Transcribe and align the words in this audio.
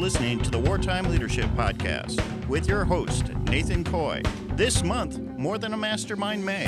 listening 0.00 0.38
to 0.40 0.50
the 0.50 0.58
Wartime 0.58 1.04
Leadership 1.10 1.44
Podcast 1.50 2.18
with 2.48 2.66
your 2.66 2.86
host, 2.86 3.34
Nathan 3.50 3.84
Coy. 3.84 4.22
This 4.54 4.82
month, 4.82 5.18
More 5.36 5.58
Than 5.58 5.74
a 5.74 5.76
Mastermind 5.76 6.42
May. 6.42 6.64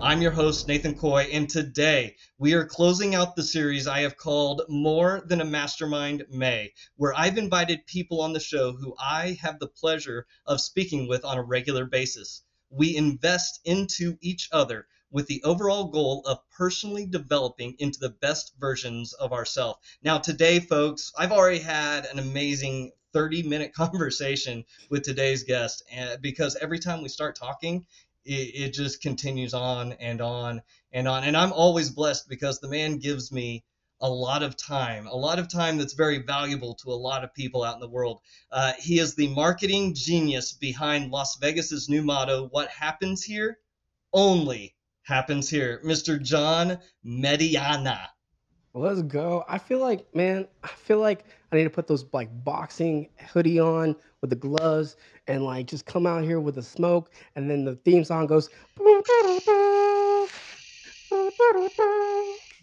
I'm 0.00 0.20
your 0.20 0.32
host, 0.32 0.66
Nathan 0.66 0.96
Coy, 0.96 1.28
and 1.32 1.48
today 1.48 2.16
we 2.38 2.54
are 2.54 2.64
closing 2.64 3.14
out 3.14 3.36
the 3.36 3.44
series 3.44 3.86
I 3.86 4.00
have 4.00 4.16
called 4.16 4.62
More 4.68 5.22
Than 5.24 5.40
a 5.40 5.44
Mastermind 5.44 6.24
May, 6.30 6.72
where 6.96 7.16
I've 7.16 7.38
invited 7.38 7.86
people 7.86 8.20
on 8.22 8.32
the 8.32 8.40
show 8.40 8.72
who 8.72 8.96
I 8.98 9.38
have 9.40 9.60
the 9.60 9.68
pleasure 9.68 10.26
of 10.46 10.60
speaking 10.60 11.06
with 11.06 11.24
on 11.24 11.38
a 11.38 11.42
regular 11.44 11.84
basis. 11.84 12.42
We 12.70 12.96
invest 12.96 13.60
into 13.64 14.18
each 14.20 14.48
other 14.50 14.88
with 15.10 15.26
the 15.26 15.42
overall 15.42 15.84
goal 15.84 16.22
of 16.26 16.38
personally 16.50 17.06
developing 17.06 17.74
into 17.78 17.98
the 17.98 18.10
best 18.10 18.52
versions 18.58 19.12
of 19.14 19.32
ourselves. 19.32 19.78
Now, 20.02 20.18
today, 20.18 20.60
folks, 20.60 21.12
I've 21.16 21.32
already 21.32 21.60
had 21.60 22.04
an 22.06 22.18
amazing 22.18 22.92
30 23.12 23.44
minute 23.44 23.72
conversation 23.74 24.64
with 24.90 25.02
today's 25.02 25.42
guest 25.42 25.82
and 25.90 26.20
because 26.20 26.56
every 26.56 26.78
time 26.78 27.02
we 27.02 27.08
start 27.08 27.36
talking 27.36 27.86
it, 28.24 28.54
it 28.54 28.72
just 28.74 29.00
continues 29.00 29.54
on 29.54 29.92
and 29.94 30.20
on 30.20 30.62
and 30.92 31.08
on. 31.08 31.24
And 31.24 31.36
I'm 31.36 31.52
always 31.52 31.90
blessed 31.90 32.28
because 32.28 32.60
the 32.60 32.68
man 32.68 32.98
gives 32.98 33.32
me 33.32 33.64
a 34.00 34.08
lot 34.08 34.42
of 34.42 34.56
time, 34.56 35.06
a 35.06 35.16
lot 35.16 35.38
of 35.38 35.48
time 35.48 35.76
that's 35.76 35.94
very 35.94 36.18
valuable 36.18 36.74
to 36.74 36.90
a 36.90 36.94
lot 36.94 37.24
of 37.24 37.34
people 37.34 37.64
out 37.64 37.74
in 37.74 37.80
the 37.80 37.88
world. 37.88 38.20
Uh, 38.52 38.72
he 38.78 38.98
is 38.98 39.14
the 39.14 39.28
marketing 39.34 39.94
genius 39.94 40.52
behind 40.52 41.10
Las 41.10 41.36
Vegas's 41.36 41.88
new 41.88 42.02
motto, 42.02 42.46
What 42.48 42.68
Happens 42.68 43.24
Here 43.24 43.58
Only 44.12 44.76
Happens 45.08 45.48
Here. 45.48 45.80
Mr. 45.82 46.20
John 46.20 46.78
Mediana. 47.02 48.08
Let's 48.74 49.00
go. 49.00 49.42
I 49.48 49.56
feel 49.56 49.78
like, 49.78 50.04
man, 50.14 50.46
I 50.62 50.68
feel 50.68 50.98
like 50.98 51.24
I 51.50 51.56
need 51.56 51.64
to 51.64 51.70
put 51.70 51.86
those 51.86 52.04
like 52.12 52.28
boxing 52.44 53.08
hoodie 53.32 53.58
on 53.58 53.96
with 54.20 54.28
the 54.28 54.36
gloves 54.36 54.96
and 55.26 55.44
like 55.44 55.66
just 55.66 55.86
come 55.86 56.06
out 56.06 56.24
here 56.24 56.40
with 56.40 56.56
the 56.56 56.62
smoke 56.62 57.10
and 57.36 57.48
then 57.48 57.64
the 57.64 57.76
theme 57.76 58.04
song 58.04 58.26
goes 58.26 58.50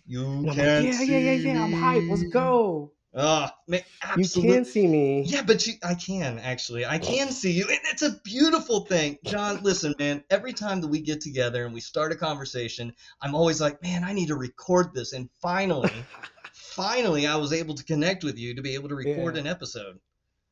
You 0.05 0.23
I'm 0.23 0.43
like, 0.43 0.57
yeah, 0.57 0.81
yeah, 0.81 1.01
yeah, 1.01 1.31
yeah. 1.31 1.63
I'm 1.63 1.71
hyped. 1.73 2.09
Let's 2.11 2.23
go. 2.25 2.91
Ah, 3.17 3.55
man, 3.67 3.79
You 4.17 4.23
absolutely. 4.23 4.53
can 4.55 4.65
see 4.65 4.87
me. 4.87 5.21
Yeah, 5.23 5.43
but 5.43 5.65
you, 5.65 5.73
I 5.83 5.93
can 5.95 6.37
actually. 6.39 6.85
I 6.85 6.97
can 6.99 7.31
see 7.31 7.51
you, 7.53 7.63
and 7.69 7.79
it's 7.91 8.01
a 8.01 8.19
beautiful 8.25 8.81
thing. 8.81 9.17
John, 9.23 9.63
listen, 9.63 9.93
man. 9.97 10.23
Every 10.29 10.51
time 10.51 10.81
that 10.81 10.87
we 10.89 10.99
get 10.99 11.21
together 11.21 11.63
and 11.63 11.73
we 11.73 11.79
start 11.79 12.11
a 12.11 12.15
conversation, 12.15 12.93
I'm 13.21 13.33
always 13.33 13.61
like, 13.61 13.81
man, 13.81 14.03
I 14.03 14.11
need 14.11 14.27
to 14.27 14.35
record 14.35 14.93
this. 14.93 15.13
And 15.13 15.29
finally, 15.41 15.91
finally, 16.53 17.25
I 17.25 17.37
was 17.37 17.53
able 17.53 17.75
to 17.75 17.83
connect 17.85 18.25
with 18.25 18.37
you 18.37 18.53
to 18.55 18.61
be 18.61 18.73
able 18.73 18.89
to 18.89 18.95
record 18.95 19.35
Yeah. 19.35 19.41
an 19.41 19.47
episode. 19.47 19.99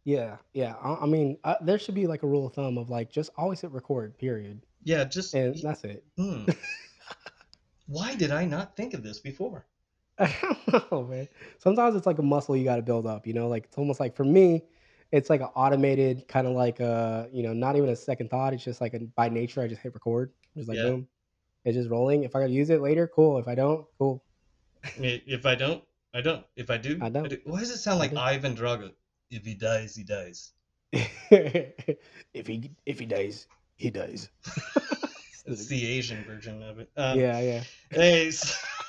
Yeah, 0.06 0.38
yeah. 0.53 0.75
I, 0.81 1.03
I 1.03 1.06
mean, 1.06 1.38
I, 1.44 1.58
there 1.61 1.80
should 1.80 1.95
be 1.95 2.08
like 2.08 2.23
a 2.23 2.28
rule 2.28 2.47
of 2.47 2.53
thumb 2.53 2.78
of 2.78 2.89
like 2.89 3.11
just 3.11 3.30
always 3.38 3.59
hit 3.61 3.72
record, 3.72 4.17
period, 4.17 4.61
Yeah, 4.84 5.03
just 5.03 5.34
and 5.34 5.56
that's 5.61 5.84
it. 5.84 6.03
hmm. 6.17 6.45
why 7.88 8.16
did 8.16 8.31
I 8.31 8.45
not 8.45 8.75
think 8.78 8.94
of 8.94 9.03
this 9.03 9.19
before? 9.19 9.66
I 10.24 10.54
don't 10.72 10.92
know, 10.92 11.04
man. 11.04 11.28
Sometimes 11.60 11.96
it's 11.96 12.06
like 12.06 12.20
a 12.20 12.24
muscle 12.24 12.56
you 12.56 12.64
got 12.64 12.78
to 12.78 12.82
build 12.82 13.06
up, 13.06 13.28
you 13.28 13.34
know? 13.34 13.48
Like 13.48 13.66
it's 13.66 13.78
almost 13.78 14.00
like 14.00 14.16
for 14.16 14.24
me, 14.24 14.64
it's 15.12 15.30
like 15.30 15.42
an 15.42 15.50
automated 15.56 16.28
kind 16.28 16.48
of 16.48 16.54
like 16.54 16.80
a, 16.80 17.28
you 17.32 17.44
know, 17.44 17.54
not 17.54 17.76
even 17.76 17.90
a 17.90 17.96
second 17.96 18.30
thought. 18.30 18.54
It's 18.54 18.64
just 18.64 18.82
like 18.82 18.94
a, 18.94 19.00
by 19.16 19.30
nature, 19.30 19.62
I 19.62 19.68
just 19.68 19.82
hit 19.82 19.94
record. 19.94 20.32
Just 20.56 20.70
like 20.70 20.78
Yeah. 20.78 20.84
boom. 20.84 21.08
It's 21.66 21.76
just 21.76 21.90
rolling. 21.90 22.24
If 22.24 22.36
I 22.36 22.42
gotta 22.42 22.52
use 22.52 22.70
it 22.70 22.82
later, 22.82 23.08
cool. 23.08 23.38
If 23.38 23.48
I 23.48 23.56
don't, 23.56 23.86
cool. 23.98 24.24
If 24.98 25.46
I 25.46 25.56
don't, 25.56 25.84
I 26.14 26.22
don't. 26.22 26.46
If 26.56 26.70
I 26.70 26.78
do, 26.78 27.00
I 27.02 27.09
don't. 27.09 27.30
do. 27.30 27.38
Why 27.46 27.59
does 27.62 27.72
it 27.72 27.78
sound 27.78 28.00
like. 28.00 28.14
Ivan 28.16 28.56
Drago? 28.56 28.92
If 29.31 29.46
he 29.46 29.53
dies, 29.56 29.96
he 29.96 30.03
dies. 30.03 30.52
if 30.92 32.47
he 32.47 32.70
if 32.86 33.00
he 33.00 33.06
dies, 33.06 33.47
he 33.76 33.90
dies. 33.90 34.30
It's 35.46 35.66
the 35.66 35.86
Asian 35.86 36.24
version 36.24 36.64
of 36.64 36.80
it. 36.80 36.90
Um, 36.96 37.20
yeah, 37.20 37.42
yeah. 37.42 37.64
Hey, 37.92 38.30
s- 38.30 38.58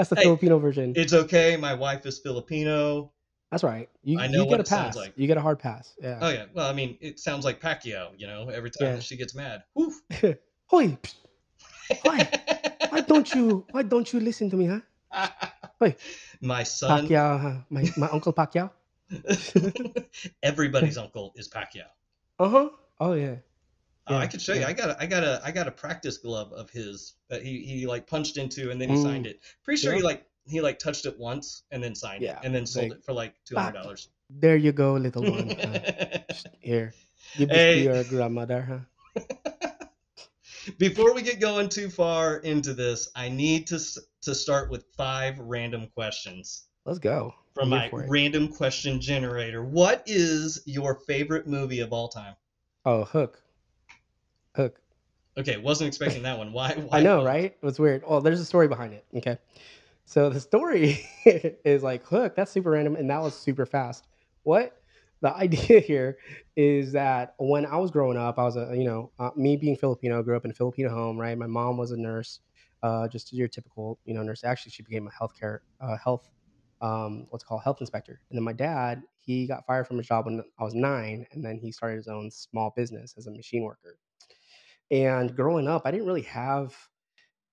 That's 0.00 0.08
the 0.08 0.16
Hey, 0.16 0.22
Filipino 0.22 0.58
version. 0.58 0.94
it's 0.96 1.12
okay. 1.12 1.58
My 1.58 1.74
wife 1.74 2.06
is 2.06 2.18
Filipino. 2.20 3.12
That's 3.50 3.62
right. 3.62 3.86
You 4.02 4.18
I 4.18 4.28
know 4.28 4.38
you 4.38 4.44
what 4.46 4.56
get 4.56 4.60
a 4.60 4.70
pass. 4.70 4.96
like. 4.96 5.12
You 5.14 5.26
get 5.26 5.36
a 5.36 5.42
hard 5.42 5.58
pass. 5.58 5.92
Yeah. 6.00 6.18
Oh 6.22 6.30
yeah. 6.30 6.46
Well, 6.54 6.66
I 6.66 6.72
mean, 6.72 6.96
it 7.02 7.20
sounds 7.20 7.44
like 7.44 7.60
Pacquiao. 7.60 8.12
You 8.16 8.26
know, 8.26 8.48
every 8.48 8.70
time 8.70 8.94
Yeah. 8.96 9.00
she 9.00 9.18
gets 9.18 9.34
mad. 9.34 9.62
Woof. 9.74 9.92
Psst, 10.72 11.14
Why? 12.00 12.26
why 12.88 13.00
don't 13.02 13.34
you 13.34 13.66
why 13.72 13.82
don't 13.82 14.10
you 14.10 14.20
listen 14.20 14.48
to 14.48 14.56
me, 14.56 14.80
huh? 15.12 15.28
Wait. 15.80 15.96
My 16.40 16.62
son. 16.62 17.06
Pacquiao, 17.06 17.38
huh? 17.38 17.56
my 17.68 17.84
my 17.98 18.08
uncle 18.08 18.32
Pacquiao. 18.32 18.70
Everybody's 20.42 20.96
uncle 20.96 21.34
is 21.36 21.46
Pacquiao. 21.50 21.92
Uh 22.38 22.48
huh. 22.48 22.68
Oh 23.00 23.12
yeah. 23.12 23.34
Oh, 24.06 24.16
I 24.16 24.22
Yeah, 24.22 24.26
could 24.28 24.42
show 24.42 24.54
you. 24.54 24.64
I 24.64 24.72
got 24.72 24.90
a, 24.90 24.96
I 25.00 25.06
got 25.06 25.22
a 25.24 25.40
I 25.44 25.50
got 25.50 25.68
a 25.68 25.70
practice 25.70 26.18
glove 26.18 26.52
of 26.52 26.70
his 26.70 27.14
that 27.28 27.42
he 27.42 27.60
he 27.62 27.86
like 27.86 28.06
punched 28.06 28.36
into 28.36 28.70
and 28.70 28.80
then 28.80 28.88
he 28.88 28.96
Mm. 28.96 29.02
signed 29.02 29.26
it. 29.26 29.40
Pretty 29.62 29.80
sure 29.80 29.92
he 29.94 30.02
like 30.02 30.26
he 30.46 30.60
like 30.60 30.78
touched 30.78 31.06
it 31.06 31.18
once 31.18 31.64
and 31.70 31.82
then 31.82 31.94
signed 31.94 32.22
Yeah, 32.22 32.38
it 32.38 32.44
and 32.44 32.54
then 32.54 32.66
sold 32.66 32.90
like, 32.90 32.98
it 32.98 33.04
for 33.04 33.12
like 33.12 33.34
two 33.44 33.56
hundred 33.56 33.74
dollars. 33.74 34.08
There 34.30 34.56
you 34.56 34.72
go, 34.72 34.94
little 34.94 35.22
one. 35.22 35.50
Uh, 35.60 35.78
here, 36.60 36.94
give 37.36 37.48
this 37.48 37.58
Hey. 37.58 37.74
to 37.74 37.82
your 37.84 38.04
grandmother, 38.04 38.62
huh? 38.62 39.22
Before 40.78 41.14
we 41.14 41.22
get 41.22 41.40
going 41.40 41.68
too 41.68 41.88
far 41.90 42.36
into 42.38 42.74
this, 42.74 43.08
I 43.14 43.28
need 43.28 43.66
to 43.68 43.78
to 44.22 44.34
start 44.34 44.70
with 44.70 44.84
five 44.96 45.38
random 45.38 45.88
questions 45.94 46.64
Let's 46.84 46.98
go. 46.98 47.34
from 47.54 47.70
my 47.70 47.82
here 47.82 47.90
for 47.90 48.02
it. 48.02 48.10
random 48.10 48.48
question 48.48 49.00
generator. 49.00 49.62
What 49.64 50.02
is 50.06 50.62
your 50.66 50.94
favorite 51.06 51.46
movie 51.46 51.80
of 51.80 51.92
all 51.92 52.08
time? 52.08 52.34
Oh, 52.84 53.04
Hook. 53.04 53.42
Hook. 54.56 54.80
Okay, 55.38 55.56
wasn't 55.56 55.88
expecting 55.88 56.22
that 56.22 56.38
one. 56.38 56.52
Why? 56.52 56.74
why 56.74 56.98
I 56.98 57.02
know, 57.02 57.18
Hook? 57.18 57.26
right? 57.26 57.56
It 57.60 57.64
was 57.64 57.78
weird. 57.78 58.02
Well, 58.06 58.20
there's 58.20 58.40
a 58.40 58.44
story 58.44 58.68
behind 58.68 58.92
it. 58.94 59.04
Okay. 59.16 59.38
So 60.04 60.28
the 60.28 60.40
story 60.40 61.08
is 61.24 61.82
like, 61.82 62.04
Hook, 62.04 62.34
that's 62.34 62.50
super 62.50 62.70
random, 62.70 62.96
and 62.96 63.08
that 63.10 63.22
was 63.22 63.34
super 63.38 63.64
fast. 63.64 64.06
What? 64.42 64.76
The 65.22 65.32
idea 65.36 65.80
here 65.80 66.18
is 66.56 66.92
that 66.92 67.34
when 67.38 67.64
I 67.66 67.76
was 67.76 67.90
growing 67.90 68.16
up, 68.16 68.38
I 68.38 68.42
was 68.42 68.56
a, 68.56 68.72
you 68.74 68.84
know, 68.84 69.12
uh, 69.18 69.30
me 69.36 69.56
being 69.56 69.76
Filipino, 69.76 70.22
grew 70.22 70.36
up 70.36 70.44
in 70.44 70.50
a 70.50 70.54
Filipino 70.54 70.90
home, 70.90 71.18
right? 71.18 71.36
My 71.38 71.46
mom 71.46 71.76
was 71.76 71.92
a 71.92 71.96
nurse, 71.96 72.40
uh, 72.82 73.06
just 73.08 73.32
your 73.32 73.48
typical, 73.48 73.98
you 74.04 74.14
know, 74.14 74.22
nurse. 74.22 74.42
Actually, 74.42 74.72
she 74.72 74.82
became 74.82 75.06
a 75.06 75.10
healthcare, 75.10 75.58
uh, 75.80 75.96
health, 76.02 76.28
um, 76.80 77.26
what's 77.30 77.44
called 77.44 77.62
health 77.62 77.80
inspector. 77.80 78.20
And 78.30 78.36
then 78.36 78.44
my 78.44 78.52
dad, 78.54 79.02
he 79.20 79.46
got 79.46 79.64
fired 79.66 79.86
from 79.86 79.98
his 79.98 80.06
job 80.06 80.24
when 80.24 80.42
I 80.58 80.64
was 80.64 80.74
nine, 80.74 81.26
and 81.32 81.44
then 81.44 81.58
he 81.58 81.70
started 81.70 81.96
his 81.96 82.08
own 82.08 82.30
small 82.30 82.72
business 82.74 83.14
as 83.16 83.26
a 83.26 83.30
machine 83.30 83.62
worker. 83.62 83.96
And 84.90 85.34
growing 85.36 85.68
up, 85.68 85.82
I 85.84 85.90
didn't 85.90 86.06
really 86.06 86.22
have 86.22 86.76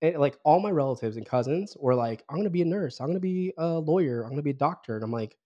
and 0.02 0.18
like 0.18 0.38
all 0.44 0.60
my 0.60 0.70
relatives 0.70 1.18
and 1.18 1.26
cousins 1.26 1.76
were 1.80 1.96
like, 1.96 2.24
I'm 2.30 2.38
gonna 2.38 2.50
be 2.50 2.62
a 2.62 2.66
nurse, 2.66 3.00
I'm 3.00 3.08
gonna 3.08 3.20
be 3.20 3.54
a 3.58 3.80
lawyer, 3.80 4.24
I'm 4.24 4.30
gonna 4.30 4.42
be 4.42 4.52
a 4.52 4.54
doctor. 4.54 4.96
And 4.96 5.04
I'm 5.04 5.12
like, 5.12 5.38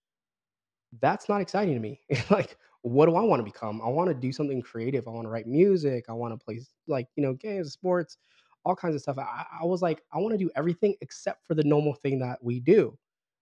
that's 0.99 1.29
not 1.29 1.41
exciting 1.41 1.73
to 1.73 1.79
me. 1.79 2.01
like, 2.29 2.57
what 2.81 3.05
do 3.05 3.15
I 3.15 3.21
want 3.21 3.39
to 3.39 3.43
become? 3.43 3.81
I 3.81 3.87
want 3.87 4.09
to 4.09 4.13
do 4.13 4.31
something 4.31 4.61
creative. 4.61 5.07
I 5.07 5.11
want 5.11 5.25
to 5.25 5.29
write 5.29 5.47
music. 5.47 6.05
I 6.09 6.13
want 6.13 6.37
to 6.37 6.43
play 6.43 6.59
like, 6.87 7.07
you 7.15 7.23
know, 7.23 7.33
games, 7.33 7.71
sports, 7.71 8.17
all 8.65 8.75
kinds 8.75 8.95
of 8.95 9.01
stuff. 9.01 9.17
I, 9.17 9.45
I 9.61 9.65
was 9.65 9.81
like, 9.81 10.01
I 10.11 10.17
want 10.17 10.33
to 10.33 10.37
do 10.37 10.49
everything 10.55 10.95
except 11.01 11.45
for 11.45 11.53
the 11.53 11.63
normal 11.63 11.93
thing 11.93 12.19
that 12.19 12.43
we 12.43 12.59
do. 12.59 12.97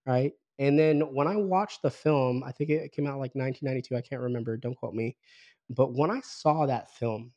Right. 0.05 0.33
And 0.59 0.77
then 0.77 1.01
when 1.13 1.27
I 1.27 1.37
watched 1.37 1.81
the 1.81 1.89
film, 1.89 2.43
I 2.43 2.51
think 2.51 2.69
it 2.69 2.91
came 2.91 3.07
out 3.07 3.19
like 3.19 3.33
1992. 3.33 3.95
I 3.95 4.01
can't 4.01 4.21
remember. 4.21 4.57
Don't 4.57 4.75
quote 4.75 4.93
me. 4.93 5.15
But 5.69 5.93
when 5.93 6.11
I 6.11 6.19
saw 6.21 6.65
that 6.65 6.91
film, 6.91 7.31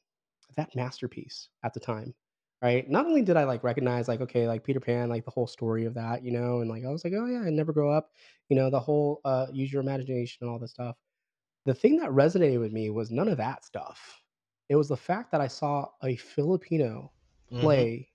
that 0.56 0.74
masterpiece 0.76 1.49
at 1.64 1.75
the 1.75 1.81
time, 1.81 2.14
right? 2.62 2.88
Not 2.90 3.06
only 3.06 3.22
did 3.22 3.37
I 3.37 3.44
like 3.44 3.64
recognize 3.64 4.08
like 4.08 4.20
okay, 4.22 4.46
like 4.49 4.64
Peter 4.64 4.81
Pan, 4.81 5.08
like 5.08 5.25
the 5.25 5.31
whole 5.31 5.46
story 5.46 5.84
of 5.87 5.94
that, 5.94 6.25
you 6.25 6.32
know, 6.32 6.60
and 6.60 6.70
like 6.70 6.84
I 6.84 6.90
was 6.90 7.04
like, 7.04 7.14
oh 7.16 7.26
yeah, 7.26 7.40
I 7.43 7.50
never 7.50 7.72
grow 7.72 7.90
up, 7.93 8.10
you 8.49 8.56
know, 8.56 8.70
the 8.70 8.81
whole 8.81 9.20
uh 9.25 9.46
use 9.52 9.72
your 9.72 9.82
imagination 9.82 10.38
and 10.43 10.50
all 10.50 10.58
this 10.58 10.72
stuff. 10.72 10.96
The 11.66 11.75
thing 11.75 11.96
that 11.99 12.10
resonated 12.10 12.60
with 12.60 12.72
me 12.72 12.90
was 12.90 13.10
none 13.10 13.28
of 13.28 13.38
that 13.38 13.64
stuff. 13.64 14.22
It 14.69 14.76
was 14.76 14.88
the 14.88 14.96
fact 14.96 15.32
that 15.32 15.40
I 15.40 15.49
saw 15.49 15.88
a 16.02 16.16
Filipino 16.16 17.12
Mhm. 17.50 17.87
play 17.87 18.10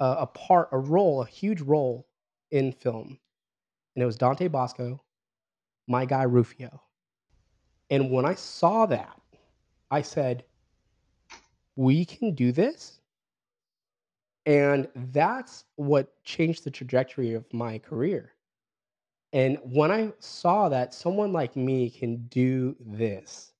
a, 0.00 0.04
a 0.20 0.26
part, 0.26 0.68
a 0.72 0.78
role, 0.78 1.22
a 1.22 1.26
huge 1.26 1.60
role 1.60 2.08
in 2.50 2.72
film, 2.72 3.18
and 3.96 4.02
it 4.02 4.06
was 4.06 4.18
Dante 4.18 4.48
Basco, 4.48 5.04
my 5.88 6.04
guy 6.06 6.24
Rufio. 6.24 6.82
And 7.90 8.10
when 8.10 8.24
I 8.24 8.34
saw 8.34 8.86
that, 8.86 9.20
I 9.90 10.02
said, 10.02 10.44
we 11.80 12.04
can 12.04 12.34
do 12.34 12.52
this. 12.52 13.00
And 14.44 14.86
that's 15.12 15.64
what 15.76 16.22
changed 16.24 16.64
the 16.64 16.70
trajectory 16.70 17.32
of 17.32 17.50
my 17.54 17.78
career. 17.78 18.32
And 19.32 19.58
when 19.62 19.90
I 19.90 20.12
saw 20.18 20.68
that 20.68 20.92
someone 20.94 21.32
like 21.32 21.56
me 21.56 21.90
can 21.90 22.26
do 22.28 22.76
this, 22.80 23.54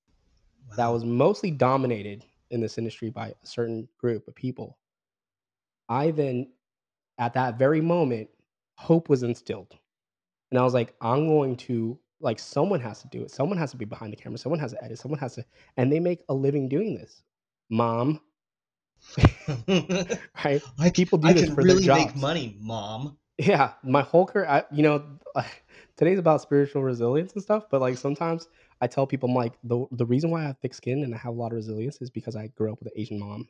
that 0.76 0.88
Wow. 0.88 0.93
was 0.93 1.05
mostly 1.05 1.50
dominated 1.50 2.26
in 2.50 2.61
this 2.61 2.78
industry 2.78 3.11
by 3.11 3.28
a 3.43 3.46
certain 3.46 3.88
group 3.99 4.28
of 4.28 4.34
people, 4.34 4.78
I 5.88 6.11
then, 6.12 6.52
at 7.19 7.34
that 7.34 7.58
very 7.58 7.81
moment, 7.81 8.31
hope 8.76 9.08
was 9.08 9.22
instilled. 9.22 9.78
And 10.50 10.58
I 10.61 10.64
was 10.64 10.75
like, 10.75 10.94
I'm 11.00 11.28
going 11.28 11.56
to 11.58 11.99
like 12.20 12.38
someone 12.38 12.81
has 12.81 13.02
to 13.02 13.08
do 13.08 13.22
it. 13.22 13.31
Someone 13.31 13.58
has 13.58 13.70
to 13.72 13.78
be 13.78 13.87
behind 13.87 14.12
the 14.12 14.17
camera. 14.17 14.38
Someone 14.38 14.61
has 14.61 14.72
to 14.72 14.84
edit. 14.84 14.99
Someone 14.99 15.20
has 15.20 15.37
to, 15.37 15.44
and 15.76 15.93
they 15.93 16.00
make 16.00 16.25
a 16.28 16.34
living 16.34 16.69
doing 16.69 16.94
this. 16.94 17.22
Mom, 17.70 18.20
right? 20.44 20.62
I, 20.78 20.90
People 20.90 21.19
do 21.19 21.28
I 21.28 21.32
this 21.32 21.46
can 21.46 21.55
for 21.55 21.64
their 21.64 21.76
really 21.76 21.88
make 21.88 22.14
money, 22.17 22.56
mom. 22.61 23.17
Yeah, 23.38 23.72
my 23.82 24.02
whole 24.02 24.26
career, 24.26 24.46
I, 24.46 24.64
you 24.70 24.82
know, 24.82 25.02
today's 25.96 26.19
about 26.19 26.43
spiritual 26.43 26.82
resilience 26.82 27.32
and 27.32 27.43
stuff. 27.43 27.64
But 27.70 27.81
like 27.81 27.96
sometimes 27.96 28.49
I 28.81 28.87
tell 28.87 29.06
people, 29.06 29.28
I'm 29.28 29.34
like, 29.34 29.55
the 29.64 29.87
the 29.93 30.05
reason 30.06 30.31
why 30.31 30.43
I 30.43 30.46
have 30.46 30.58
thick 30.58 30.75
skin 30.75 31.05
and 31.05 31.14
I 31.14 31.19
have 31.19 31.34
a 31.34 31.37
lot 31.37 31.52
of 31.52 31.56
resilience 31.56 32.02
is 32.02 32.11
because 32.11 32.37
I 32.37 32.49
grew 32.49 32.72
up 32.72 32.78
with 32.81 32.88
an 32.93 33.00
Asian 33.00 33.19
mom. 33.19 33.49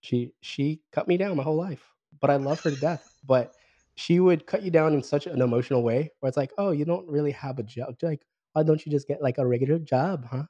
She 0.00 0.32
she 0.40 0.80
cut 0.92 1.08
me 1.08 1.16
down 1.16 1.36
my 1.36 1.42
whole 1.42 1.56
life, 1.56 1.82
but 2.20 2.30
I 2.30 2.36
love 2.36 2.60
her 2.60 2.70
to 2.70 2.76
death. 2.76 3.14
But 3.26 3.54
she 3.96 4.20
would 4.20 4.46
cut 4.46 4.62
you 4.62 4.70
down 4.70 4.94
in 4.94 5.02
such 5.02 5.26
an 5.26 5.42
emotional 5.42 5.82
way 5.82 6.10
where 6.20 6.28
it's 6.28 6.36
like, 6.36 6.52
oh, 6.58 6.70
you 6.70 6.84
don't 6.84 7.08
really 7.08 7.32
have 7.32 7.58
a 7.58 7.62
job. 7.62 7.96
Like, 8.02 8.24
why 8.52 8.62
don't 8.62 8.84
you 8.84 8.92
just 8.92 9.08
get 9.08 9.22
like 9.22 9.38
a 9.38 9.46
regular 9.46 9.78
job, 9.78 10.26
huh? 10.30 10.44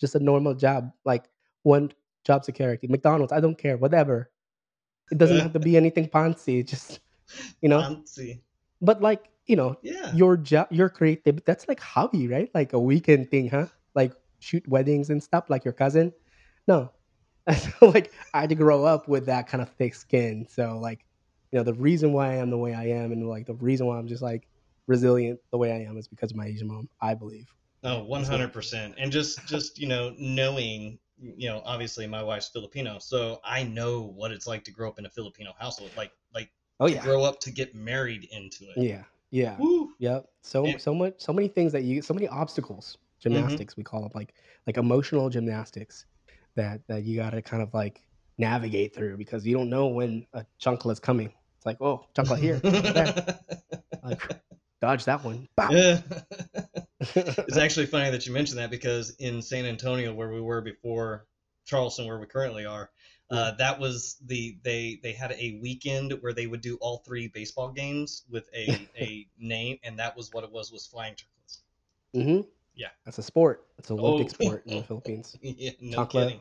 Just 0.00 0.14
a 0.14 0.20
normal 0.20 0.54
job, 0.54 0.90
like 1.04 1.24
one 1.62 1.92
job 2.24 2.44
security, 2.44 2.86
McDonald's. 2.88 3.32
I 3.32 3.40
don't 3.40 3.58
care, 3.58 3.76
whatever. 3.76 4.30
It 5.10 5.18
doesn't 5.18 5.40
have 5.40 5.52
to 5.54 5.60
be 5.60 5.76
anything 5.76 6.08
fancy. 6.08 6.62
Just 6.64 7.00
you 7.62 7.68
know, 7.68 7.80
Fancy. 7.82 8.42
but 8.80 9.00
like 9.02 9.28
you 9.46 9.56
know, 9.56 9.76
Yeah. 9.82 10.12
your 10.14 10.36
job, 10.36 10.68
your 10.70 10.88
creative. 10.88 11.44
That's 11.44 11.68
like 11.68 11.80
hobby, 11.80 12.28
right? 12.28 12.50
Like 12.54 12.72
a 12.72 12.80
weekend 12.80 13.30
thing, 13.30 13.48
huh? 13.48 13.66
Like 13.94 14.12
shoot 14.40 14.66
weddings 14.68 15.10
and 15.10 15.22
stuff, 15.22 15.50
like 15.50 15.64
your 15.64 15.74
cousin. 15.74 16.12
No, 16.68 16.92
like 17.82 18.12
I 18.34 18.40
had 18.42 18.50
to 18.50 18.54
grow 18.54 18.84
up 18.84 19.08
with 19.08 19.26
that 19.26 19.48
kind 19.48 19.62
of 19.62 19.70
thick 19.70 19.94
skin. 19.94 20.46
So 20.48 20.78
like, 20.78 21.04
you 21.52 21.58
know, 21.58 21.64
the 21.64 21.74
reason 21.74 22.12
why 22.12 22.32
I 22.32 22.34
am 22.36 22.50
the 22.50 22.58
way 22.58 22.74
I 22.74 22.86
am, 22.88 23.12
and 23.12 23.28
like 23.28 23.46
the 23.46 23.54
reason 23.54 23.86
why 23.86 23.98
I'm 23.98 24.06
just 24.08 24.22
like 24.22 24.46
resilient 24.86 25.40
the 25.50 25.58
way 25.58 25.72
I 25.72 25.80
am 25.88 25.96
is 25.98 26.08
because 26.08 26.30
of 26.30 26.36
my 26.36 26.46
Asian 26.46 26.68
mom. 26.68 26.88
I 27.00 27.14
believe. 27.14 27.52
Oh, 27.84 27.96
Oh, 27.98 28.04
one 28.04 28.22
hundred 28.24 28.52
percent. 28.52 28.94
And 28.98 29.10
just 29.10 29.44
just 29.46 29.78
you 29.78 29.88
know 29.88 30.14
knowing 30.18 30.98
you 31.22 31.48
know 31.48 31.62
obviously 31.64 32.06
my 32.06 32.22
wife's 32.22 32.48
Filipino, 32.48 32.98
so 32.98 33.40
I 33.44 33.62
know 33.62 34.02
what 34.02 34.32
it's 34.32 34.46
like 34.46 34.64
to 34.64 34.70
grow 34.72 34.88
up 34.88 34.98
in 34.98 35.06
a 35.06 35.10
Filipino 35.10 35.52
household. 35.58 35.90
Like 35.96 36.12
like 36.34 36.50
Oh 36.80 36.86
yeah, 36.86 37.02
grow 37.02 37.22
up 37.22 37.38
to 37.40 37.50
get 37.50 37.74
married 37.74 38.28
into 38.32 38.64
it. 38.70 38.76
yeah, 38.76 39.04
yeah, 39.30 39.56
Woo. 39.58 39.92
yep. 39.98 40.26
So 40.42 40.66
And- 40.66 40.80
so 40.80 40.94
much, 40.94 41.14
so 41.18 41.32
many 41.32 41.48
things 41.48 41.72
that 41.72 41.84
you, 41.84 42.02
so 42.02 42.12
many 42.14 42.26
obstacles, 42.28 42.96
mm-hmm. 42.96 43.34
gymnastics 43.34 43.76
we 43.76 43.84
call 43.84 44.02
them, 44.02 44.10
like 44.14 44.34
like 44.66 44.76
emotional 44.76 45.30
gymnastics 45.30 46.06
that 46.56 46.80
that 46.88 47.04
you 47.04 47.16
got 47.16 47.30
to 47.30 47.42
kind 47.42 47.62
of 47.62 47.72
like 47.72 48.02
navigate 48.38 48.94
through 48.94 49.16
because 49.16 49.46
you 49.46 49.56
don't 49.56 49.70
know 49.70 49.86
when 49.88 50.26
a 50.32 50.44
chunkla 50.60 50.92
is 50.92 51.00
coming. 51.00 51.32
It's 51.56 51.66
like, 51.66 51.80
oh, 51.80 52.06
chunkla 52.16 52.38
here, 52.38 52.60
like 54.02 54.20
dodge 54.80 55.04
that 55.04 55.22
one. 55.24 55.48
Yeah. 55.70 56.00
it's 57.16 57.56
actually 57.56 57.86
funny 57.86 58.10
that 58.10 58.26
you 58.26 58.32
mentioned 58.32 58.58
that 58.58 58.70
because 58.70 59.10
in 59.18 59.42
San 59.42 59.66
Antonio, 59.66 60.12
where 60.14 60.30
we 60.32 60.40
were 60.40 60.60
before 60.60 61.26
Charleston, 61.64 62.06
where 62.06 62.18
we 62.18 62.26
currently 62.26 62.64
are, 62.66 62.90
uh, 63.30 63.52
that 63.52 63.78
was 63.80 64.16
the 64.26 64.58
they 64.62 65.00
they 65.02 65.12
had 65.12 65.32
a 65.32 65.58
weekend 65.62 66.12
where 66.20 66.32
they 66.32 66.46
would 66.46 66.60
do 66.60 66.76
all 66.80 66.98
three 66.98 67.28
baseball 67.28 67.70
games 67.72 68.24
with 68.30 68.48
a 68.54 68.88
a 68.96 69.26
name, 69.38 69.78
and 69.82 69.98
that 69.98 70.16
was 70.16 70.30
what 70.32 70.44
it 70.44 70.52
was 70.52 70.70
was 70.72 70.86
flying 70.86 71.14
turtles. 71.14 71.62
hmm 72.14 72.40
Yeah. 72.74 72.88
that's 73.04 73.18
a 73.18 73.22
sport. 73.22 73.66
It's 73.78 73.90
an 73.90 73.98
Olympic 73.98 74.28
Oh. 74.28 74.28
sport 74.30 74.64
in 74.66 74.76
the 74.76 74.82
Philippines. 74.86 75.36
yeah, 75.40 75.70
no 75.80 75.96
Chocolate. 75.96 76.26
kidding. 76.28 76.40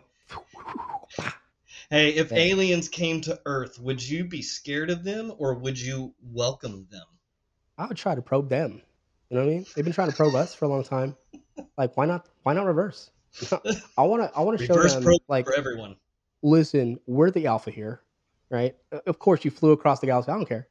Hey, 1.90 2.13
if 2.16 2.31
aliens 2.34 2.90
came 2.90 3.22
to 3.22 3.40
Earth, 3.46 3.80
would 3.80 4.02
you 4.08 4.25
be 4.25 4.42
scared 4.42 4.90
of 4.90 5.04
them 5.04 5.31
or 5.38 5.54
would 5.56 5.80
you 5.80 6.13
welcome 6.22 6.88
them? 6.92 7.06
I 7.78 7.88
would 7.88 7.98
try 7.98 8.16
to 8.16 8.22
probe 8.22 8.50
them. 8.50 8.81
You 9.31 9.38
know 9.38 9.45
what 9.45 9.51
I 9.51 9.56
mean? 9.56 9.66
They've 9.74 9.86
been 9.86 9.94
trying 9.94 10.10
to 10.10 10.16
probe 10.16 10.36
us 10.36 10.54
for 10.54 10.66
a 10.66 10.68
long 10.68 10.83
time. 10.83 11.16
Like, 11.78 11.95
why 11.95 12.06
not? 12.06 12.28
Why 12.44 12.51
not 12.54 12.66
reverse? 12.66 13.12
I 13.98 14.04
want 14.04 14.24
to. 14.24 14.31
I 14.38 14.42
want 14.42 14.60
to 14.60 14.66
show 14.66 14.75
them. 14.75 15.06
Like, 15.30 15.45
for 15.45 15.56
everyone. 15.56 15.95
listen, 16.44 17.00
we're 17.07 17.31
the 17.31 17.48
alpha 17.48 17.72
here, 17.72 18.01
right? 18.50 18.75
Of 19.07 19.19
course, 19.19 19.45
you 19.45 19.51
flew 19.51 19.72
across 19.72 20.01
the 20.01 20.07
galaxy. 20.07 20.33
I 20.33 20.36
don't 20.36 20.45
care, 20.45 20.68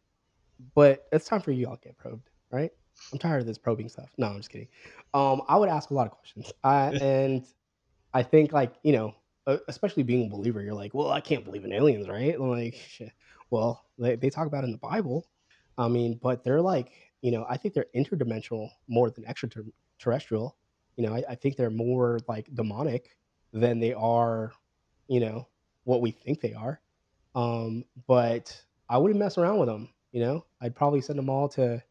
but 0.74 1.06
it's 1.10 1.26
time 1.26 1.40
for 1.40 1.52
you 1.52 1.68
all 1.68 1.76
to 1.78 1.82
get 1.82 1.96
probed, 1.96 2.28
right? 2.50 2.70
I'm 3.10 3.18
tired 3.18 3.40
of 3.40 3.46
this 3.46 3.56
probing 3.56 3.88
stuff. 3.88 4.10
No, 4.18 4.26
I'm 4.26 4.36
just 4.36 4.50
kidding. 4.50 4.68
Um, 5.14 5.40
I 5.48 5.56
would 5.56 5.70
ask 5.70 5.88
a 5.88 5.94
lot 5.94 6.06
of 6.06 6.12
questions, 6.12 6.52
I, 6.62 6.86
and 7.00 7.46
I 8.12 8.22
think 8.22 8.52
like 8.52 8.74
you 8.82 8.92
know, 8.92 9.14
especially 9.68 10.02
being 10.02 10.26
a 10.26 10.30
believer, 10.30 10.60
you're 10.60 10.74
like, 10.74 10.92
well, 10.92 11.10
I 11.10 11.22
can't 11.22 11.46
believe 11.46 11.64
in 11.64 11.72
aliens, 11.72 12.10
right? 12.10 12.34
I'm 12.34 12.50
like, 12.50 12.74
shit. 12.74 13.12
well, 13.48 13.86
they, 13.98 14.16
they 14.16 14.28
talk 14.28 14.46
about 14.46 14.64
it 14.64 14.66
in 14.66 14.72
the 14.72 14.78
Bible. 14.78 15.26
I 15.78 15.88
mean, 15.88 16.20
but 16.22 16.44
they're 16.44 16.60
like, 16.60 17.09
you 17.22 17.30
know, 17.30 17.46
I 17.48 17.56
think 17.56 17.74
they're 17.74 17.86
interdimensional 17.94 18.70
more 18.88 19.10
than 19.10 19.26
extraterrestrial. 19.26 20.56
You 20.96 21.06
know, 21.06 21.14
I, 21.14 21.22
I 21.30 21.34
think 21.34 21.56
they're 21.56 21.70
more 21.70 22.18
like 22.28 22.54
demonic 22.54 23.16
than 23.52 23.80
they 23.80 23.92
are, 23.92 24.52
you 25.08 25.20
know, 25.20 25.48
what 25.84 26.00
we 26.00 26.10
think 26.10 26.40
they 26.40 26.54
are. 26.54 26.80
Um, 27.34 27.84
but 28.06 28.60
I 28.88 28.98
wouldn't 28.98 29.18
mess 29.18 29.38
around 29.38 29.58
with 29.58 29.68
them. 29.68 29.88
You 30.12 30.20
know, 30.20 30.44
I'd 30.60 30.74
probably 30.74 31.00
send 31.00 31.18
them 31.18 31.28
all 31.28 31.48
to 31.50 31.82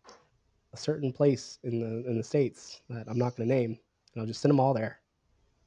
a 0.74 0.78
certain 0.78 1.12
place 1.12 1.60
in 1.64 1.80
the 1.80 2.10
in 2.10 2.18
the 2.18 2.24
states 2.24 2.82
that 2.90 3.06
I'm 3.08 3.18
not 3.18 3.36
going 3.36 3.48
to 3.48 3.56
name, 3.56 3.80
and 4.14 4.22
I'll 4.22 4.28
just 4.28 4.42
send 4.42 4.52
them 4.52 4.60
all 4.60 4.74
there. 4.74 5.00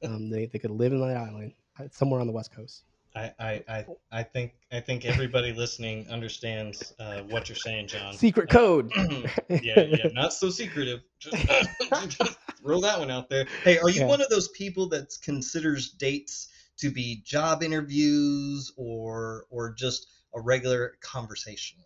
Um, 0.03 0.29
they 0.29 0.45
they 0.45 0.59
could 0.59 0.71
live 0.71 0.93
in 0.93 1.01
that 1.01 1.17
island 1.17 1.53
uh, 1.79 1.85
somewhere 1.91 2.21
on 2.21 2.27
the 2.27 2.33
west 2.33 2.55
coast. 2.55 2.83
I, 3.15 3.31
I, 3.39 3.63
I, 3.67 3.85
I 4.11 4.23
think 4.23 4.53
I 4.71 4.79
think 4.79 5.05
everybody 5.05 5.53
listening 5.53 6.07
understands 6.09 6.93
uh, 6.99 7.21
what 7.21 7.47
you're 7.47 7.55
saying, 7.55 7.87
John. 7.87 8.13
Secret 8.13 8.49
code. 8.49 8.91
yeah, 9.49 9.83
yeah, 9.83 10.07
not 10.13 10.33
so 10.33 10.49
secretive. 10.49 11.01
Just, 11.19 11.37
just 12.09 12.37
throw 12.61 12.81
that 12.81 12.99
one 12.99 13.11
out 13.11 13.29
there. 13.29 13.47
Hey, 13.63 13.77
are 13.77 13.89
you 13.89 14.01
Yeah. 14.01 14.07
one 14.07 14.21
of 14.21 14.29
those 14.29 14.47
people 14.49 14.89
that 14.89 15.15
considers 15.21 15.91
dates 15.91 16.47
to 16.77 16.89
be 16.89 17.21
job 17.23 17.61
interviews 17.61 18.71
or 18.77 19.45
or 19.51 19.71
just 19.73 20.07
a 20.33 20.41
regular 20.41 20.97
conversation? 21.01 21.79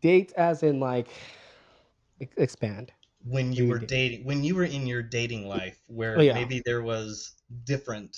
Dates, 0.00 0.32
as 0.34 0.62
in 0.62 0.80
like 0.80 1.08
expand. 2.36 2.92
When 3.24 3.52
you 3.52 3.64
you 3.64 3.68
were 3.68 3.78
do? 3.80 3.86
dating, 3.86 4.24
when 4.24 4.44
you 4.44 4.54
were 4.54 4.64
in 4.64 4.86
your 4.86 5.02
dating 5.02 5.48
life, 5.48 5.78
where 5.88 6.18
Oh, 6.18 6.22
yeah. 6.22 6.34
maybe 6.34 6.62
there 6.64 6.82
was 6.82 7.34
different. 7.64 8.16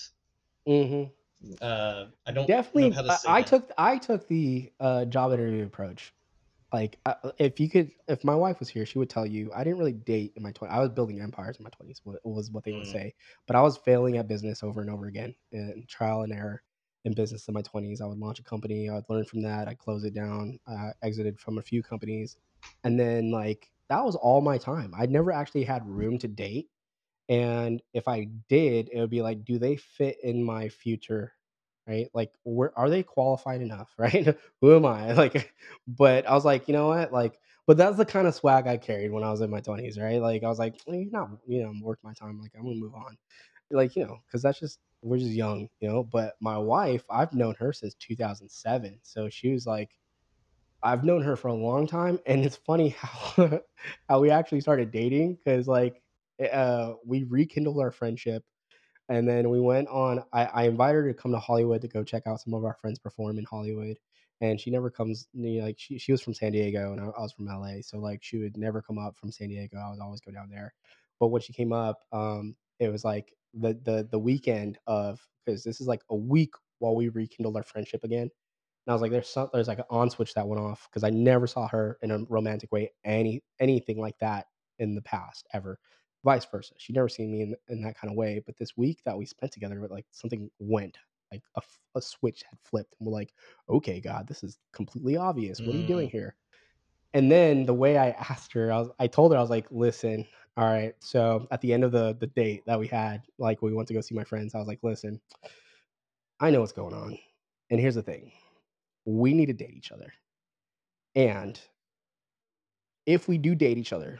hmm 0.65 1.09
Uh, 1.61 2.05
I 2.25 2.31
don't 2.31 2.47
Definitely, 2.47 2.89
know 2.89 2.95
how 2.95 3.01
to 3.01 3.09
I, 3.09 3.13
say 3.13 3.29
I 3.39 3.41
that. 3.41 3.47
took 3.47 3.71
I 3.77 3.97
took 3.97 4.27
the 4.27 4.71
uh, 4.79 5.05
job 5.05 5.33
interview 5.33 5.65
approach. 5.65 6.13
Like, 6.73 6.99
uh, 7.05 7.15
if 7.39 7.59
you 7.59 7.69
could, 7.69 7.91
if 8.07 8.23
my 8.23 8.35
wife 8.35 8.59
was 8.59 8.69
here, 8.69 8.85
she 8.85 8.99
would 8.99 9.09
tell 9.09 9.25
you 9.25 9.51
I 9.55 9.63
didn't 9.63 9.79
really 9.79 9.93
date 9.93 10.33
in 10.35 10.43
my 10.43 10.51
twenties. 10.51 10.75
I 10.77 10.79
was 10.81 10.89
building 10.89 11.21
empires 11.21 11.57
in 11.57 11.63
my 11.63 11.69
twenties. 11.71 12.01
Was 12.23 12.51
what 12.51 12.63
they 12.63 12.73
would 12.73 12.85
Mm. 12.85 12.91
say. 12.91 13.13
But 13.47 13.55
I 13.55 13.61
was 13.61 13.77
failing 13.77 14.17
at 14.17 14.27
business 14.27 14.63
over 14.63 14.81
and 14.81 14.89
over 14.89 15.07
again, 15.07 15.35
in 15.51 15.85
trial 15.87 16.21
and 16.23 16.33
error 16.33 16.63
in 17.05 17.13
business 17.13 17.47
in 17.47 17.53
my 17.53 17.61
twenties. 17.61 18.01
I 18.01 18.05
would 18.05 18.19
launch 18.19 18.39
a 18.39 18.43
company. 18.43 18.89
I 18.89 18.95
would 18.95 19.05
learn 19.09 19.25
from 19.25 19.41
that. 19.43 19.67
I 19.67 19.71
would 19.71 19.79
close 19.79 20.03
it 20.03 20.13
down. 20.13 20.59
I 20.67 20.91
exited 21.03 21.39
from 21.39 21.57
a 21.57 21.61
few 21.61 21.81
companies, 21.81 22.37
and 22.83 22.99
then 22.99 23.31
like 23.31 23.71
that 23.89 24.03
was 24.05 24.15
all 24.15 24.41
my 24.41 24.57
time. 24.57 24.93
I 24.97 25.05
never 25.07 25.31
actually 25.31 25.63
had 25.63 25.87
room 25.87 26.17
to 26.19 26.27
date. 26.27 26.69
And 27.29 27.81
if 27.93 28.07
I 28.07 28.25
did, 28.49 28.89
it 28.91 28.99
would 28.99 29.09
be 29.09 29.21
like, 29.21 29.45
do 29.45 29.59
they 29.59 29.75
fit 29.77 30.17
in 30.23 30.43
my 30.43 30.69
future 30.69 31.33
right? 31.87 32.09
Like, 32.13 32.31
where 32.43 32.71
are 32.77 32.89
they 32.89 33.01
qualified 33.03 33.61
enough, 33.61 33.89
right? 33.97 34.37
Who 34.61 34.75
am 34.75 34.85
I? 34.85 35.13
Like, 35.13 35.53
but 35.87 36.27
I 36.27 36.33
was 36.33 36.45
like, 36.45 36.67
you 36.67 36.73
know 36.73 36.87
what? 36.89 37.11
Like, 37.11 37.39
but 37.67 37.77
that's 37.77 37.97
the 37.97 38.05
kind 38.05 38.27
of 38.27 38.35
swag 38.35 38.67
I 38.67 38.77
carried 38.77 39.11
when 39.11 39.23
I 39.23 39.31
was 39.31 39.41
in 39.41 39.49
my 39.49 39.59
twenties, 39.61 39.97
right? 39.99 40.21
Like, 40.21 40.43
I 40.43 40.47
was 40.49 40.59
like, 40.59 40.75
"Eh, 40.87 40.93
you're 40.95 41.11
not, 41.11 41.29
you 41.47 41.63
know, 41.63 41.73
worth 41.81 41.99
my 42.03 42.13
time. 42.13 42.39
Like, 42.39 42.51
I'm 42.55 42.63
gonna 42.63 42.75
move 42.75 42.93
on, 42.95 43.17
like, 43.71 43.95
you 43.95 44.05
know, 44.05 44.19
because 44.27 44.41
that's 44.43 44.59
just 44.59 44.79
we're 45.03 45.17
just 45.19 45.31
young, 45.31 45.69
you 45.81 45.89
know. 45.89 46.03
But 46.03 46.35
my 46.41 46.57
wife, 46.59 47.03
I've 47.11 47.33
known 47.33 47.55
her 47.59 47.73
since 47.73 47.95
2007, 47.95 48.99
so 49.03 49.29
she 49.29 49.53
was 49.53 49.65
like, 49.67 49.91
I've 50.83 51.03
known 51.03 51.21
her 51.23 51.35
for 51.35 51.49
a 51.49 51.53
long 51.53 51.87
time, 51.87 52.19
and 52.25 52.45
it's 52.45 52.55
funny 52.55 52.89
how 52.99 53.61
how 54.07 54.19
we 54.21 54.29
actually 54.31 54.61
started 54.61 54.91
dating 54.91 55.35
because 55.35 55.67
like, 55.67 56.01
uh, 56.39 56.93
we 57.05 57.23
rekindled 57.23 57.79
our 57.79 57.91
friendship 57.91 58.43
and 59.09 59.27
then 59.27 59.49
we 59.49 59.59
went 59.59 59.87
on 59.89 60.23
I, 60.31 60.45
I 60.45 60.63
invited 60.63 60.99
her 60.99 61.07
to 61.07 61.13
come 61.13 61.31
to 61.31 61.39
hollywood 61.39 61.81
to 61.81 61.87
go 61.87 62.03
check 62.03 62.23
out 62.27 62.39
some 62.39 62.53
of 62.53 62.63
our 62.63 62.75
friends 62.75 62.99
perform 62.99 63.37
in 63.37 63.45
hollywood 63.45 63.97
and 64.41 64.59
she 64.59 64.71
never 64.71 64.89
comes 64.89 65.27
you 65.33 65.59
know, 65.59 65.65
like 65.65 65.75
she, 65.77 65.97
she 65.97 66.11
was 66.11 66.21
from 66.21 66.33
san 66.33 66.51
diego 66.51 66.93
and 66.93 67.01
I, 67.01 67.05
I 67.05 67.21
was 67.21 67.33
from 67.33 67.45
la 67.47 67.71
so 67.81 67.97
like 67.99 68.19
she 68.23 68.37
would 68.37 68.57
never 68.57 68.81
come 68.81 68.97
up 68.97 69.17
from 69.17 69.31
san 69.31 69.49
diego 69.49 69.77
i 69.77 69.89
would 69.89 69.99
always 69.99 70.21
go 70.21 70.31
down 70.31 70.49
there 70.49 70.73
but 71.19 71.27
when 71.27 71.41
she 71.41 71.53
came 71.53 71.73
up 71.73 71.99
um 72.11 72.55
it 72.79 72.91
was 72.91 73.03
like 73.03 73.33
the 73.53 73.73
the 73.83 74.07
the 74.11 74.19
weekend 74.19 74.77
of 74.87 75.19
because 75.45 75.63
this 75.63 75.81
is 75.81 75.87
like 75.87 76.01
a 76.09 76.15
week 76.15 76.53
while 76.79 76.95
we 76.95 77.09
rekindled 77.09 77.57
our 77.57 77.63
friendship 77.63 78.03
again 78.03 78.21
and 78.21 78.29
i 78.87 78.93
was 78.93 79.01
like 79.01 79.11
there's 79.11 79.27
some 79.27 79.49
there's 79.53 79.67
like 79.67 79.79
an 79.79 79.85
on 79.89 80.09
switch 80.09 80.33
that 80.33 80.47
went 80.47 80.61
off 80.61 80.87
because 80.89 81.03
i 81.03 81.09
never 81.09 81.47
saw 81.47 81.67
her 81.67 81.97
in 82.03 82.11
a 82.11 82.19
romantic 82.29 82.71
way 82.71 82.91
any 83.03 83.43
anything 83.59 83.99
like 83.99 84.17
that 84.19 84.45
in 84.77 84.95
the 84.95 85.01
past 85.01 85.47
ever 85.53 85.79
vice 86.23 86.45
versa. 86.45 86.73
She'd 86.77 86.95
never 86.95 87.09
seen 87.09 87.31
me 87.31 87.41
in, 87.41 87.55
in 87.69 87.81
that 87.83 87.97
kind 87.97 88.11
of 88.11 88.17
way. 88.17 88.41
But 88.45 88.57
this 88.57 88.75
week 88.77 88.99
that 89.05 89.17
we 89.17 89.25
spent 89.25 89.51
together, 89.51 89.87
like 89.89 90.05
something 90.11 90.49
went. 90.59 90.97
like 91.31 91.43
a, 91.55 91.61
a 91.95 92.01
switch 92.01 92.43
had 92.49 92.59
flipped 92.63 92.95
and 92.99 93.07
we're 93.07 93.13
like 93.13 93.33
okay 93.69 93.99
god 93.99 94.27
this 94.27 94.43
is 94.43 94.57
completely 94.73 95.17
obvious 95.17 95.59
what 95.59 95.75
are 95.75 95.79
you 95.79 95.87
doing 95.87 96.07
mm. 96.07 96.11
here 96.11 96.35
and 97.13 97.31
then 97.31 97.65
the 97.65 97.73
way 97.73 97.97
i 97.97 98.09
asked 98.29 98.53
her 98.53 98.71
i 98.71 98.77
was 98.77 98.89
i 98.99 99.07
told 99.07 99.31
her 99.31 99.37
i 99.37 99.41
was 99.41 99.49
like 99.49 99.67
listen 99.71 100.25
all 100.57 100.65
right 100.65 100.93
so 100.99 101.47
at 101.51 101.61
the 101.61 101.73
end 101.73 101.83
of 101.83 101.91
the 101.91 102.15
the 102.19 102.27
date 102.27 102.63
that 102.65 102.79
we 102.79 102.87
had 102.87 103.21
like 103.37 103.61
we 103.61 103.73
went 103.73 103.87
to 103.87 103.93
go 103.93 104.01
see 104.01 104.15
my 104.15 104.23
friends 104.23 104.53
i 104.53 104.57
was 104.57 104.67
like 104.67 104.79
listen 104.83 105.19
i 106.39 106.49
know 106.49 106.59
what's 106.59 106.71
going 106.71 106.93
on 106.93 107.17
and 107.69 107.79
here's 107.79 107.95
the 107.95 108.03
thing 108.03 108.31
we 109.05 109.33
need 109.33 109.47
to 109.47 109.53
date 109.53 109.73
each 109.75 109.91
other 109.91 110.13
and 111.15 111.59
if 113.05 113.27
we 113.27 113.37
do 113.37 113.55
date 113.55 113.77
each 113.77 113.93
other 113.93 114.19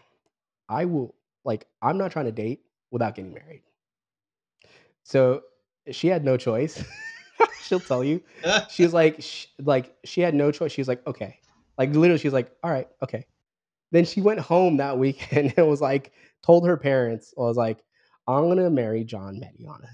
i 0.68 0.86
will 0.86 1.16
like 1.46 1.66
i'm 1.82 1.98
not 1.98 2.12
trying 2.12 2.26
to 2.26 2.32
date 2.32 2.62
without 2.92 3.16
getting 3.16 3.34
married 3.34 3.64
so 5.04 5.42
she 5.92 6.08
had 6.08 6.24
no 6.24 6.38
choice. 6.38 6.84
She'll 7.64 7.80
tell 7.80 8.04
you. 8.04 8.22
She 8.70 8.84
was 8.84 8.94
like, 8.94 9.22
sh- 9.22 9.48
like 9.60 9.96
she 10.06 10.22
had 10.22 10.34
no 10.36 10.52
choice. 10.52 10.72
She 10.72 10.82
was 10.82 10.88
like, 10.88 11.06
okay, 11.08 11.40
like 11.78 11.90
literally, 11.94 12.20
she 12.20 12.28
was 12.28 12.34
like, 12.34 12.52
all 12.64 12.72
right, 12.72 12.88
okay. 13.02 13.26
Then 13.92 14.06
she 14.06 14.22
went 14.22 14.40
home 14.40 14.78
that 14.78 14.98
weekend 14.98 15.54
and 15.58 15.68
was 15.68 15.82
like, 15.82 16.12
told 16.44 16.68
her 16.68 16.78
parents, 16.78 17.34
I 17.38 17.42
was 17.42 17.58
like, 17.58 17.84
I'm 18.28 18.48
gonna 18.48 18.70
marry 18.70 19.04
John 19.04 19.42
Mediana. 19.42 19.90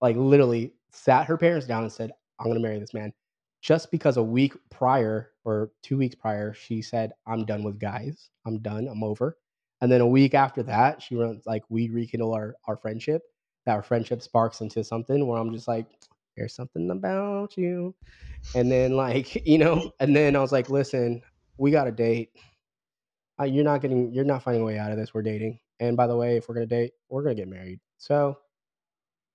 Like 0.00 0.16
literally, 0.16 0.72
sat 0.90 1.26
her 1.26 1.36
parents 1.36 1.66
down 1.66 1.82
and 1.82 1.92
said, 1.92 2.12
I'm 2.40 2.48
gonna 2.48 2.60
marry 2.60 2.78
this 2.78 2.94
man. 2.94 3.12
Just 3.60 3.90
because 3.90 4.16
a 4.16 4.22
week 4.22 4.54
prior 4.70 5.32
or 5.44 5.70
two 5.82 5.98
weeks 5.98 6.14
prior, 6.14 6.54
she 6.54 6.80
said, 6.80 7.12
I'm 7.26 7.44
done 7.44 7.62
with 7.62 7.78
guys. 7.78 8.30
I'm 8.46 8.58
done. 8.60 8.88
I'm 8.88 9.02
over. 9.04 9.36
And 9.80 9.90
then 9.90 10.00
a 10.00 10.06
week 10.06 10.34
after 10.34 10.62
that, 10.64 11.02
she 11.02 11.16
went 11.16 11.46
like, 11.46 11.62
we 11.68 11.88
rekindle 11.88 12.32
our, 12.34 12.54
our 12.66 12.76
friendship 12.76 13.22
that 13.66 13.72
our 13.72 13.82
friendship 13.82 14.22
sparks 14.22 14.60
into 14.60 14.82
something 14.84 15.26
where 15.26 15.38
I'm 15.38 15.52
just 15.52 15.68
like, 15.68 15.86
there's 16.36 16.54
something 16.54 16.90
about 16.90 17.56
you. 17.56 17.94
And 18.54 18.70
then 18.70 18.96
like, 18.96 19.34
you 19.46 19.58
know, 19.58 19.92
and 20.00 20.14
then 20.14 20.36
I 20.36 20.40
was 20.40 20.52
like, 20.52 20.70
listen, 20.70 21.22
we 21.58 21.70
got 21.70 21.88
a 21.88 21.92
date. 21.92 22.30
Uh, 23.38 23.44
you're 23.44 23.64
not 23.64 23.82
getting, 23.82 24.12
you're 24.12 24.24
not 24.24 24.42
finding 24.42 24.62
a 24.62 24.66
way 24.66 24.78
out 24.78 24.92
of 24.92 24.96
this. 24.96 25.12
We're 25.12 25.22
dating. 25.22 25.58
And 25.80 25.96
by 25.96 26.06
the 26.06 26.16
way, 26.16 26.36
if 26.36 26.48
we're 26.48 26.54
gonna 26.54 26.66
date, 26.66 26.92
we're 27.10 27.22
gonna 27.22 27.34
get 27.34 27.48
married. 27.48 27.80
So, 27.98 28.38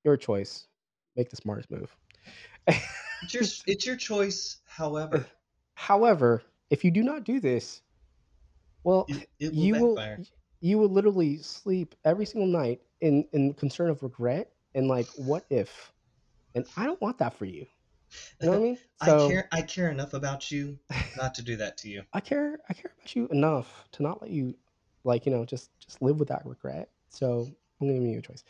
your 0.04 0.18
choice. 0.18 0.68
Make 1.16 1.30
the 1.30 1.36
smartest 1.36 1.70
move. 1.70 1.96
It's 2.68 3.34
your 3.34 3.44
it's 3.68 3.86
your 3.86 3.96
choice. 3.96 4.58
However, 4.66 5.28
However, 5.76 6.44
if 6.70 6.84
you 6.84 6.92
do 6.92 7.04
not 7.04 7.24
do 7.24 7.40
this, 7.40 7.82
well, 8.84 9.06
it, 9.08 9.30
it 9.40 9.54
will 9.54 9.64
you 9.64 9.74
will 9.76 10.04
you 10.62 10.78
will 10.78 10.90
literally 10.90 11.38
sleep 11.38 11.96
every 12.06 12.26
single 12.26 12.48
night 12.48 12.82
in 13.02 13.26
in 13.34 13.54
concern 13.54 13.90
of 13.90 14.02
regret 14.04 14.52
and 14.76 14.88
like 14.88 15.08
what 15.16 15.46
if? 15.50 15.92
And 16.56 16.66
i 16.78 16.86
don't 16.86 17.02
want 17.02 17.18
that 17.20 17.34
for 17.34 17.46
you. 17.46 17.66
You 18.42 18.50
know 18.50 18.52
what 18.52 18.58
i 18.58 18.62
mean? 18.62 18.78
I 19.02 19.28
care. 19.28 19.48
I 19.52 19.62
care 19.62 19.90
enough 19.90 20.14
about 20.14 20.52
you 20.52 20.78
not 21.18 21.34
to 21.36 21.42
do 21.42 21.56
that 21.58 21.78
to 21.80 21.90
you. 21.90 22.04
i 22.14 22.20
care 22.20 22.60
i 22.70 22.74
care 22.74 22.92
about 22.98 23.16
you 23.16 23.28
enough 23.30 23.88
to 23.94 24.04
not 24.04 24.22
let 24.22 24.32
you 24.32 24.54
like 25.04 25.26
you 25.26 25.32
know 25.32 25.46
just 25.46 25.70
just 25.80 26.02
live 26.02 26.20
with 26.20 26.30
that 26.30 26.46
regret. 26.46 26.90
So 27.10 27.48
i'm 27.82 27.88
giving 27.88 28.10
you 28.10 28.20
a 28.20 28.22
choice. 28.22 28.44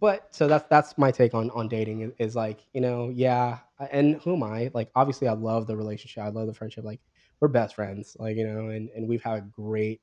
But 0.00 0.34
so 0.34 0.48
that's 0.48 0.66
that's 0.68 0.98
my 0.98 1.10
take 1.10 1.34
on 1.34 1.50
on 1.50 1.68
dating 1.68 2.02
is, 2.02 2.12
is 2.18 2.36
like 2.36 2.60
you 2.72 2.80
know 2.80 3.10
yeah 3.14 3.58
and 3.90 4.16
who 4.22 4.34
am 4.34 4.42
i? 4.42 4.70
Like 4.74 4.90
obviously 4.94 5.28
i 5.28 5.32
love 5.32 5.66
the 5.66 5.76
relationship. 5.76 6.22
I 6.24 6.28
love 6.28 6.46
the 6.46 6.54
friendship. 6.54 6.84
Like 6.84 7.00
we're 7.40 7.48
best 7.48 7.74
friends 7.74 8.16
like 8.18 8.36
you 8.36 8.46
know 8.46 8.68
and 8.68 8.88
and 8.96 9.08
we've 9.08 9.22
had 9.22 9.38
a 9.38 9.42
great 9.42 10.00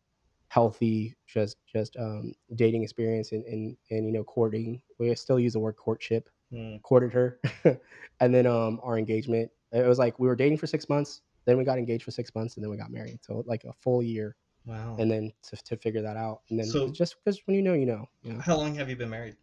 healthy 0.49 1.15
just 1.27 1.57
just 1.65 1.97
um 1.97 2.33
dating 2.55 2.83
experience 2.83 3.31
and 3.31 3.43
and, 3.45 3.75
and 3.91 4.05
you 4.05 4.11
know 4.11 4.23
courting. 4.23 4.81
We 4.99 5.13
still 5.15 5.39
use 5.39 5.53
the 5.53 5.59
word 5.59 5.75
courtship 5.75 6.29
Hmm. 6.53 6.77
courted 6.83 7.11
her. 7.13 7.39
And 8.19 8.33
then 8.33 8.45
um 8.45 8.79
our 8.83 8.97
engagement 8.97 9.49
it 9.71 9.85
was 9.85 9.97
like 9.99 10.19
we 10.19 10.27
were 10.27 10.35
dating 10.35 10.57
for 10.59 10.67
six 10.67 10.87
months 10.87 11.21
then 11.45 11.57
we 11.57 11.63
got 11.63 11.77
engaged 11.77 12.03
for 12.03 12.11
six 12.11 12.33
months 12.33 12.55
and 12.55 12.63
then 12.63 12.69
we 12.71 12.77
got 12.77 12.91
married. 12.91 13.19
So 13.23 13.43
like 13.45 13.63
a 13.65 13.73
full 13.73 14.01
year. 14.01 14.35
Wow. 14.65 14.95
and 14.97 15.11
then 15.11 15.31
to, 15.43 15.55
to 15.57 15.77
figure 15.77 16.01
that 16.01 16.17
out. 16.17 16.41
And 16.49 16.57
then 16.59 16.65
So- 16.67 16.89
just 16.89 17.15
because 17.23 17.39
when 17.45 17.55
you 17.55 17.61
know 17.63 17.73
you 17.73 17.85
know 17.85 18.05
you 18.23 18.33
know. 18.33 18.39
How 18.39 18.55
long 18.57 18.73
have 18.75 18.89
you 18.89 18.95
been 18.95 19.09
married? 19.09 19.35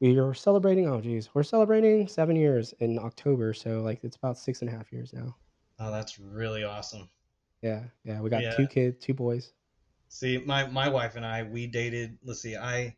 we 0.00 0.18
are 0.18 0.34
celebrating 0.34 0.88
oh 0.88 1.00
geez. 1.00 1.28
We're 1.34 1.44
celebrating 1.44 2.08
seven 2.08 2.36
years 2.36 2.74
in 2.80 2.98
october. 2.98 3.52
So 3.54 3.82
like 3.82 4.00
it's 4.02 4.16
about 4.16 4.36
six 4.38 4.60
and 4.62 4.68
a 4.70 4.72
half 4.72 4.90
years 4.92 5.12
now 5.12 5.36
Oh, 5.78 5.92
that's 5.92 6.18
really 6.18 6.64
awesome. 6.64 7.10
yeah 7.62 7.84
yeah 8.04 8.20
we 8.20 8.30
got 8.30 8.42
Yeah. 8.42 8.50
two 8.50 8.66
kids 8.66 8.96
two 8.98 9.14
boys 9.14 9.52
See, 10.08 10.38
my 10.38 10.66
my 10.66 10.88
wife 10.88 11.14
and 11.14 11.26
I 11.26 11.42
we 11.42 11.66
dated. 11.66 12.18
Let's 12.22 12.40
see, 12.40 12.56
I 12.56 12.96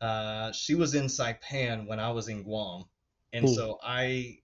uh, 0.00 0.52
she 0.52 0.74
was 0.74 0.94
in 0.94 1.04
Saipan 1.06 1.86
when 1.86 2.00
I 2.00 2.10
was 2.10 2.28
in 2.28 2.42
Guam, 2.42 2.84
and 3.32 3.48
Hmm. 3.48 3.54
so 3.54 3.78
I, 3.82 4.38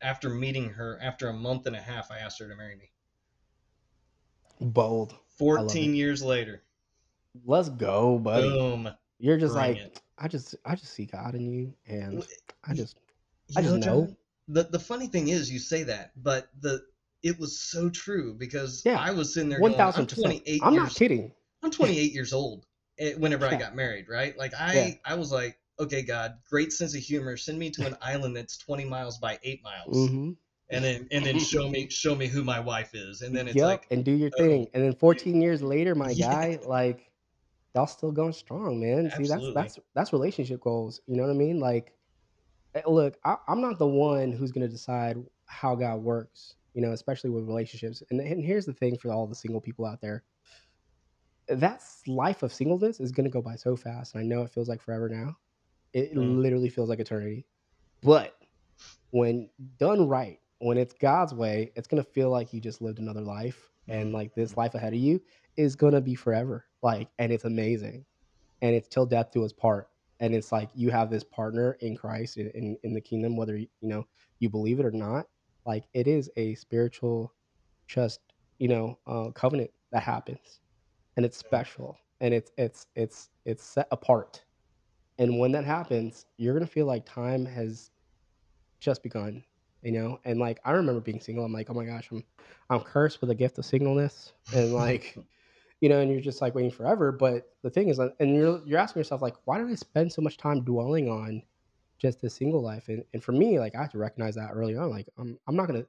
after 0.00 0.30
meeting 0.30 0.70
her, 0.70 0.98
after 1.02 1.28
a 1.28 1.34
month 1.34 1.66
and 1.66 1.76
a 1.76 1.82
half, 1.82 2.10
I 2.10 2.18
asked 2.20 2.38
her 2.40 2.48
to 2.48 2.56
marry 2.56 2.76
me. 2.76 2.92
bold 4.60 5.14
Fourteen 5.28 5.94
years 5.94 6.22
later, 6.22 6.64
let's 7.44 7.68
go 7.68 8.18
buddy 8.18 8.58
boom. 8.58 8.88
you're 9.18 9.38
just 9.38 9.54
Bring 9.54 9.56
like 9.56 9.78
it. 9.78 10.02
i 10.18 10.28
just 10.28 10.54
i 10.64 10.74
just 10.74 10.92
see 10.92 11.06
god 11.06 11.34
in 11.34 11.46
you 11.46 11.74
and 11.86 12.24
i 12.64 12.74
just 12.74 12.96
You 13.48 13.56
I 13.56 13.62
just 13.62 13.80
know. 13.80 13.80
John, 13.80 14.16
The 14.48 14.64
the 14.64 14.78
funny 14.78 15.08
thing 15.08 15.28
is, 15.28 15.50
you 15.50 15.58
say 15.58 15.82
that, 15.84 16.12
but 16.22 16.48
the 16.60 16.86
it 17.22 17.38
was 17.38 17.58
so 17.58 17.90
true 17.90 18.34
because 18.34 18.86
Yeah. 18.86 18.94
I 18.94 19.10
was 19.12 19.34
sitting 19.34 19.48
there 19.48 19.60
one 19.60 19.74
going, 19.74 19.90
I'm 19.94 20.06
28 20.06 20.62
i'm 20.62 20.74
years 20.74 20.74
not 20.74 20.94
kidding 20.94 21.34
I'm 21.62 21.70
28 21.70 22.12
years 22.12 22.32
old 22.32 22.66
eh, 22.98 23.14
whenever 23.14 23.46
I 23.46 23.56
got 23.56 23.74
married, 23.74 24.08
right? 24.08 24.36
Like 24.38 24.54
I 24.54 24.72
Yeah. 24.72 24.90
I 25.04 25.14
was 25.16 25.32
like, 25.32 25.58
okay, 25.80 26.02
God, 26.02 26.38
great 26.48 26.72
sense 26.72 26.94
of 26.96 27.02
humor. 27.02 27.36
Send 27.36 27.58
me 27.58 27.70
to 27.72 27.86
an 27.86 27.96
island 28.02 28.36
that's 28.36 28.58
20 28.58 28.84
miles 28.84 29.18
by 29.18 29.38
8 29.42 29.62
miles, 29.64 30.12
hmm 30.12 30.36
and 30.70 30.84
then 30.84 31.08
and 31.12 31.26
then 31.26 31.38
show 31.38 31.68
me 31.70 31.88
show 31.90 32.14
me 32.16 32.28
who 32.28 32.44
my 32.44 32.60
wife 32.60 32.94
is, 32.94 33.22
and 33.22 33.36
then 33.36 33.48
it's 33.48 33.62
yep, 33.62 33.64
like, 33.64 33.88
and 33.90 34.04
do 34.04 34.12
your 34.12 34.30
oh, 34.38 34.44
thing. 34.48 34.68
And 34.74 34.82
then 34.84 34.94
14 34.94 35.40
years 35.40 35.62
later, 35.62 35.94
my 35.94 36.14
Yeah. 36.18 36.36
guy, 36.36 36.58
like 36.64 37.12
y'all 37.76 37.88
still 37.88 38.12
going 38.12 38.34
strong, 38.34 38.80
man. 38.80 39.10
See, 39.10 39.28
that's 39.28 39.48
that's 39.50 39.80
that's 39.94 40.14
relationship 40.14 40.62
goals. 40.62 41.02
You 41.08 41.16
know 41.16 41.24
what 41.24 41.32
I 41.32 41.38
mean? 41.38 41.60
Like, 41.60 41.95
look, 42.86 43.16
I, 43.24 43.36
I'm 43.48 43.60
not 43.60 43.78
the 43.78 43.86
one 43.86 44.32
who's 44.32 44.52
gonna 44.52 44.68
decide 44.68 45.16
how 45.46 45.74
God 45.74 45.96
works. 46.02 46.54
You 46.74 46.82
know, 46.82 46.92
especially 46.92 47.30
with 47.30 47.46
relationships. 47.46 48.02
And, 48.10 48.20
and 48.20 48.44
here's 48.44 48.66
the 48.66 48.74
thing 48.74 48.98
for 48.98 49.10
all 49.10 49.26
the 49.26 49.34
single 49.34 49.60
people 49.60 49.86
out 49.86 50.00
there: 50.00 50.24
that 51.48 51.82
life 52.06 52.42
of 52.42 52.52
singleness 52.52 53.00
is 53.00 53.12
gonna 53.12 53.30
go 53.30 53.42
by 53.42 53.56
so 53.56 53.76
fast. 53.76 54.14
And 54.14 54.22
I 54.22 54.26
know 54.26 54.42
it 54.42 54.50
feels 54.50 54.68
like 54.68 54.82
forever 54.82 55.08
now. 55.08 55.36
It 55.92 56.14
Mm. 56.14 56.36
literally 56.38 56.68
feels 56.68 56.88
like 56.88 57.00
eternity. 57.00 57.46
But 58.02 58.34
when 59.10 59.50
done 59.78 60.08
right, 60.08 60.40
when 60.58 60.78
it's 60.78 60.94
God's 60.94 61.34
way, 61.34 61.72
it's 61.76 61.88
gonna 61.88 62.02
feel 62.04 62.30
like 62.30 62.52
you 62.52 62.60
just 62.60 62.82
lived 62.82 62.98
another 62.98 63.22
life, 63.22 63.70
and 63.88 64.12
like 64.12 64.34
this 64.34 64.56
life 64.56 64.74
ahead 64.74 64.92
of 64.92 64.98
you 64.98 65.20
is 65.56 65.76
gonna 65.76 66.00
be 66.00 66.14
forever. 66.14 66.66
Like, 66.82 67.08
and 67.18 67.32
it's 67.32 67.44
amazing, 67.44 68.04
and 68.62 68.74
it's 68.74 68.88
till 68.88 69.06
death 69.06 69.30
do 69.32 69.44
us 69.44 69.52
part. 69.52 69.88
And 70.20 70.34
it's 70.34 70.52
like 70.52 70.70
you 70.74 70.90
have 70.90 71.10
this 71.10 71.24
partner 71.24 71.76
in 71.80 71.96
Christ 71.96 72.38
in, 72.38 72.48
in, 72.50 72.76
in 72.82 72.94
the 72.94 73.00
kingdom, 73.00 73.36
whether 73.36 73.56
you 73.56 73.68
you 73.80 73.88
know 73.88 74.06
you 74.38 74.48
believe 74.48 74.80
it 74.80 74.86
or 74.86 74.90
not. 74.90 75.26
Like 75.66 75.84
it 75.94 76.06
is 76.06 76.30
a 76.36 76.54
spiritual, 76.54 77.32
just 77.86 78.20
you 78.58 78.68
know, 78.68 78.98
uh, 79.06 79.30
covenant 79.32 79.70
that 79.92 80.02
happens, 80.02 80.60
and 81.16 81.26
it's 81.26 81.36
special, 81.36 81.96
and 82.20 82.32
it's 82.32 82.52
it's 82.56 82.86
it's 82.94 83.30
it's 83.44 83.64
set 83.64 83.88
apart. 83.90 84.42
And 85.18 85.38
when 85.38 85.52
that 85.52 85.64
happens, 85.64 86.26
you're 86.36 86.54
gonna 86.54 86.66
feel 86.66 86.86
like 86.86 87.04
time 87.06 87.44
has 87.46 87.90
just 88.80 89.02
begun, 89.02 89.42
you 89.82 89.92
know. 89.92 90.20
And 90.24 90.38
like 90.38 90.58
I 90.64 90.72
remember 90.72 91.00
being 91.00 91.20
single, 91.20 91.44
I'm 91.44 91.52
like, 91.52 91.68
oh 91.70 91.74
my 91.74 91.84
gosh, 91.84 92.08
I'm 92.10 92.24
I'm 92.70 92.80
cursed 92.80 93.20
with 93.20 93.30
a 93.30 93.34
gift 93.34 93.58
of 93.58 93.64
singleness, 93.64 94.32
and 94.54 94.72
like, 94.72 95.16
you 95.80 95.88
know, 95.88 96.00
and 96.00 96.10
you're 96.10 96.20
just 96.20 96.40
like 96.40 96.54
waiting 96.54 96.70
forever. 96.70 97.12
But 97.12 97.50
the 97.62 97.70
thing 97.70 97.88
is, 97.88 97.98
and 97.98 98.34
you're 98.36 98.60
you're 98.66 98.78
asking 98.78 99.00
yourself 99.00 99.22
like, 99.22 99.36
why 99.44 99.58
did 99.58 99.68
I 99.68 99.74
spend 99.74 100.12
so 100.12 100.22
much 100.22 100.36
time 100.36 100.62
dwelling 100.64 101.08
on 101.08 101.42
just 101.98 102.20
the 102.20 102.30
single 102.30 102.62
life? 102.62 102.88
And 102.88 103.04
and 103.14 103.22
for 103.22 103.32
me, 103.32 103.58
like 103.58 103.74
I 103.74 103.82
had 103.82 103.90
to 103.92 103.98
recognize 103.98 104.34
that 104.36 104.50
early 104.52 104.76
on. 104.76 104.90
Like 104.90 105.08
I'm 105.18 105.38
I'm 105.48 105.56
not 105.56 105.66
gonna. 105.68 105.86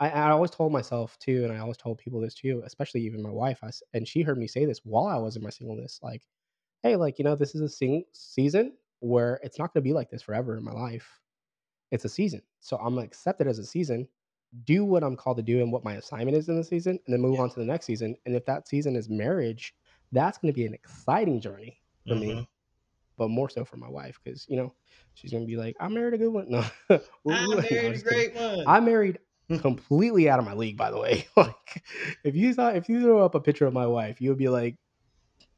I, 0.00 0.10
I 0.10 0.30
always 0.30 0.52
told 0.52 0.72
myself 0.72 1.18
too, 1.18 1.44
and 1.44 1.52
I 1.52 1.58
always 1.58 1.76
told 1.76 1.98
people 1.98 2.20
this 2.20 2.34
too, 2.34 2.62
especially 2.64 3.02
even 3.02 3.22
my 3.22 3.30
wife. 3.30 3.60
I 3.62 3.70
and 3.94 4.06
she 4.08 4.22
heard 4.22 4.38
me 4.38 4.46
say 4.46 4.64
this 4.64 4.80
while 4.84 5.06
I 5.06 5.16
was 5.18 5.36
in 5.36 5.42
my 5.42 5.50
singleness, 5.50 6.00
like, 6.02 6.22
hey, 6.82 6.96
like 6.96 7.18
you 7.18 7.24
know, 7.24 7.36
this 7.36 7.54
is 7.54 7.60
a 7.62 7.68
sing 7.68 8.04
season 8.12 8.74
where 9.00 9.40
it's 9.42 9.58
not 9.58 9.72
gonna 9.74 9.82
be 9.84 9.92
like 9.92 10.10
this 10.10 10.22
forever 10.22 10.56
in 10.56 10.64
my 10.64 10.72
life 10.72 11.20
it's 11.90 12.04
a 12.04 12.08
season. 12.08 12.42
So 12.60 12.76
I'm 12.78 12.94
gonna 12.94 13.06
accept 13.06 13.40
it 13.40 13.46
as 13.46 13.58
a 13.58 13.64
season, 13.64 14.08
do 14.64 14.84
what 14.84 15.04
I'm 15.04 15.16
called 15.16 15.36
to 15.38 15.42
do 15.42 15.60
and 15.60 15.72
what 15.72 15.84
my 15.84 15.94
assignment 15.94 16.36
is 16.36 16.48
in 16.48 16.56
the 16.56 16.64
season, 16.64 16.98
and 17.06 17.12
then 17.12 17.20
move 17.20 17.34
Yeah. 17.34 17.42
on 17.42 17.50
to 17.50 17.60
the 17.60 17.66
next 17.66 17.86
season. 17.86 18.16
And 18.26 18.34
if 18.34 18.44
that 18.46 18.68
season 18.68 18.96
is 18.96 19.08
marriage, 19.08 19.74
that's 20.12 20.38
gonna 20.38 20.52
be 20.52 20.66
an 20.66 20.74
exciting 20.74 21.40
journey 21.40 21.80
for 22.06 22.14
Mhm. 22.14 22.20
me, 22.20 22.48
but 23.18 23.28
more 23.28 23.50
so 23.50 23.64
for 23.64 23.76
my 23.76 23.88
wife 23.88 24.18
because 24.22 24.46
you 24.48 24.56
know 24.56 24.74
she's 25.14 25.32
gonna 25.32 25.46
be 25.46 25.56
like, 25.56 25.76
"I 25.80 25.88
married 25.88 26.14
a 26.14 26.18
good 26.18 26.32
one." 26.32 26.48
No, 26.50 26.64
I 26.90 27.00
married 27.70 27.96
a 27.96 27.98
great 28.02 28.34
one. 28.34 28.64
I 28.66 28.80
married 28.80 29.18
completely 29.60 30.28
out 30.28 30.38
of 30.38 30.44
my 30.44 30.54
league, 30.54 30.76
by 30.76 30.90
the 30.90 30.98
way. 30.98 31.26
like, 31.36 31.82
if 32.24 32.34
you 32.34 32.52
saw, 32.52 32.68
if 32.70 32.88
you 32.88 33.02
throw 33.02 33.24
up 33.24 33.34
a 33.34 33.40
picture 33.40 33.66
of 33.66 33.74
my 33.74 33.86
wife, 33.86 34.20
you 34.20 34.30
would 34.30 34.38
be 34.38 34.48
like, 34.48 34.76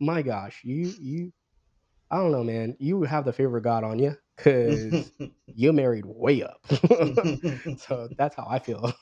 "My 0.00 0.22
gosh, 0.22 0.60
you, 0.64 0.94
you, 0.98 1.32
I 2.10 2.16
don't 2.18 2.32
know, 2.32 2.44
man. 2.44 2.76
You 2.80 3.02
have 3.02 3.24
the 3.24 3.32
favor 3.32 3.58
of 3.58 3.64
God 3.64 3.84
on 3.84 3.98
you 3.98 4.16
because 4.44 5.12
you 5.46 5.72
married 5.72 6.04
way 6.06 6.42
up. 6.42 6.60
so 7.78 8.08
that's 8.16 8.36
how 8.36 8.46
I 8.48 8.58
feel. 8.58 8.92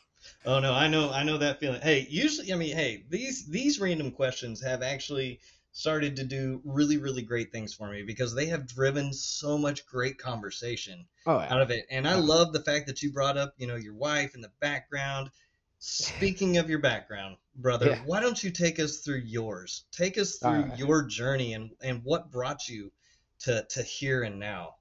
Oh 0.45 0.59
no, 0.59 0.73
I 0.75 0.89
know, 0.89 1.11
I 1.13 1.23
know 1.23 1.39
that 1.39 1.61
feeling. 1.61 1.81
Hey, 1.81 2.07
usually, 2.11 2.53
I 2.53 2.57
mean, 2.57 2.75
hey, 2.75 3.05
these 3.09 3.47
these 3.47 3.79
random 3.81 4.11
questions 4.11 4.61
have 4.63 4.83
actually 4.83 5.41
started 5.73 6.17
to 6.17 6.25
do 6.25 6.61
really, 6.65 6.97
really 6.97 7.23
great 7.23 7.53
things 7.53 7.73
for 7.75 7.89
me 7.91 8.03
because 8.03 8.35
they 8.35 8.47
have 8.47 8.67
driven 8.67 9.13
so 9.13 9.57
much 9.59 9.87
great 9.87 10.19
conversation 10.19 11.07
Oh 11.27 11.39
out 11.49 11.61
of 11.63 11.71
it. 11.71 11.87
And 11.91 12.09
I 12.09 12.15
Oh, 12.15 12.21
love 12.21 12.53
the 12.53 12.63
fact 12.63 12.87
that 12.89 13.03
you 13.03 13.13
brought 13.13 13.37
up, 13.37 13.55
you 13.59 13.67
know, 13.69 13.77
your 13.77 13.95
wife 13.95 14.35
in 14.35 14.41
the 14.41 14.53
background. 14.61 15.31
Speaking 15.79 16.57
of 16.57 16.69
your 16.69 16.81
background, 16.81 17.37
brother, 17.55 17.91
yeah. 17.91 18.03
why 18.05 18.21
don't 18.21 18.43
you 18.43 18.51
take 18.51 18.81
us 18.81 18.99
through 19.01 19.19
yours? 19.21 19.85
Take 19.93 20.19
us 20.19 20.39
through 20.39 20.65
right. 20.65 20.79
your 20.79 21.05
journey 21.05 21.53
and 21.53 21.77
and 21.81 22.03
what 22.03 22.33
brought 22.33 22.69
you 22.69 22.93
to 23.41 23.65
to 23.71 23.83
here 23.85 24.25
and 24.25 24.41
now. 24.41 24.78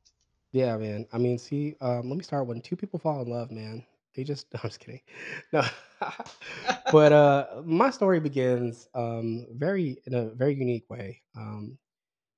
Yeah, 0.52 0.78
man. 0.78 1.06
I 1.12 1.18
mean, 1.18 1.38
see, 1.38 1.76
um, 1.82 2.10
let 2.10 2.18
me 2.18 2.24
start 2.24 2.48
when 2.48 2.62
two 2.62 2.76
people 2.76 3.00
fall 3.00 3.22
in 3.22 3.30
love, 3.30 3.52
man. 3.52 3.86
They 4.16 4.24
just, 4.24 4.48
I'm 4.56 4.70
just 4.70 4.80
kidding. 4.80 5.02
No, 5.54 5.64
but 6.92 7.12
uh, 7.12 7.62
my 7.66 7.90
story 7.90 8.20
begins 8.20 8.88
um, 8.94 9.46
very 9.52 9.98
in 10.06 10.14
a 10.16 10.30
very 10.30 10.56
unique 10.56 10.90
way. 10.90 11.22
Um, 11.36 11.78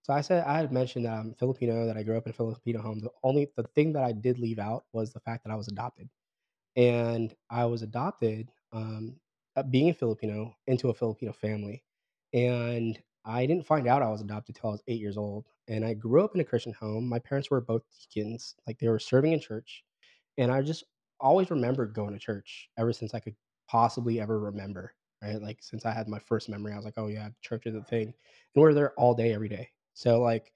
so 0.03 0.13
I 0.13 0.21
said 0.21 0.45
I 0.45 0.57
had 0.59 0.71
mentioned 0.73 1.05
that 1.05 1.13
I'm 1.13 1.35
Filipino, 1.35 1.85
that 1.87 1.97
I 1.97 2.03
grew 2.03 2.17
up 2.17 2.25
in 2.25 2.31
a 2.31 2.33
Filipino 2.35 2.81
home. 2.81 2.99
The 2.99 3.11
only 3.23 3.51
the 3.57 3.63
thing 3.75 3.93
that 3.93 4.03
I 4.03 4.13
did 4.13 4.39
leave 4.39 4.59
out 4.59 4.85
was 4.93 5.13
the 5.13 5.19
fact 5.21 5.43
that 5.45 5.51
I 5.51 5.55
was 5.57 5.67
adopted, 5.69 6.09
and 6.75 7.33
I 7.49 7.65
was 7.65 7.81
adopted, 7.81 8.49
um, 8.71 9.17
uh, 9.55 9.63
being 9.63 9.89
a 9.89 9.93
Filipino, 9.93 10.55
into 10.67 10.89
a 10.89 10.93
Filipino 10.93 11.33
family, 11.33 11.83
and 12.33 12.99
I 13.29 13.45
didn't 13.45 13.65
find 13.65 13.87
out 13.87 14.01
I 14.01 14.09
was 14.09 14.21
adopted 14.21 14.55
till 14.55 14.69
I 14.69 14.73
was 14.73 14.83
eight 14.87 14.99
years 14.99 15.17
old. 15.17 15.45
And 15.67 15.85
I 15.85 15.93
grew 15.93 16.23
up 16.23 16.33
in 16.33 16.41
a 16.41 16.45
Christian 16.45 16.73
home. 16.73 17.07
My 17.07 17.19
parents 17.19 17.51
were 17.51 17.61
both 17.61 17.83
deacons, 18.13 18.55
like 18.65 18.79
they 18.79 18.87
were 18.87 18.99
serving 18.99 19.33
in 19.33 19.39
church, 19.39 19.83
and 20.37 20.51
I 20.51 20.61
just 20.63 20.83
always 21.19 21.51
remembered 21.51 21.93
going 21.93 22.13
to 22.13 22.19
church 22.19 22.69
ever 22.77 22.91
since 22.91 23.13
I 23.13 23.19
could 23.19 23.35
possibly 23.67 24.19
ever 24.19 24.39
remember. 24.39 24.93
Right, 25.21 25.41
like 25.41 25.59
since 25.61 25.85
I 25.85 25.91
had 25.91 26.07
my 26.07 26.19
first 26.19 26.49
memory, 26.49 26.73
I 26.73 26.77
was 26.77 26.85
like, 26.85 26.97
"Oh 26.97 27.07
yeah, 27.07 27.29
church 27.41 27.67
is 27.67 27.75
a 27.75 27.83
thing," 27.83 28.07
and 28.07 28.61
we're 28.61 28.73
there 28.73 28.93
all 28.93 29.13
day, 29.13 29.33
every 29.33 29.49
day. 29.49 29.69
So 29.93 30.21
like 30.21 30.53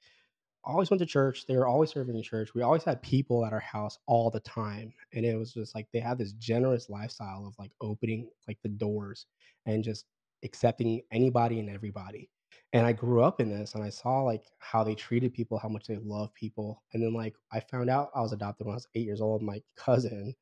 always 0.64 0.90
went 0.90 1.00
to 1.00 1.06
church. 1.06 1.46
They 1.46 1.58
were 1.58 1.68
always 1.68 1.92
serving 1.92 2.16
in 2.16 2.24
church. 2.24 2.54
We 2.54 2.62
always 2.62 2.84
had 2.84 3.02
people 3.02 3.46
at 3.46 3.54
our 3.54 3.60
house 3.60 3.98
all 4.08 4.30
the 4.30 4.40
time. 4.42 4.94
And 5.14 5.26
it 5.26 5.38
was 5.38 5.54
just 5.54 5.76
like 5.76 5.88
they 5.92 6.00
had 6.00 6.18
this 6.18 6.34
generous 6.34 6.90
lifestyle 6.90 7.46
of 7.48 7.56
like 7.60 7.72
opening 7.82 8.30
like 8.48 8.60
the 8.64 8.70
doors 8.70 9.26
and 9.66 9.84
just 9.84 10.06
accepting 10.44 11.02
anybody 11.12 11.60
and 11.60 11.70
everybody. 11.70 12.30
And 12.74 12.88
I 12.88 12.92
grew 12.92 13.22
up 13.22 13.40
in 13.40 13.50
this 13.50 13.76
and 13.76 13.84
I 13.84 13.90
saw 13.90 14.24
like 14.24 14.46
how 14.58 14.84
they 14.84 14.96
treated 14.96 15.34
people, 15.34 15.60
how 15.60 15.70
much 15.70 15.86
they 15.86 15.98
love 16.04 16.34
people. 16.34 16.84
And 16.94 17.04
then 17.04 17.14
like 17.14 17.36
I 17.52 17.60
found 17.60 17.90
out 17.90 18.10
I 18.16 18.22
was 18.22 18.34
adopted 18.34 18.66
when 18.66 18.74
I 18.74 18.78
was 18.78 18.88
eight 18.96 19.06
years 19.06 19.22
old. 19.22 19.44
My 19.44 19.62
cousin 19.78 20.36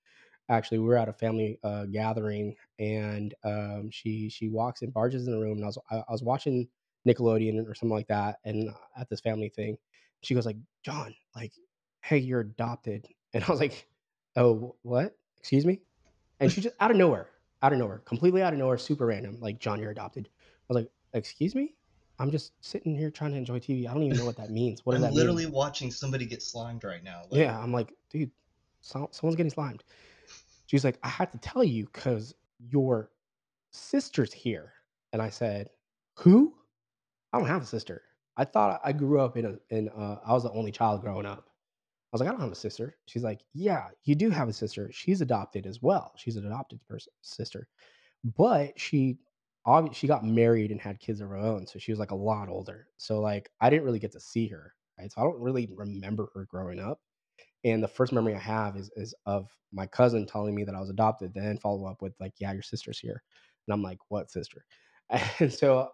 actually 0.51 0.79
we 0.79 0.85
were 0.85 0.97
at 0.97 1.09
a 1.09 1.13
family 1.13 1.57
uh, 1.63 1.85
gathering 1.85 2.55
and 2.77 3.33
um, 3.43 3.89
she 3.91 4.29
she 4.29 4.49
walks 4.49 4.81
in 4.81 4.91
barges 4.91 5.25
in 5.25 5.33
the 5.33 5.39
room 5.39 5.57
and 5.57 5.63
I 5.63 5.67
was 5.67 5.77
I, 5.89 5.97
I 5.97 6.11
was 6.11 6.23
watching 6.23 6.67
Nickelodeon 7.07 7.67
or 7.67 7.73
something 7.73 7.95
like 7.95 8.07
that 8.07 8.37
and 8.45 8.69
uh, 8.69 8.73
at 8.99 9.09
this 9.09 9.21
family 9.21 9.49
thing 9.49 9.77
she 10.21 10.35
goes 10.35 10.45
like 10.45 10.57
John 10.83 11.15
like 11.35 11.53
hey 12.01 12.17
you're 12.17 12.41
adopted 12.41 13.07
and 13.33 13.43
I 13.43 13.47
was 13.49 13.59
like 13.59 13.87
oh 14.35 14.75
what 14.83 15.15
excuse 15.37 15.65
me 15.65 15.79
and 16.39 16.51
she 16.51 16.61
just 16.61 16.75
out 16.79 16.91
of 16.91 16.97
nowhere 16.97 17.29
out 17.61 17.73
of 17.73 17.79
nowhere 17.79 17.99
completely 17.99 18.41
out 18.41 18.53
of 18.53 18.59
nowhere 18.59 18.77
super 18.77 19.05
random 19.05 19.37
like 19.39 19.59
John 19.59 19.79
you're 19.79 19.91
adopted 19.91 20.27
I 20.69 20.73
was 20.73 20.83
like 20.83 20.91
excuse 21.13 21.55
me 21.55 21.75
I'm 22.21 22.31
just 22.31 22.53
sitting 22.61 22.95
here 22.95 23.09
trying 23.09 23.31
to 23.31 23.37
enjoy 23.37 23.59
TV 23.59 23.87
I 23.87 23.93
don't 23.93 24.03
even 24.03 24.17
know 24.17 24.25
what 24.25 24.37
that 24.37 24.51
means 24.51 24.85
what 24.85 24.93
does 24.93 25.03
I'm 25.03 25.09
that 25.09 25.15
mean 25.15 25.19
literally 25.19 25.45
watching 25.47 25.91
somebody 25.91 26.25
get 26.25 26.41
slimed 26.41 26.83
right 26.83 27.03
now. 27.03 27.23
Like, 27.29 27.39
yeah 27.39 27.59
I'm 27.59 27.71
like 27.71 27.93
dude 28.09 28.31
so, 28.81 29.09
someone's 29.11 29.35
getting 29.35 29.51
slimed 29.51 29.83
She's 30.71 30.85
like, 30.85 30.99
I 31.03 31.09
had 31.09 31.33
to 31.33 31.37
tell 31.39 31.65
you 31.65 31.83
because 31.83 32.33
your 32.57 33.11
sister's 33.71 34.31
here. 34.31 34.71
And 35.11 35.21
I 35.21 35.29
said, 35.29 35.69
Who? 36.19 36.53
I 37.33 37.39
don't 37.39 37.49
have 37.49 37.63
a 37.63 37.65
sister. 37.65 38.03
I 38.37 38.45
thought 38.45 38.79
I 38.81 38.93
grew 38.93 39.19
up 39.19 39.35
in 39.35 39.45
a 39.45 39.75
in 39.75 39.89
uh 39.89 40.19
I 40.25 40.31
was 40.31 40.43
the 40.43 40.51
only 40.53 40.71
child 40.71 41.01
growing 41.01 41.25
up. 41.25 41.49
I 41.49 42.09
was 42.13 42.21
like, 42.21 42.29
I 42.29 42.31
don't 42.31 42.39
have 42.39 42.53
a 42.53 42.55
sister. 42.55 42.95
She's 43.05 43.21
like, 43.21 43.41
Yeah, 43.53 43.87
you 44.05 44.15
do 44.15 44.29
have 44.29 44.47
a 44.47 44.53
sister. 44.53 44.89
She's 44.93 45.19
adopted 45.19 45.65
as 45.65 45.81
well. 45.81 46.13
She's 46.15 46.37
an 46.37 46.47
adopted 46.47 46.79
person 46.87 47.11
sister. 47.19 47.67
But 48.23 48.79
she 48.79 49.17
obviously 49.65 49.95
she 49.99 50.07
got 50.07 50.25
married 50.25 50.71
and 50.71 50.81
had 50.81 50.99
kids 50.99 51.21
of 51.21 51.29
her 51.29 51.37
own. 51.37 51.67
So 51.67 51.79
she 51.79 51.91
was 51.91 51.99
like 51.99 52.11
a 52.11 52.15
lot 52.15 52.49
older. 52.49 52.87
So 52.97 53.19
like 53.21 53.49
I 53.61 53.69
didn't 53.69 53.85
really 53.85 53.99
get 53.99 54.11
to 54.13 54.19
see 54.19 54.47
her. 54.49 54.75
Right. 54.99 55.11
So 55.11 55.21
I 55.21 55.23
don't 55.25 55.41
really 55.41 55.69
remember 55.75 56.29
her 56.35 56.45
growing 56.45 56.79
up. 56.79 57.01
And 57.63 57.83
the 57.83 57.87
first 57.87 58.13
memory 58.13 58.35
I 58.35 58.39
have 58.39 58.75
is 58.77 58.91
is 58.95 59.13
of 59.25 59.55
my 59.71 59.85
cousin 59.87 60.25
telling 60.25 60.55
me 60.55 60.63
that 60.63 60.75
I 60.75 60.79
was 60.79 60.89
adopted, 60.89 61.33
then 61.33 61.57
follow 61.57 61.85
up 61.85 62.01
with 62.01 62.13
like, 62.19 62.33
"Yeah, 62.39 62.53
your 62.53 62.63
sister's 62.63 62.99
here." 62.99 63.23
And 63.67 63.73
I'm 63.73 63.83
like, 63.83 63.99
"What 64.09 64.31
sister?" 64.31 64.65
And 65.39 65.53
so 65.53 65.91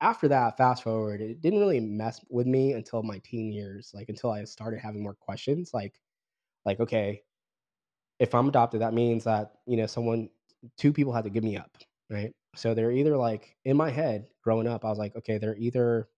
after 0.00 0.28
that, 0.28 0.56
fast 0.56 0.82
forward, 0.84 1.20
it 1.20 1.40
didn't 1.40 1.58
really 1.60 1.80
mess 1.80 2.24
with 2.30 2.46
me 2.46 2.72
until 2.72 3.02
my 3.02 3.18
teen 3.24 3.52
years, 3.52 3.90
like 3.94 4.08
until 4.08 4.30
I 4.30 4.44
started 4.44 4.80
having 4.80 5.02
more 5.02 5.14
questions, 5.16 5.72
like 5.74 6.00
like, 6.66 6.80
okay, 6.80 7.22
if 8.18 8.34
I'm 8.34 8.48
adopted, 8.48 8.80
that 8.80 8.94
means 8.94 9.24
that, 9.24 9.52
you 9.66 9.76
know, 9.76 9.86
someone 9.86 10.30
2 10.76 10.92
people 10.92 11.12
had 11.12 11.24
to 11.24 11.30
give 11.30 11.44
me 11.44 11.56
up, 11.56 11.78
right? 12.10 12.32
So 12.56 12.74
they're 12.74 12.92
either 12.92 13.16
like 13.16 13.56
in 13.64 13.76
my 13.76 13.90
head 13.90 14.26
growing 14.42 14.66
up, 14.66 14.84
I 14.84 14.88
was 14.88 14.98
like, 14.98 15.16
okay, 15.16 15.38
they're 15.38 15.56
either 15.56 16.08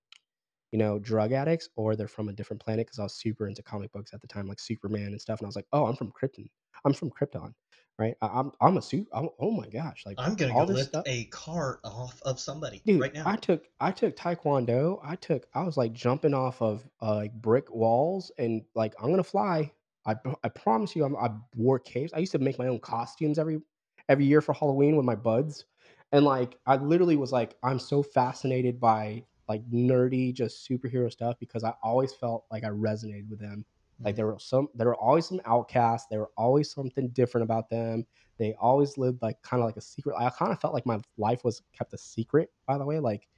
you 0.72 0.78
know, 0.78 0.98
drug 0.98 1.32
addicts 1.32 1.68
or 1.76 1.96
they're 1.96 2.08
from 2.08 2.28
a 2.28 2.32
different 2.32 2.62
planet 2.62 2.86
because 2.86 2.98
I 2.98 3.02
was 3.02 3.14
super 3.14 3.48
into 3.48 3.62
comic 3.62 3.92
books 3.92 4.12
at 4.14 4.20
the 4.20 4.28
time, 4.28 4.46
like 4.46 4.60
Superman 4.60 5.08
and 5.08 5.20
stuff. 5.20 5.40
And 5.40 5.46
I 5.46 5.48
was 5.48 5.56
like, 5.56 5.66
oh, 5.72 5.86
I'm 5.86 5.96
from 5.96 6.12
Krypton. 6.12 6.48
I'm 6.84 6.92
from 6.92 7.10
Krypton, 7.10 7.52
right? 7.98 8.14
I, 8.22 8.26
I'm 8.28 8.52
I'm 8.60 8.76
a 8.76 8.82
suit. 8.82 9.06
I'm, 9.12 9.28
oh 9.40 9.50
my 9.50 9.68
gosh, 9.68 10.04
like 10.06 10.16
I'm 10.18 10.34
gonna 10.34 10.52
go 10.52 10.60
all 10.60 10.66
this 10.66 10.76
lift 10.76 10.88
stuff, 10.90 11.04
a 11.06 11.24
cart 11.24 11.80
off 11.84 12.20
of 12.24 12.38
somebody 12.38 12.80
dude. 12.86 13.00
right 13.00 13.12
now. 13.12 13.24
I 13.26 13.36
took 13.36 13.64
I 13.80 13.90
took 13.90 14.16
Taekwondo. 14.16 15.00
I 15.04 15.16
took 15.16 15.46
I 15.54 15.62
was 15.62 15.76
like 15.76 15.92
jumping 15.92 16.34
off 16.34 16.62
of 16.62 16.88
uh, 17.02 17.16
like 17.16 17.34
brick 17.34 17.74
walls 17.74 18.30
and 18.38 18.62
like 18.74 18.94
I'm 19.02 19.10
gonna 19.10 19.24
fly. 19.24 19.72
I, 20.06 20.14
I 20.42 20.48
promise 20.48 20.96
you, 20.96 21.04
I'm, 21.04 21.14
I 21.14 21.28
wore 21.54 21.78
capes. 21.78 22.14
I 22.14 22.20
used 22.20 22.32
to 22.32 22.38
make 22.38 22.58
my 22.58 22.68
own 22.68 22.78
costumes 22.78 23.38
every 23.38 23.60
every 24.08 24.24
year 24.24 24.40
for 24.40 24.54
Halloween 24.54 24.96
with 24.96 25.04
my 25.04 25.14
buds, 25.14 25.66
and 26.12 26.24
like 26.24 26.58
I 26.66 26.76
literally 26.76 27.16
was 27.16 27.32
like, 27.32 27.56
I'm 27.62 27.78
so 27.78 28.02
fascinated 28.02 28.80
by 28.80 29.26
like 29.48 29.68
nerdy, 29.70 30.32
just 30.34 30.68
superhero 30.68 31.10
stuff 31.10 31.36
because 31.40 31.64
I 31.64 31.74
always 31.82 32.14
felt 32.14 32.46
like 32.50 32.64
I 32.64 32.68
resonated 32.68 33.28
with 33.28 33.40
them. 33.40 33.64
Like 34.04 34.14
Mhm. 34.14 34.16
there 34.16 34.26
were 34.26 34.38
some, 34.38 34.68
there 34.74 34.86
were 34.88 34.96
always 34.96 35.26
some 35.26 35.40
outcasts. 35.44 36.08
There 36.10 36.20
were 36.20 36.32
always 36.36 36.72
something 36.72 37.10
different 37.10 37.44
about 37.44 37.68
them. 37.70 38.06
They 38.38 38.54
always 38.54 38.96
lived 38.98 39.22
like 39.22 39.42
kind 39.42 39.62
of 39.62 39.66
like 39.66 39.76
a 39.76 39.80
secret. 39.82 40.16
I 40.18 40.30
kind 40.30 40.52
of 40.52 40.60
felt 40.60 40.74
like 40.74 40.86
my 40.86 41.00
life 41.18 41.44
was 41.44 41.62
kept 41.76 41.92
a 41.94 41.98
secret. 41.98 42.50
By 42.66 42.78
the 42.78 42.86
way, 42.86 42.98
like 43.00 43.28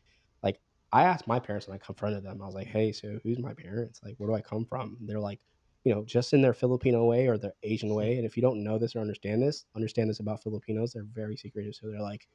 like 0.42 0.60
I 0.92 1.04
asked 1.04 1.26
my 1.26 1.40
parents 1.40 1.66
when 1.68 1.74
I 1.76 1.78
confronted 1.84 2.24
them. 2.24 2.42
I 2.42 2.46
was 2.46 2.54
like, 2.54 2.66
"Hey, 2.68 2.92
so 2.92 3.18
who's 3.22 3.38
my 3.38 3.54
parents? 3.54 4.00
Like, 4.02 4.16
where 4.18 4.28
do 4.28 4.34
I 4.34 4.40
come 4.42 4.64
from?" 4.66 4.98
They're 5.02 5.20
like, 5.20 5.40
you 5.84 5.94
know, 5.94 6.04
just 6.04 6.32
in 6.32 6.42
their 6.42 6.52
Filipino 6.54 7.04
way 7.06 7.28
or 7.28 7.38
their 7.38 7.54
Asian 7.62 7.94
way. 7.94 8.16
And 8.16 8.26
if 8.26 8.36
you 8.36 8.42
don't 8.42 8.62
know 8.64 8.78
this 8.78 8.94
or 8.96 9.00
understand 9.00 9.42
this, 9.42 9.64
understand 9.74 10.10
this 10.10 10.20
about 10.20 10.42
Filipinos, 10.42 10.92
they're 10.92 11.04
very 11.04 11.36
secretive. 11.36 11.74
So 11.74 11.88
they're 11.90 12.00
like, 12.02 12.28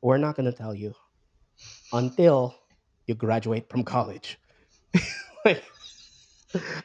"We're 0.00 0.18
not 0.18 0.36
going 0.36 0.50
to 0.50 0.56
tell 0.56 0.74
you 0.74 0.94
until 1.92 2.54
you 3.06 3.14
graduate 3.14 3.68
from 3.68 3.84
college." 3.84 4.38
like, 5.44 5.62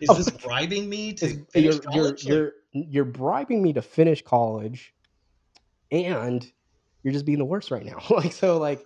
Is 0.02 0.18
this 0.18 0.30
bribing 0.30 0.90
me 0.90 1.10
is 1.10 1.20
to 1.20 1.46
finish 1.52 1.54
you're 1.54 1.64
you're 1.64 1.82
college? 1.82 2.26
Like, 2.26 2.30
you're 2.30 2.52
you're 2.74 3.06
bribing 3.06 3.62
me 3.62 3.74
to 3.74 3.82
finish 3.82 4.22
college 4.22 4.94
and 5.92 6.46
you're 7.04 7.14
just 7.14 7.26
being 7.26 7.38
the 7.40 7.46
worst 7.46 7.72
right 7.72 7.86
now. 7.86 8.02
like 8.10 8.34
so 8.34 8.58
like 8.58 8.86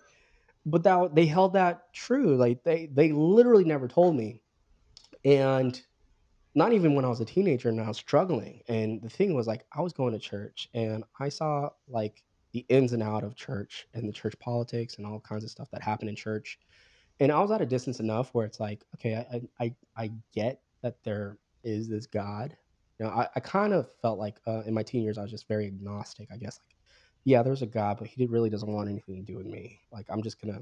but 0.66 0.84
that 0.84 1.16
they 1.16 1.26
held 1.26 1.54
that 1.54 1.94
true. 1.94 2.36
Like 2.36 2.64
they 2.64 2.90
they 2.92 3.12
literally 3.12 3.64
never 3.64 3.88
told 3.88 4.16
me. 4.16 4.42
And 5.24 5.80
not 6.54 6.74
even 6.74 6.96
when 6.96 7.06
I 7.06 7.10
was 7.10 7.22
a 7.22 7.26
teenager 7.26 7.70
and 7.70 7.80
I 7.80 7.88
was 7.88 7.98
struggling. 7.98 8.62
And 8.68 9.02
the 9.02 9.10
thing 9.10 9.34
was 9.34 9.48
like 9.48 9.66
I 9.72 9.82
was 9.82 9.94
going 9.94 10.14
to 10.14 10.20
church 10.20 10.70
and 10.74 11.04
I 11.20 11.30
saw 11.30 11.70
like 11.88 12.24
the 12.54 12.66
ins 12.70 12.94
and 12.94 13.04
out 13.04 13.24
of 13.24 13.36
church 13.36 13.88
and 13.94 14.08
the 14.08 14.14
church 14.14 14.38
politics 14.40 14.96
and 14.98 15.06
all 15.06 15.20
kinds 15.20 15.44
of 15.44 15.50
stuff 15.50 15.70
that 15.72 15.82
happened 15.82 16.10
in 16.10 16.16
church. 16.16 16.60
And 17.20 17.32
I 17.32 17.40
was 17.40 17.52
at 17.52 17.62
a 17.62 17.66
distance 17.66 18.00
enough 18.00 18.30
where 18.34 18.46
it's 18.46 18.60
like, 18.60 18.84
okay, 18.96 19.16
I 19.16 19.66
I 19.66 19.76
I, 19.96 20.12
get 20.34 20.62
that 20.82 21.04
there 21.04 21.40
is 21.64 21.90
this 21.90 22.06
God. 22.06 22.56
You 23.00 23.06
know, 23.06 23.12
I, 23.12 23.28
I 23.36 23.40
kind 23.40 23.74
of 23.74 23.90
felt 24.02 24.20
like 24.20 24.40
uh, 24.48 24.62
in 24.66 24.74
my 24.74 24.84
teen 24.84 25.04
years 25.04 25.18
I 25.18 25.24
was 25.24 25.32
just 25.32 25.48
very 25.48 25.68
agnostic, 25.68 26.30
I 26.32 26.38
guess. 26.38 26.60
Like, 26.64 26.76
yeah, 27.26 27.44
there's 27.44 27.62
a 27.62 27.68
God, 27.68 27.98
but 28.00 28.08
he 28.08 28.26
really 28.26 28.50
doesn't 28.50 28.72
want 28.72 28.90
anything 28.90 29.16
to 29.16 29.22
do 29.22 29.38
with 29.38 29.48
me. 29.48 29.80
Like 29.92 30.06
I'm 30.10 30.22
just 30.24 30.42
gonna 30.42 30.62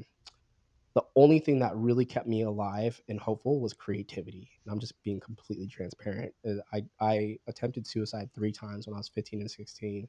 the 0.95 1.03
only 1.17 1.39
thing 1.39 1.59
that 1.59 1.75
really 1.75 2.05
kept 2.05 2.25
me 2.25 2.43
alive 2.43 2.99
and 3.09 3.19
hopeful 3.19 3.59
was 3.59 3.73
creativity. 3.73 4.49
And 4.63 4.71
I'm 4.71 4.79
just 4.79 4.93
being 5.03 5.19
completely 5.19 5.67
transparent. 5.67 6.33
Uh, 6.47 6.53
I, 6.73 6.85
I 7.01 7.37
attempted 7.47 7.85
suicide 7.85 8.29
three 8.33 8.53
times 8.53 8.87
when 8.87 8.93
I 8.93 8.97
was 8.97 9.09
15 9.09 9.41
and 9.41 9.51
16. 9.51 10.07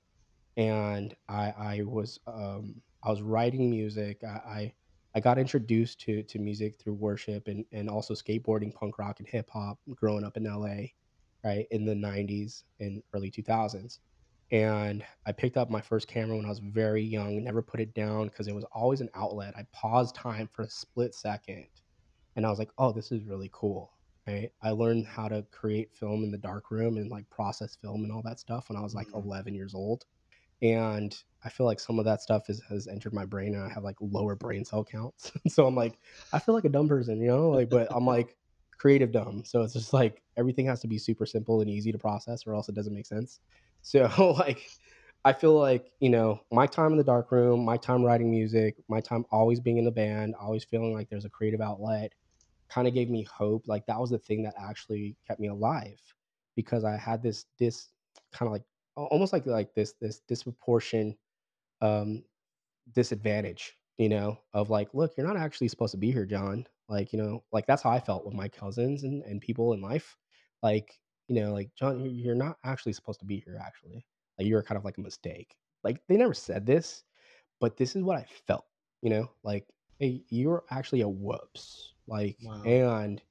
And 0.57 1.15
I, 1.29 1.51
I 1.53 1.83
was 1.83 2.19
um, 2.27 2.83
I 3.03 3.11
was 3.11 3.23
writing 3.23 3.71
music. 3.71 4.23
I, 4.25 4.27
I 4.29 4.75
I 5.15 5.21
got 5.21 5.39
introduced 5.39 6.01
to 6.03 6.23
to 6.25 6.39
music 6.39 6.79
through 6.79 6.95
worship 6.95 7.49
and, 7.49 7.65
and 7.73 7.89
also 7.91 8.15
skateboarding, 8.15 8.75
punk 8.75 8.99
rock, 8.99 9.21
and 9.21 9.29
hip 9.29 9.51
hop 9.51 9.79
growing 9.95 10.25
up 10.25 10.37
in 10.37 10.47
LA. 10.47 10.95
right, 11.45 11.67
in 11.71 11.85
the 11.85 11.95
90s 11.95 12.65
and 12.81 13.03
early 13.15 13.31
2000s. 13.31 14.01
And 14.53 15.05
I 15.27 15.33
picked 15.33 15.57
up 15.57 15.71
my 15.71 15.81
first 15.81 16.07
camera 16.09 16.37
when 16.37 16.47
I 16.47 16.51
was 16.51 16.61
very 16.61 17.03
young, 17.03 17.43
never 17.45 17.63
put 17.63 17.81
it 17.81 17.95
down 17.95 18.29
because 18.29 18.47
it 18.49 18.55
was 18.55 18.65
always 18.73 19.01
an 19.01 19.11
outlet. 19.15 19.57
I 19.57 19.67
paused 19.73 20.15
time 20.15 20.49
for 20.53 20.63
a 20.63 20.71
split 20.71 21.15
second 21.15 21.69
and 22.37 22.47
I 22.47 22.51
was 22.51 22.59
like, 22.59 22.73
oh, 22.79 22.93
this 22.93 23.13
is 23.13 23.25
really 23.25 23.51
cool. 23.53 23.93
Right. 24.27 24.51
I 24.61 24.71
learned 24.73 25.07
how 25.07 25.29
to 25.29 25.45
create 25.53 25.95
film 25.95 26.25
in 26.25 26.33
the 26.33 26.39
dark 26.39 26.71
room 26.73 26.97
and 26.97 27.11
like 27.11 27.31
process 27.31 27.77
film 27.77 28.03
and 28.03 28.13
all 28.13 28.23
that 28.23 28.41
stuff 28.41 28.69
when 28.69 28.77
I 28.77 28.83
was 28.83 28.95
like 28.95 29.09
Mhm. 29.09 29.15
11 29.15 29.55
years 29.55 29.73
old. 29.75 30.05
And 30.63 31.17
I 31.45 31.49
feel 31.49 31.67
like 31.67 31.81
some 31.81 31.99
of 31.99 32.05
that 32.07 32.23
stuff 32.23 32.49
is, 32.49 32.63
has 32.69 32.89
entered 32.89 33.13
my 33.13 33.25
brain 33.25 33.55
and 33.55 33.65
I 33.65 33.73
have 33.73 33.85
like 33.85 33.97
lower 34.01 34.35
brain 34.35 34.65
cell 34.65 34.85
counts. 34.85 35.33
so 35.49 35.67
I'm 35.67 35.75
like, 35.75 35.99
I 36.33 36.39
feel 36.39 36.55
like 36.55 36.65
a 36.65 36.71
dumb 36.71 36.89
person, 36.89 37.21
you 37.21 37.29
know, 37.29 37.51
like, 37.51 37.71
but 37.71 37.89
I'm 37.91 38.07
like 38.07 38.37
creative 38.79 39.13
dumb. 39.13 39.43
So 39.45 39.63
it's 39.63 39.75
just 39.75 39.93
like 39.93 40.23
everything 40.37 40.67
has 40.67 40.81
to 40.81 40.89
be 40.89 40.99
super 40.99 41.27
simple 41.27 41.61
and 41.61 41.71
easy 41.71 41.93
to 41.93 41.99
process 41.99 42.47
or 42.47 42.55
else 42.55 42.69
it 42.69 42.75
doesn't 42.75 42.95
make 42.95 43.07
sense. 43.07 43.41
So 43.83 44.35
like, 44.37 44.67
I 45.25 45.33
feel 45.33 45.57
like, 45.57 45.93
you 46.01 46.11
know, 46.11 46.41
my 46.51 46.67
time 46.67 46.91
in 46.91 46.99
the 46.99 47.05
dark 47.05 47.31
room, 47.31 47.65
my 47.65 47.77
time 47.77 48.03
writing 48.03 48.33
music, 48.33 48.75
my 48.89 49.01
time 49.01 49.25
always 49.31 49.61
being 49.61 49.77
in 49.77 49.85
the 49.85 49.93
band, 49.93 50.35
always 50.35 50.65
feeling 50.65 50.93
like 50.93 51.09
there's 51.09 51.25
a 51.25 51.31
creative 51.31 51.61
outlet 51.61 52.13
kind 52.69 52.89
of 52.89 52.95
gave 52.95 53.11
me 53.11 53.23
hope. 53.25 53.65
Like 53.67 53.87
that 53.87 54.01
was 54.01 54.11
the 54.11 54.19
thing 54.19 54.43
that 54.43 54.55
actually 54.59 55.17
kept 55.27 55.41
me 55.41 55.49
alive 55.49 56.01
because 56.55 56.85
I 56.85 56.97
had 56.97 57.23
this 57.23 57.47
this 57.59 57.89
kind 58.33 58.49
of 58.49 58.53
like 58.53 58.65
almost 58.97 59.33
like 59.33 59.47
like 59.47 59.75
this 59.75 59.95
this 60.01 60.21
disproportion 60.21 61.17
um 61.81 62.25
disadvantage, 62.95 63.75
you 63.99 64.09
know, 64.09 64.39
of 64.55 64.71
like, 64.71 64.89
look, 64.95 65.13
you're 65.17 65.27
not 65.27 65.37
actually 65.37 65.69
supposed 65.69 65.93
to 65.93 65.99
be 65.99 66.11
here, 66.13 66.27
John. 66.27 66.67
Like, 66.89 67.13
you 67.13 67.21
know, 67.21 67.43
like 67.53 67.67
that's 67.67 67.83
how 67.83 67.91
I 67.91 68.01
felt 68.01 68.25
with 68.25 68.35
my 68.35 68.49
cousins 68.49 69.05
and, 69.05 69.23
and 69.25 69.41
people 69.41 69.73
in 69.73 69.81
life. 69.81 70.17
Like, 70.63 70.99
you 71.29 71.41
know, 71.41 71.53
like 71.53 71.71
John, 71.77 72.01
you- 72.01 72.11
you're 72.11 72.35
not 72.35 72.59
actually 72.65 72.93
supposed 72.93 73.21
to 73.21 73.27
be 73.27 73.41
here, 73.41 73.61
actually. 73.65 74.07
Like 74.39 74.47
you're 74.47 74.63
kind 74.63 74.79
of 74.79 74.85
like 74.85 74.99
a 74.99 75.03
mistake. 75.03 75.57
Like 75.85 76.01
they 76.09 76.17
never 76.17 76.35
said 76.35 76.67
this, 76.67 77.05
but 77.61 77.77
this 77.77 77.97
is 77.97 78.03
what 78.03 78.19
I 78.19 78.27
felt, 78.47 78.67
you 79.03 79.11
know, 79.11 79.31
like, 79.43 79.67
hey, 79.99 80.25
you're 80.29 80.65
actually 80.71 81.03
a 81.03 81.09
whoops. 81.09 81.95
Like, 82.07 82.39
Wow. 82.43 82.63
and 82.65 83.23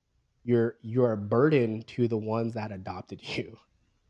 you're 0.43 0.77
you're 0.81 1.13
a 1.13 1.17
burden 1.17 1.81
to 1.83 2.07
the 2.07 2.17
ones 2.17 2.53
that 2.53 2.71
adopted 2.71 3.21
you 3.37 3.57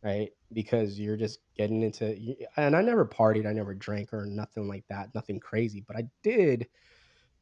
right? 0.05 0.31
Because 0.53 0.99
you're 0.99 1.17
just 1.17 1.41
getting 1.57 1.83
into 1.83 2.37
and 2.57 2.77
I 2.77 2.83
never 2.83 3.07
partied, 3.07 3.47
I 3.47 3.53
never 3.53 3.75
drank 3.75 4.13
or 4.13 4.27
nothing 4.27 4.69
like 4.69 4.85
that, 4.89 5.15
nothing 5.15 5.41
crazy, 5.41 5.81
but 5.87 5.97
I 5.97 6.05
did 6.23 6.69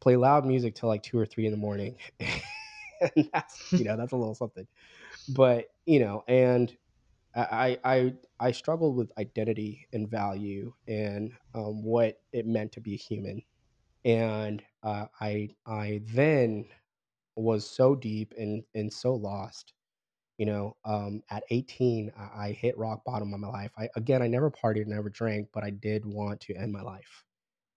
play 0.01 0.15
loud 0.15 0.45
music 0.45 0.75
till, 0.75 0.89
like, 0.89 1.03
2 1.03 1.17
or 1.17 1.25
3 1.25 1.45
in 1.45 1.51
the 1.51 1.57
morning, 1.57 1.97
and 2.19 3.29
that's, 3.33 3.63
you 3.77 3.85
know, 3.85 3.97
that's 3.97 4.13
a 4.13 4.17
little 4.17 4.35
something. 4.35 4.67
But, 5.27 5.67
you 5.85 5.99
know, 5.99 6.23
and 6.27 6.75
I 7.35 7.79
I 7.85 7.95
I 7.95 8.13
I 8.39 8.51
struggled 8.51 8.97
with 8.97 9.11
identity 9.19 9.87
and 9.93 10.09
value 10.09 10.73
and, 10.87 11.33
um, 11.55 11.83
what 11.83 12.21
it 12.33 12.47
meant 12.47 12.73
to 12.73 12.81
be 12.81 12.97
human, 12.97 13.43
and, 14.05 14.63
uh, 14.83 15.07
I 15.21 15.49
I 15.65 16.01
then 16.05 16.69
was 17.35 17.69
so 17.69 17.95
deep 17.95 18.33
and 18.37 18.63
and 18.75 18.91
so 18.93 19.15
lost 19.15 19.73
you 20.37 20.45
know, 20.45 20.75
um, 20.85 21.23
at 21.29 21.43
18, 21.49 22.11
I, 22.17 22.47
I 22.47 22.51
hit 22.51 22.77
rock 22.77 23.03
bottom 23.05 23.33
of 23.33 23.39
my 23.39 23.47
life. 23.49 23.71
I 23.77 23.89
again, 23.95 24.21
I 24.21 24.27
never 24.27 24.51
partied, 24.51 24.87
never 24.87 25.09
drank, 25.09 25.49
but 25.53 25.63
I 25.63 25.69
did 25.71 26.05
want 26.05 26.41
to 26.41 26.55
end 26.55 26.71
my 26.73 26.81
life 26.81 27.23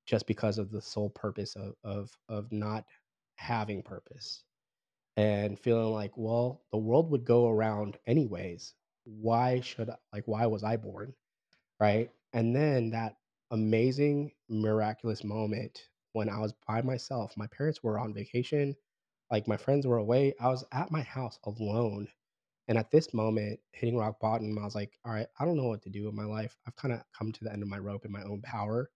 just 0.07 0.27
because 0.27 0.59
of 0.59 0.71
the 0.71 0.83
sole 0.83 1.11
purpose 1.11 1.57
of 1.57 1.75
of 1.85 2.11
of 2.29 2.53
not 2.53 2.85
having 3.37 3.83
purpose 3.83 4.45
and 5.17 5.59
feeling 5.59 5.93
like, 5.93 6.13
well, 6.17 6.63
the 6.73 6.79
world 6.79 7.11
would 7.11 7.25
go 7.25 7.49
around 7.49 7.99
anyways. 8.07 8.75
Why 9.05 9.61
should 9.61 9.91
like 10.13 10.25
why 10.27 10.47
was 10.47 10.65
I 10.65 10.77
born, 10.77 11.15
right? 11.81 12.11
And 12.33 12.55
then 12.57 12.91
that 12.91 13.17
amazing, 13.51 14.33
miraculous 14.49 15.25
moment 15.25 15.89
when 16.13 16.29
I 16.29 16.39
was 16.41 16.53
by 16.67 16.83
myself. 16.83 17.37
My 17.37 17.47
parents 17.49 17.83
were 17.83 17.99
on 17.99 18.15
vacation, 18.15 18.77
like 19.31 19.49
my 19.49 19.57
friends 19.57 19.87
were 19.87 19.99
away. 19.99 20.35
I 20.41 20.49
was 20.49 20.65
at 20.73 20.91
my 20.93 21.03
house 21.03 21.39
alone 21.45 22.09
and 22.69 22.77
at 22.79 22.91
this 22.91 23.15
moment, 23.15 23.61
hitting 23.73 23.97
rock 23.97 24.19
bottom, 24.21 24.59
I 24.59 24.65
was 24.65 24.75
like, 24.75 24.99
all 25.05 25.13
right, 25.13 25.29
I 25.39 25.45
don't 25.45 25.57
know 25.57 25.69
what 25.69 25.83
to 25.83 25.91
do 25.91 26.05
with 26.05 26.15
my 26.15 26.25
life. 26.25 26.57
I've 26.67 26.77
kind 26.77 26.93
of 26.93 27.03
come 27.17 27.33
to 27.33 27.45
the 27.45 27.53
end 27.53 27.63
of 27.63 27.69
my 27.69 27.79
rope 27.79 28.05
in 28.05 28.13
my 28.13 28.23
own 28.23 28.43
power. 28.43 28.91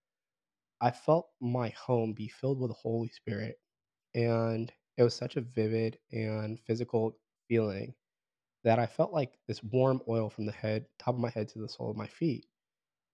I 0.80 0.90
felt 0.90 1.28
my 1.40 1.68
home 1.70 2.12
be 2.12 2.28
filled 2.28 2.60
with 2.60 2.70
the 2.70 2.76
Holy 2.76 3.08
Spirit. 3.10 3.56
And 4.14 4.72
it 4.96 5.04
was 5.04 5.14
such 5.14 5.36
a 5.36 5.42
vivid 5.42 5.98
and 6.10 6.58
physical 6.66 7.16
feeling 7.48 7.94
that 8.64 8.78
I 8.78 8.86
felt 8.86 9.12
like 9.12 9.38
this 9.46 9.62
warm 9.62 10.00
oil 10.08 10.28
from 10.28 10.46
the 10.46 10.52
head, 10.52 10.86
top 10.98 11.14
of 11.14 11.20
my 11.20 11.30
head 11.30 11.48
to 11.50 11.60
the 11.60 11.68
sole 11.68 11.90
of 11.90 11.96
my 11.96 12.08
feet. 12.08 12.46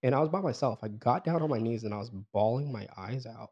And 0.02 0.14
I 0.14 0.20
was 0.20 0.30
by 0.30 0.40
myself. 0.40 0.80
I 0.82 0.88
got 0.88 1.24
down 1.24 1.42
on 1.42 1.50
my 1.50 1.58
knees 1.58 1.84
and 1.84 1.92
I 1.92 1.98
was 1.98 2.10
bawling 2.32 2.72
my 2.72 2.86
eyes 2.96 3.26
out, 3.26 3.50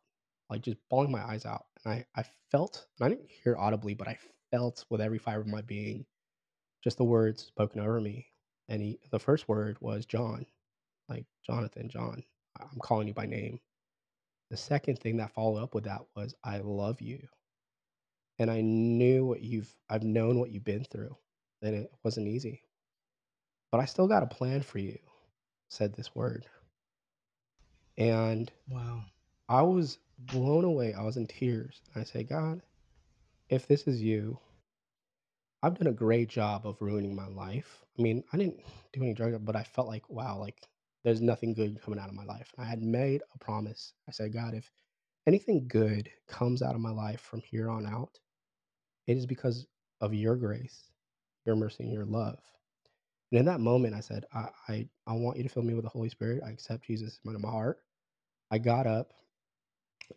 like 0.49 0.63
just 0.63 0.79
bawling 0.89 1.13
my 1.13 1.23
eyes 1.23 1.45
out. 1.45 1.67
And 1.85 1.95
I, 1.95 2.07
I 2.17 2.25
felt, 2.51 2.87
and 2.99 3.07
I 3.07 3.09
didn't 3.11 3.31
hear 3.31 3.57
audibly, 3.57 3.95
but 3.95 4.09
I 4.09 4.19
felt 4.51 4.85
with 4.89 5.01
every 5.03 5.19
fiber 5.19 5.43
of 5.43 5.49
my 5.49 5.63
being 5.63 6.07
just 6.85 6.99
the 6.99 7.05
words 7.05 7.47
spoken 7.47 7.81
over 7.81 8.01
me. 8.01 8.29
And 8.69 8.83
he 8.83 9.01
the 9.11 9.19
first 9.19 9.49
word 9.49 9.79
was 9.81 10.07
John, 10.07 10.47
like, 11.09 11.27
"Jonathan, 11.43 11.89
John, 11.89 12.25
I'm 12.61 12.79
calling 12.81 13.09
you 13.09 13.15
by 13.15 13.27
name." 13.27 13.61
The 14.51 14.57
second 14.59 15.01
thing 15.01 15.17
that 15.17 15.33
followed 15.33 15.63
up 15.63 15.75
with 15.75 15.85
that 15.85 16.03
was, 16.15 16.35
"I 16.45 16.59
love 16.59 17.01
you." 17.01 17.29
And 18.39 18.51
I 18.51 18.61
knew 18.61 19.27
what 19.27 19.43
you've 19.43 19.75
I've 19.89 20.05
known 20.05 20.39
what 20.39 20.51
you've 20.51 20.65
been 20.65 20.85
through, 20.85 21.17
and 21.63 21.75
it 21.75 21.93
wasn't 22.05 22.29
easy. 22.29 22.63
"But 23.73 23.81
I 23.81 23.87
still 23.87 24.09
got 24.09 24.23
a 24.23 24.27
plan 24.27 24.63
for 24.63 24.79
you," 24.79 24.99
said 25.69 25.95
this 25.95 26.15
word. 26.15 26.47
And 27.97 28.53
Wow. 28.69 29.05
I 29.49 29.63
was 29.63 29.99
blown 30.19 30.65
away. 30.65 30.95
I 30.95 31.03
was 31.03 31.17
in 31.17 31.27
tears. 31.27 31.83
I 31.95 32.05
say, 32.05 32.25
"God, 32.25 32.63
if 33.49 33.67
this 33.67 33.87
is 33.87 34.03
you, 34.03 34.39
I've 35.65 35.79
done 35.79 35.87
a 35.87 35.93
great 35.93 36.29
job 36.29 36.67
of 36.67 36.83
ruining 36.83 37.17
my 37.17 37.27
life. 37.27 37.83
I 37.99 38.03
mean, 38.03 38.23
I 38.35 38.37
didn't 38.37 38.61
do 38.93 39.03
any 39.03 39.15
drugs, 39.15 39.39
but 39.41 39.57
I 39.57 39.63
felt 39.63 39.89
like, 39.89 40.11
wow, 40.11 40.39
like 40.39 40.61
there's 41.05 41.23
nothing 41.23 41.55
good 41.55 41.81
coming 41.81 41.99
out 41.99 42.11
of 42.11 42.15
my 42.15 42.25
life. 42.25 42.53
I 42.59 42.65
had 42.65 42.83
made 42.83 43.23
a 43.35 43.39
promise. 43.39 43.95
I 44.07 44.13
said, 44.13 44.35
God, 44.35 44.53
if 44.53 44.71
anything 45.27 45.67
good 45.67 46.11
comes 46.29 46.61
out 46.61 46.75
of 46.75 46.83
my 46.83 46.91
life 46.91 47.23
from 47.23 47.41
here 47.41 47.71
on 47.71 47.87
out, 47.87 48.19
it 49.07 49.17
is 49.17 49.25
because 49.25 49.67
of 50.03 50.13
your 50.13 50.37
grace, 50.37 50.93
your 51.47 51.57
mercy, 51.57 51.85
and 51.85 51.95
your 51.95 52.05
love. 52.05 52.41
And 53.33 53.39
in 53.39 53.47
that 53.47 53.61
moment, 53.61 53.95
I 53.95 54.01
said, 54.01 54.27
I, 54.35 54.49
I, 54.69 54.89
I 55.07 55.15
want 55.15 55.39
you 55.39 55.45
to 55.45 55.49
fill 55.49 55.63
me 55.63 55.73
with 55.73 55.85
the 55.85 55.91
Holy 55.91 56.11
Spirit. 56.11 56.43
I 56.47 56.51
accept 56.51 56.87
Jesus 56.87 57.21
into 57.25 57.39
my 57.39 57.51
heart. 57.51 57.79
I 58.51 58.59
got 58.59 58.87
up 58.87 59.15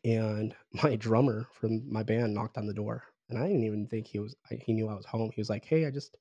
and 0.03 0.53
my 0.83 0.97
drummer 0.97 1.47
from 1.53 1.89
my 1.89 2.03
band 2.03 2.33
knocked 2.33 2.57
on 2.57 2.67
the 2.67 2.73
door. 2.73 3.05
And 3.29 3.37
I 3.39 3.47
didn't 3.47 3.63
even 3.63 3.87
think 3.87 4.07
he 4.07 4.19
was, 4.19 4.35
I, 4.51 4.55
he 4.55 4.73
knew 4.73 4.87
I 4.89 4.95
was 4.95 5.05
home. 5.05 5.31
He 5.33 5.41
was 5.41 5.49
like, 5.49 5.65
Hey, 5.65 5.85
I 5.85 5.91
just 5.91 6.17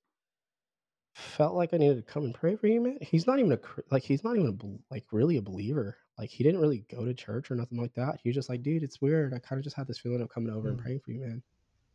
Felt 1.15 1.55
like 1.55 1.73
I 1.73 1.79
needed 1.79 1.97
to 1.97 2.03
come 2.13 2.25
and 2.25 2.35
pray 2.35 2.57
for 2.57 2.67
you, 2.67 2.79
man. 2.81 2.99
He's 3.01 3.27
not 3.27 3.39
even 3.39 3.53
a 3.53 3.59
like, 3.91 4.03
he's 4.03 4.23
not 4.23 4.37
even 4.37 4.49
a 4.63 4.93
like, 4.95 5.07
really 5.13 5.39
a 5.39 5.43
believer. 5.43 5.97
Like, 6.19 6.29
he 6.31 6.45
didn't 6.45 6.61
really 6.61 6.81
go 6.91 7.05
to 7.07 7.15
church 7.15 7.51
or 7.51 7.55
nothing 7.57 7.79
like 7.81 7.95
that. 7.95 8.21
He 8.23 8.29
was 8.29 8.35
just 8.37 8.49
like, 8.49 8.63
"Dude, 8.63 8.83
it's 8.83 9.01
weird. 9.01 9.33
I 9.35 9.39
kinda 9.39 9.63
just 9.63 9.77
had 9.77 9.87
this 9.87 9.99
feeling 9.99 10.21
of 10.21 10.29
coming 10.29 10.51
over 10.53 10.69
and 10.69 10.77
Mm. 10.77 10.79
praying 10.79 11.01
for 11.01 11.13
you, 11.13 11.21
man." 11.21 11.31
And 11.33 11.43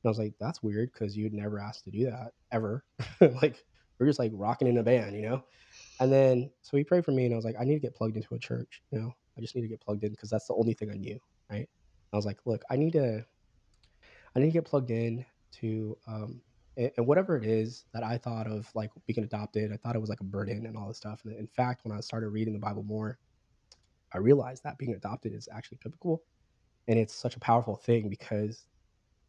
I 0.05 0.09
was 0.09 0.19
like, 0.19 0.35
"That's 0.39 0.63
weird 0.63 0.91
because 0.93 1.17
you'd 1.17 1.33
never 1.33 1.59
asked 1.59 1.85
to 1.85 1.91
do 1.91 2.05
that, 2.05 2.33
ever." 2.51 2.85
Like, 3.43 3.65
we're 3.99 4.07
just, 4.07 4.19
like, 4.19 4.31
rocking 4.35 4.67
in 4.67 4.77
a 4.79 4.83
band, 4.83 5.15
you 5.15 5.23
know? 5.23 5.45
And 5.99 6.11
then 6.13 6.51
so 6.63 6.77
he 6.77 6.83
prayed 6.85 7.05
for 7.05 7.11
me, 7.13 7.25
and 7.25 7.33
I 7.33 7.37
was 7.37 7.45
like, 7.45 7.57
"I 7.59 7.65
need 7.65 7.75
to 7.75 7.79
get 7.81 7.95
plugged 7.95 8.17
into 8.17 8.35
a 8.35 8.39
church," 8.39 8.83
you 8.91 8.99
know? 8.99 9.13
I 9.37 9.41
just 9.41 9.55
need 9.55 9.63
to 9.63 9.67
get 9.69 9.81
plugged 9.81 10.03
in 10.03 10.11
because 10.11 10.29
that's 10.31 10.47
the 10.47 10.55
only 10.55 10.73
thing 10.75 10.91
I 10.91 10.97
knew, 10.97 11.19
right? 11.51 11.69
I 12.13 12.17
was 12.17 12.25
like, 12.27 12.45
"Look, 12.47 12.63
I 12.71 12.77
need 12.77 12.93
to 12.93 13.25
I 14.35 14.39
need 14.39 14.47
to 14.47 14.51
get 14.51 14.65
plugged 14.65 14.91
in 14.91 15.25
to, 15.59 15.97
um, 16.07 16.41
and, 16.77 16.91
and 16.97 17.07
whatever 17.07 17.37
it 17.37 17.45
is 17.45 17.85
that 17.93 18.03
I 18.03 18.17
thought 18.17 18.47
of 18.47 18.69
like 18.75 18.91
being 19.07 19.23
adopted, 19.25 19.71
I 19.73 19.77
thought 19.77 19.95
it 19.95 20.01
was 20.01 20.09
like 20.09 20.21
a 20.21 20.25
burden 20.25 20.65
and 20.65 20.77
all 20.77 20.87
this 20.87 20.97
stuff. 20.97 21.21
And 21.25 21.35
in 21.35 21.47
fact, 21.47 21.81
when 21.83 21.95
I 21.97 22.01
started 22.01 22.29
reading 22.29 22.53
the 22.53 22.59
Bible 22.59 22.83
more, 22.83 23.19
I 24.13 24.17
realized 24.19 24.63
that 24.63 24.77
being 24.77 24.93
adopted 24.93 25.33
is 25.33 25.47
actually 25.53 25.79
biblical, 25.83 26.23
and 26.87 26.99
it's 26.99 27.15
such 27.15 27.35
a 27.35 27.39
powerful 27.39 27.75
thing 27.77 28.09
because 28.09 28.67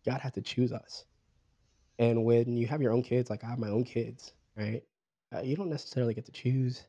God 0.07 0.21
had 0.21 0.35
to 0.35 0.43
choose 0.43 0.73
us. 0.73 1.05
And 1.99 2.25
when 2.25 2.57
you 2.57 2.67
have 2.67 2.83
your 2.83 2.93
own 2.93 3.03
kids, 3.03 3.31
like 3.31 3.45
I 3.45 3.49
have 3.51 3.59
my 3.59 3.69
own 3.69 3.85
kids, 3.85 4.35
right? 4.57 4.83
Uh, 5.35 5.41
you 5.43 5.57
don't 5.57 5.71
necessarily 5.71 6.15
get 6.15 6.25
to 6.27 6.33
choose 6.33 6.87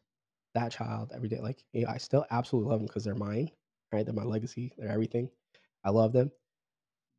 that 0.56 0.72
child 0.72 1.12
every 1.16 1.30
day. 1.30 1.40
Like, 1.40 1.64
you 1.74 1.84
know, 1.84 1.90
I 1.90 1.98
still 1.98 2.26
absolutely 2.32 2.72
love 2.72 2.80
them 2.80 2.88
because 2.88 3.04
they're 3.04 3.16
mine, 3.16 3.52
right? 3.92 4.06
They're 4.06 4.14
my 4.16 4.24
legacy. 4.24 4.74
They're 4.78 4.90
everything. 4.90 5.30
I 5.84 5.92
love 5.92 6.14
them. 6.14 6.32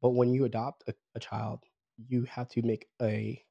But 0.04 0.12
when 0.12 0.34
you 0.34 0.44
adopt 0.46 0.84
a, 0.88 0.94
a 1.16 1.20
child, 1.20 1.62
you 2.08 2.24
have 2.26 2.50
to 2.50 2.62
make 2.62 2.88
a 3.02 3.42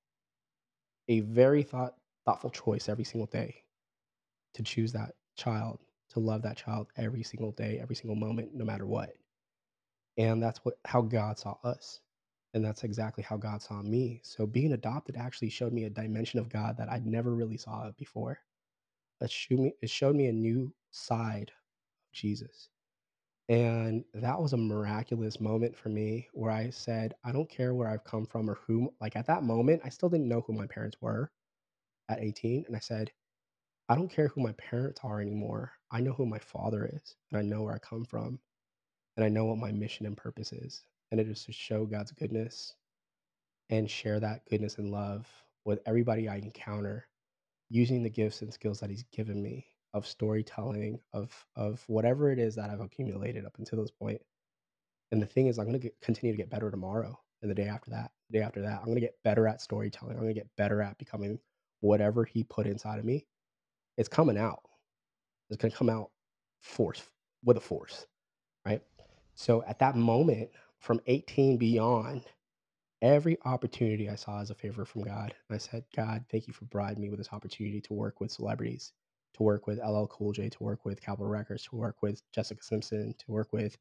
a 1.09 1.21
very 1.21 1.63
thought 1.63 1.95
thoughtful 2.25 2.51
choice 2.51 2.89
every 2.89 3.05
single 3.05 3.27
day 3.27 3.63
to 4.55 4.63
choose 4.63 4.93
that 4.93 5.13
child, 5.37 5.79
to 6.11 6.19
love 6.19 6.43
that 6.43 6.57
child 6.57 6.87
every 6.97 7.23
single 7.23 7.51
day, 7.53 7.79
every 7.81 7.95
single 7.95 8.15
moment, 8.17 8.55
no 8.55 8.65
matter 8.65 8.85
what. 8.87 9.11
And 10.17 10.43
that's 10.43 10.59
what 10.65 10.75
how 10.85 11.01
God 11.01 11.39
saw 11.39 11.57
us. 11.63 12.01
And 12.53 12.65
that's 12.65 12.83
exactly 12.83 13.23
how 13.23 13.37
God 13.37 13.61
saw 13.61 13.81
me. 13.83 14.21
So 14.23 14.47
being 14.47 14.73
adopted 14.73 15.17
actually 15.17 15.49
showed 15.49 15.73
me 15.73 15.85
a 15.85 15.91
dimension 15.91 16.39
of 16.39 16.49
God 16.49 16.77
that 16.77 16.89
I'd 16.91 17.07
never 17.07 17.35
really 17.35 17.57
saw 17.57 17.91
before. 17.97 18.39
It 19.21 19.31
showed 19.31 19.59
me 19.59 19.73
it 19.81 19.91
showed 19.91 20.15
me 20.15 20.27
a 20.27 20.33
new 20.33 20.73
side 20.91 21.51
of 21.51 22.13
Jesus. 22.13 22.69
And 23.49 24.05
that 24.13 24.41
was 24.41 24.53
a 24.53 24.57
miraculous 24.57 25.39
moment 25.39 25.75
for 25.77 25.89
me 25.89 26.29
where 26.33 26.51
I 26.51 26.69
said, 26.69 27.13
I 27.23 27.31
don't 27.31 27.49
care 27.49 27.73
where 27.73 27.89
I've 27.89 28.03
come 28.03 28.25
from 28.25 28.49
or 28.49 28.55
who 28.67 28.93
like 29.01 29.15
at 29.15 29.27
that 29.27 29.43
moment, 29.43 29.81
I 29.83 29.89
still 29.89 30.09
didn't 30.09 30.29
know 30.29 30.41
who 30.41 30.53
my 30.53 30.67
parents 30.67 30.97
were 31.01 31.31
at 32.09 32.21
18. 32.21 32.65
And 32.67 32.75
I 32.75 32.79
said, 32.79 33.11
I 33.89 33.95
don't 33.95 34.09
care 34.09 34.29
who 34.29 34.41
my 34.41 34.53
parents 34.53 35.01
are 35.03 35.21
anymore. 35.21 35.73
I 35.91 36.01
know 36.01 36.13
who 36.13 36.25
my 36.25 36.39
father 36.39 36.85
is, 36.91 37.15
and 37.31 37.39
I 37.39 37.43
know 37.43 37.63
where 37.63 37.75
I 37.75 37.79
come 37.79 38.05
from, 38.05 38.39
and 39.17 39.25
I 39.25 39.29
know 39.29 39.45
what 39.45 39.57
my 39.57 39.71
mission 39.71 40.05
and 40.05 40.17
purpose 40.17 40.53
is. 40.53 40.83
And 41.11 41.19
it 41.19 41.27
is 41.27 41.43
to 41.45 41.51
show 41.51 41.85
God's 41.85 42.11
goodness 42.11 42.75
and 43.69 43.89
share 43.89 44.19
that 44.19 44.45
goodness 44.49 44.77
and 44.77 44.91
love 44.91 45.27
with 45.65 45.81
everybody 45.85 46.29
I 46.29 46.37
encounter 46.37 47.07
using 47.69 48.03
the 48.03 48.09
gifts 48.09 48.41
and 48.41 48.53
skills 48.53 48.79
that 48.79 48.89
he's 48.89 49.03
given 49.11 49.41
me 49.41 49.67
of 49.93 50.07
storytelling 50.07 50.99
of 51.13 51.45
of 51.55 51.83
whatever 51.87 52.31
it 52.31 52.39
is 52.39 52.55
that 52.55 52.69
I've 52.69 52.81
accumulated 52.81 53.45
up 53.45 53.55
until 53.59 53.81
this 53.81 53.91
point. 53.91 54.21
And 55.11 55.21
the 55.21 55.27
thing 55.27 55.47
is 55.47 55.59
I'm 55.59 55.67
going 55.67 55.79
to 55.79 55.91
continue 56.01 56.33
to 56.33 56.37
get 56.37 56.49
better 56.49 56.71
tomorrow 56.71 57.19
and 57.41 57.51
the 57.51 57.55
day 57.55 57.67
after 57.67 57.91
that, 57.91 58.11
the 58.29 58.39
day 58.39 58.43
after 58.43 58.61
that. 58.61 58.79
I'm 58.79 58.85
going 58.85 58.95
to 58.95 59.01
get 59.01 59.21
better 59.23 59.47
at 59.47 59.61
storytelling. 59.61 60.15
I'm 60.15 60.23
going 60.23 60.33
to 60.33 60.39
get 60.39 60.49
better 60.57 60.81
at 60.81 60.97
becoming 60.97 61.39
whatever 61.81 62.25
he 62.25 62.43
put 62.43 62.65
inside 62.67 62.99
of 62.99 63.05
me. 63.05 63.27
It's 63.97 64.09
coming 64.09 64.37
out. 64.37 64.61
It's 65.49 65.61
going 65.61 65.71
to 65.71 65.77
come 65.77 65.89
out 65.89 66.09
force 66.61 67.03
with 67.43 67.57
a 67.57 67.61
force, 67.61 68.07
right? 68.65 68.81
So 69.35 69.63
at 69.67 69.79
that 69.79 69.95
moment 69.95 70.49
from 70.79 70.99
18 71.07 71.57
beyond 71.57 72.23
every 73.01 73.37
opportunity 73.45 74.09
I 74.09 74.15
saw 74.15 74.41
as 74.41 74.49
a 74.49 74.55
favor 74.55 74.85
from 74.85 75.03
God. 75.03 75.33
I 75.51 75.57
said, 75.57 75.83
God, 75.95 76.23
thank 76.31 76.47
you 76.47 76.53
for 76.53 76.65
providing 76.65 77.01
me 77.01 77.09
with 77.09 77.19
this 77.19 77.33
opportunity 77.33 77.81
to 77.81 77.93
work 77.93 78.21
with 78.21 78.31
celebrities, 78.31 78.93
to 79.35 79.43
work 79.43 79.67
with 79.67 79.79
LL 79.79 80.05
Cool 80.05 80.31
J, 80.31 80.49
to 80.49 80.63
work 80.63 80.85
with 80.85 81.01
Capitol 81.01 81.27
Records, 81.27 81.63
to 81.63 81.75
work 81.75 81.97
with 82.01 82.21
Jessica 82.31 82.63
Simpson, 82.63 83.15
to 83.19 83.25
work 83.31 83.51
with, 83.51 83.77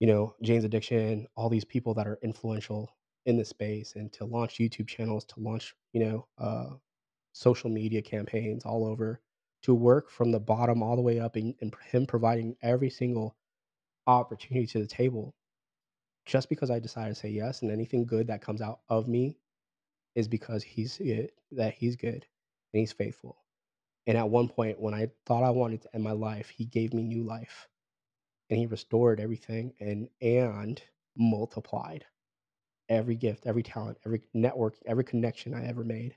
you 0.00 0.06
know, 0.06 0.34
Jane's 0.42 0.64
Addiction, 0.64 1.26
all 1.36 1.48
these 1.48 1.64
people 1.64 1.94
that 1.94 2.06
are 2.06 2.18
influential 2.22 2.90
in 3.26 3.36
the 3.36 3.44
space, 3.44 3.94
and 3.96 4.12
to 4.12 4.24
launch 4.24 4.58
YouTube 4.58 4.88
channels, 4.88 5.24
to 5.26 5.40
launch, 5.40 5.74
you 5.92 6.00
know, 6.04 6.26
uh, 6.38 6.70
social 7.32 7.70
media 7.70 8.02
campaigns 8.02 8.64
all 8.64 8.84
over, 8.86 9.20
to 9.62 9.74
work 9.74 10.10
from 10.10 10.30
the 10.32 10.40
bottom 10.40 10.82
all 10.82 10.96
the 10.96 11.02
way 11.02 11.20
up, 11.20 11.36
and, 11.36 11.54
and 11.60 11.74
him 11.90 12.06
providing 12.06 12.56
every 12.62 12.90
single 12.90 13.36
opportunity 14.06 14.66
to 14.66 14.78
the 14.78 14.86
table 14.86 15.34
just 16.26 16.48
because 16.48 16.70
I 16.70 16.80
decided 16.80 17.14
to 17.14 17.20
say 17.20 17.28
yes 17.30 17.62
and 17.62 17.70
anything 17.70 18.04
good 18.04 18.26
that 18.26 18.42
comes 18.42 18.60
out 18.60 18.80
of 18.88 19.08
me 19.08 19.38
is 20.14 20.28
because 20.28 20.62
he's 20.62 21.00
that 21.52 21.74
he's 21.74 21.96
good 21.96 22.26
and 22.72 22.80
he's 22.80 22.92
faithful. 22.92 23.36
And 24.06 24.18
at 24.18 24.30
one 24.30 24.48
point 24.48 24.80
when 24.80 24.94
I 24.94 25.10
thought 25.26 25.44
I 25.44 25.50
wanted 25.50 25.82
to 25.82 25.94
end 25.94 26.04
my 26.04 26.12
life, 26.12 26.50
he 26.50 26.64
gave 26.66 26.94
me 26.94 27.02
new 27.02 27.24
life. 27.24 27.68
And 28.50 28.58
he 28.58 28.66
restored 28.66 29.20
everything 29.20 29.74
and 29.80 30.08
and 30.20 30.82
multiplied 31.16 32.04
every 32.88 33.16
gift, 33.16 33.46
every 33.46 33.62
talent, 33.64 33.98
every 34.06 34.22
network, 34.34 34.76
every 34.86 35.04
connection 35.04 35.54
I 35.54 35.66
ever 35.66 35.84
made. 35.84 36.16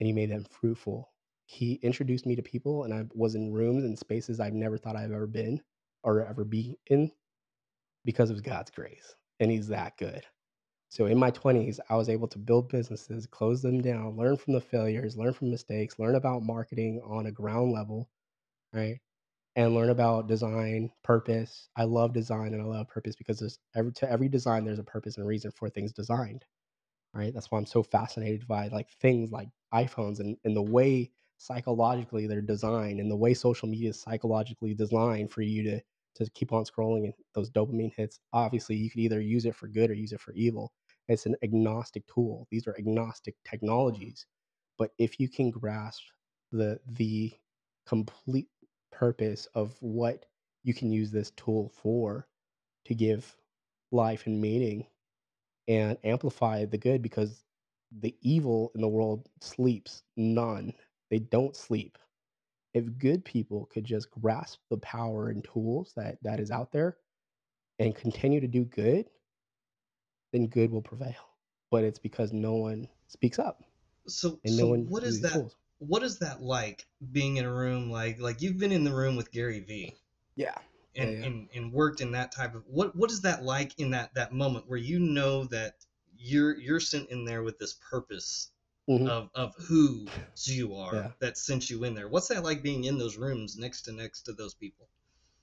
And 0.00 0.06
he 0.06 0.12
made 0.12 0.30
them 0.30 0.46
fruitful. 0.50 1.10
He 1.46 1.74
introduced 1.82 2.26
me 2.26 2.36
to 2.36 2.42
people 2.42 2.84
and 2.84 2.94
I 2.94 3.04
was 3.14 3.34
in 3.36 3.52
rooms 3.52 3.84
and 3.84 3.98
spaces 3.98 4.40
I've 4.40 4.54
never 4.54 4.78
thought 4.78 4.96
I've 4.96 5.12
ever 5.12 5.26
been 5.28 5.62
or 6.04 6.26
ever 6.26 6.44
be 6.44 6.78
in 6.88 7.12
because 8.04 8.30
of 8.30 8.42
God's 8.42 8.70
grace, 8.70 9.16
and 9.40 9.50
He's 9.50 9.68
that 9.68 9.96
good. 9.98 10.24
So 10.88 11.06
in 11.06 11.18
my 11.18 11.30
20s, 11.30 11.80
I 11.90 11.96
was 11.96 12.08
able 12.08 12.28
to 12.28 12.38
build 12.38 12.68
businesses, 12.68 13.26
close 13.26 13.62
them 13.62 13.82
down, 13.82 14.16
learn 14.16 14.36
from 14.36 14.54
the 14.54 14.60
failures, 14.60 15.16
learn 15.16 15.32
from 15.32 15.50
mistakes, 15.50 15.98
learn 15.98 16.14
about 16.16 16.42
marketing 16.42 17.00
on 17.04 17.26
a 17.26 17.32
ground 17.32 17.72
level, 17.72 18.08
right? 18.72 19.00
And 19.56 19.74
learn 19.74 19.90
about 19.90 20.28
design, 20.28 20.92
purpose. 21.04 21.68
I 21.76 21.84
love 21.84 22.12
design 22.14 22.54
and 22.54 22.62
I 22.62 22.66
love 22.66 22.88
purpose 22.88 23.16
because 23.16 23.40
there's 23.40 23.58
every 23.74 23.92
to 23.94 24.10
every 24.10 24.28
design 24.28 24.64
there's 24.64 24.78
a 24.80 24.84
purpose 24.84 25.18
and 25.18 25.26
reason 25.26 25.52
for 25.52 25.70
things 25.70 25.92
designed. 25.92 26.44
Right. 27.14 27.32
That's 27.32 27.50
why 27.50 27.58
I'm 27.58 27.66
so 27.66 27.82
fascinated 27.82 28.46
by 28.46 28.68
like 28.68 28.90
things 29.00 29.32
like 29.32 29.48
iPhones 29.72 30.20
and, 30.20 30.36
and 30.44 30.54
the 30.54 30.62
way 30.62 31.10
psychologically 31.38 32.26
they're 32.26 32.42
designed 32.42 33.00
and 33.00 33.10
the 33.10 33.16
way 33.16 33.32
social 33.34 33.68
media 33.68 33.90
is 33.90 34.00
psychologically 34.00 34.74
designed 34.74 35.30
for 35.32 35.40
you 35.42 35.62
to 35.64 35.80
to 36.16 36.30
keep 36.30 36.52
on 36.52 36.64
scrolling 36.64 37.04
and 37.04 37.14
those 37.34 37.50
dopamine 37.50 37.92
hits. 37.94 38.20
Obviously, 38.32 38.76
you 38.76 38.90
can 38.90 39.00
either 39.00 39.20
use 39.20 39.46
it 39.46 39.54
for 39.54 39.68
good 39.68 39.90
or 39.90 39.94
use 39.94 40.12
it 40.12 40.20
for 40.20 40.32
evil. 40.32 40.72
It's 41.08 41.26
an 41.26 41.36
agnostic 41.42 42.04
tool. 42.06 42.46
These 42.50 42.66
are 42.66 42.76
agnostic 42.78 43.34
technologies. 43.48 44.26
But 44.78 44.90
if 44.98 45.20
you 45.20 45.28
can 45.28 45.50
grasp 45.50 46.02
the 46.52 46.80
the 46.86 47.32
complete 47.86 48.48
purpose 48.92 49.46
of 49.54 49.76
what 49.80 50.24
you 50.64 50.74
can 50.74 50.90
use 50.90 51.10
this 51.10 51.30
tool 51.32 51.70
for 51.74 52.26
to 52.84 52.94
give 52.94 53.36
life 53.92 54.26
and 54.26 54.40
meaning 54.40 54.86
and 55.68 55.96
amplify 56.04 56.64
the 56.64 56.78
good 56.78 57.02
because 57.02 57.44
the 58.00 58.14
evil 58.22 58.72
in 58.74 58.80
the 58.80 58.88
world 58.88 59.28
sleeps 59.40 60.02
none. 60.16 60.72
They 61.10 61.20
don't 61.20 61.54
sleep 61.56 61.98
if 62.76 62.98
good 62.98 63.24
people 63.24 63.66
could 63.72 63.84
just 63.84 64.10
grasp 64.10 64.60
the 64.68 64.76
power 64.76 65.30
and 65.30 65.42
tools 65.42 65.94
that 65.96 66.18
that 66.22 66.38
is 66.40 66.50
out 66.50 66.72
there 66.72 66.98
and 67.78 67.96
continue 67.96 68.38
to 68.40 68.46
do 68.46 68.64
good, 68.64 69.06
then 70.32 70.46
good 70.46 70.70
will 70.70 70.82
prevail. 70.82 71.14
But 71.70 71.84
it's 71.84 71.98
because 71.98 72.34
no 72.34 72.54
one 72.54 72.86
speaks 73.08 73.38
up 73.38 73.62
So 74.06 74.38
and 74.44 74.56
no 74.58 74.66
one 74.66 74.90
what 74.90 75.04
is 75.04 75.22
that 75.22 75.32
tools. 75.32 75.56
what 75.78 76.02
is 76.02 76.18
that 76.18 76.42
like 76.42 76.86
being 77.12 77.38
in 77.38 77.46
a 77.46 77.52
room 77.52 77.90
like 77.90 78.20
like 78.20 78.42
you've 78.42 78.58
been 78.58 78.72
in 78.72 78.84
the 78.84 78.94
room 78.94 79.16
with 79.16 79.32
Gary 79.32 79.60
Vee 79.60 79.94
Yeah, 80.36 80.54
yeah, 80.94 81.04
yeah. 81.04 81.24
and, 81.24 81.48
and 81.54 81.72
worked 81.72 82.02
in 82.02 82.12
that 82.12 82.30
type 82.30 82.54
of 82.54 82.62
what 82.66 82.94
what 82.94 83.10
is 83.10 83.22
that 83.22 83.42
like 83.42 83.78
in 83.78 83.90
that 83.92 84.14
that 84.14 84.32
moment 84.32 84.68
where 84.68 84.78
you 84.78 84.98
know 84.98 85.44
that 85.46 85.76
you're 86.18 86.58
you're 86.58 86.80
sent 86.80 87.08
in 87.10 87.24
there 87.24 87.42
with 87.42 87.58
this 87.58 87.74
purpose 87.90 88.50
hmm 88.88 89.08
of 89.08 89.30
of 89.34 89.54
who 89.56 90.06
you 90.44 90.74
are 90.74 90.94
Yeah, 90.94 91.12
that 91.20 91.38
sent 91.38 91.70
you 91.70 91.84
in 91.84 91.94
there. 91.94 92.08
What's 92.08 92.28
that 92.28 92.44
like 92.44 92.62
being 92.62 92.84
in 92.84 92.98
those 92.98 93.16
rooms 93.16 93.56
next 93.56 93.82
to 93.82 93.92
next 93.92 94.22
to 94.22 94.32
those 94.32 94.54
people? 94.54 94.88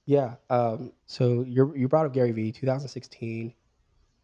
yeah. 0.06 0.36
Um, 0.50 0.92
so 1.06 1.44
you 1.44 1.74
you 1.76 1.88
brought 1.88 2.06
up 2.06 2.14
Gary 2.14 2.32
Vee, 2.32 2.52
2016. 2.52 3.54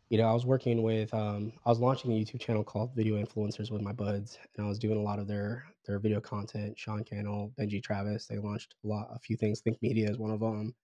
You 0.10 0.18
know, 0.18 0.28
I 0.28 0.34
was 0.34 0.46
working 0.46 0.82
with 0.84 1.14
um, 1.14 1.54
I 1.66 1.70
was 1.70 1.80
launching 1.80 2.12
a 2.12 2.16
YouTube 2.16 2.40
channel 2.42 2.64
called 2.64 2.96
Video 2.96 3.24
Influencers 3.24 3.72
with 3.72 3.82
my 3.82 3.94
buds, 3.94 4.38
and 4.58 4.66
I 4.66 4.70
was 4.70 4.80
doing 4.80 4.98
a 4.98 5.02
lot 5.02 5.20
of 5.20 5.28
their 5.28 5.66
their 5.86 6.00
video 6.00 6.20
content. 6.22 6.78
Sean 6.78 7.04
Cannell, 7.04 7.54
Benji 7.60 7.82
Travis, 7.82 8.28
they 8.28 8.38
launched 8.38 8.76
a 8.84 8.88
lot, 8.88 9.10
a 9.14 9.20
few 9.20 9.38
things. 9.38 9.62
Think 9.62 9.78
Media 9.82 10.10
is 10.10 10.18
one 10.18 10.32
of 10.32 10.40
them, 10.40 10.76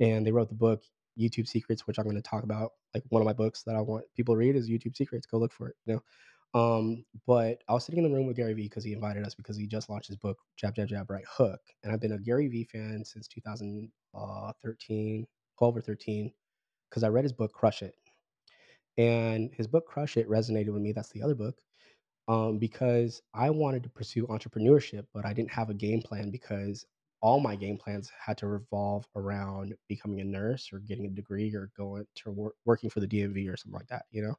and 0.00 0.26
they 0.26 0.32
wrote 0.32 0.48
the 0.48 0.54
book 0.54 0.82
YouTube 1.18 1.48
Secrets, 1.48 1.86
which 1.86 1.98
I'm 1.98 2.04
going 2.04 2.16
to 2.16 2.22
talk 2.22 2.44
about. 2.44 2.72
Like 2.94 3.04
one 3.10 3.22
of 3.22 3.26
my 3.26 3.32
books 3.32 3.62
that 3.64 3.76
I 3.76 3.80
want 3.80 4.04
people 4.16 4.34
to 4.34 4.38
read 4.38 4.56
is 4.56 4.70
YouTube 4.70 4.96
Secrets. 4.96 5.26
Go 5.26 5.38
look 5.38 5.52
for 5.52 5.68
it. 5.68 5.76
You 5.86 5.94
know, 5.94 6.02
um, 6.56 7.04
but 7.26 7.62
I 7.68 7.74
was 7.74 7.84
sitting 7.84 8.02
in 8.02 8.10
the 8.10 8.16
room 8.16 8.26
with 8.26 8.36
Gary 8.36 8.54
Vee 8.54 8.62
because 8.62 8.84
he 8.84 8.94
invited 8.94 9.24
us 9.26 9.34
because 9.34 9.58
he 9.58 9.66
just 9.66 9.90
launched 9.90 10.08
his 10.08 10.16
book 10.16 10.38
Jab 10.56 10.74
Jab 10.74 10.88
Jab 10.88 11.10
Right 11.10 11.24
Hook, 11.28 11.60
and 11.84 11.92
I've 11.92 12.00
been 12.00 12.12
a 12.12 12.18
Gary 12.18 12.48
Vee 12.48 12.64
fan 12.64 13.04
since 13.04 13.28
2013, 13.28 15.26
12 15.58 15.76
or 15.76 15.82
13, 15.82 16.32
because 16.90 17.04
I 17.04 17.08
read 17.08 17.24
his 17.24 17.32
book 17.34 17.52
Crush 17.52 17.82
It, 17.82 17.94
and 18.98 19.50
his 19.54 19.66
book 19.66 19.86
Crush 19.86 20.16
It 20.16 20.28
resonated 20.28 20.72
with 20.72 20.82
me. 20.82 20.92
That's 20.92 21.10
the 21.10 21.22
other 21.22 21.34
book, 21.34 21.56
um, 22.28 22.58
because 22.58 23.22
I 23.34 23.50
wanted 23.50 23.82
to 23.84 23.90
pursue 23.90 24.26
entrepreneurship, 24.28 25.06
but 25.14 25.26
I 25.26 25.34
didn't 25.34 25.52
have 25.52 25.70
a 25.70 25.74
game 25.74 26.02
plan 26.02 26.30
because 26.30 26.86
all 27.22 27.40
my 27.40 27.56
game 27.56 27.78
plans 27.78 28.10
had 28.24 28.38
to 28.38 28.46
revolve 28.46 29.06
around 29.16 29.74
becoming 29.88 30.20
a 30.20 30.24
nurse 30.24 30.70
or 30.72 30.80
getting 30.80 31.06
a 31.06 31.10
degree 31.10 31.54
or 31.54 31.70
going 31.76 32.06
to 32.16 32.30
work, 32.30 32.54
working 32.64 32.90
for 32.90 33.00
the 33.00 33.06
DMV 33.08 33.48
or 33.48 33.56
something 33.56 33.78
like 33.78 33.88
that, 33.88 34.04
you 34.10 34.22
know. 34.22 34.34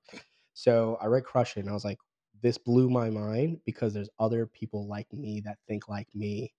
So 0.53 0.97
I 1.01 1.08
read 1.08 1.25
Crush 1.25 1.58
It 1.58 1.62
and 1.62 1.69
I 1.69 1.73
was 1.73 1.86
like, 1.86 1.99
this 2.41 2.58
blew 2.58 2.89
my 2.89 3.10
mind 3.10 3.60
because 3.65 3.93
there's 3.93 4.10
other 4.19 4.45
people 4.45 4.88
like 4.88 5.12
me 5.13 5.41
that 5.45 5.58
think 5.67 5.89
like 5.89 6.08
me. 6.15 6.54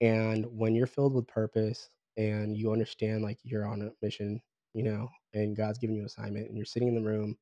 And 0.00 0.46
when 0.46 0.74
you're 0.74 0.86
filled 0.86 1.14
with 1.14 1.26
purpose 1.28 1.88
and 2.16 2.56
you 2.56 2.72
understand 2.72 3.22
like 3.22 3.38
you're 3.44 3.66
on 3.66 3.82
a 3.82 3.92
mission, 4.02 4.42
you 4.74 4.82
know, 4.82 5.08
and 5.34 5.56
God's 5.56 5.78
giving 5.78 5.96
you 5.96 6.02
an 6.02 6.06
assignment 6.06 6.48
and 6.48 6.56
you're 6.56 6.66
sitting 6.66 6.88
in 6.88 6.94
the 6.94 7.02
room 7.02 7.36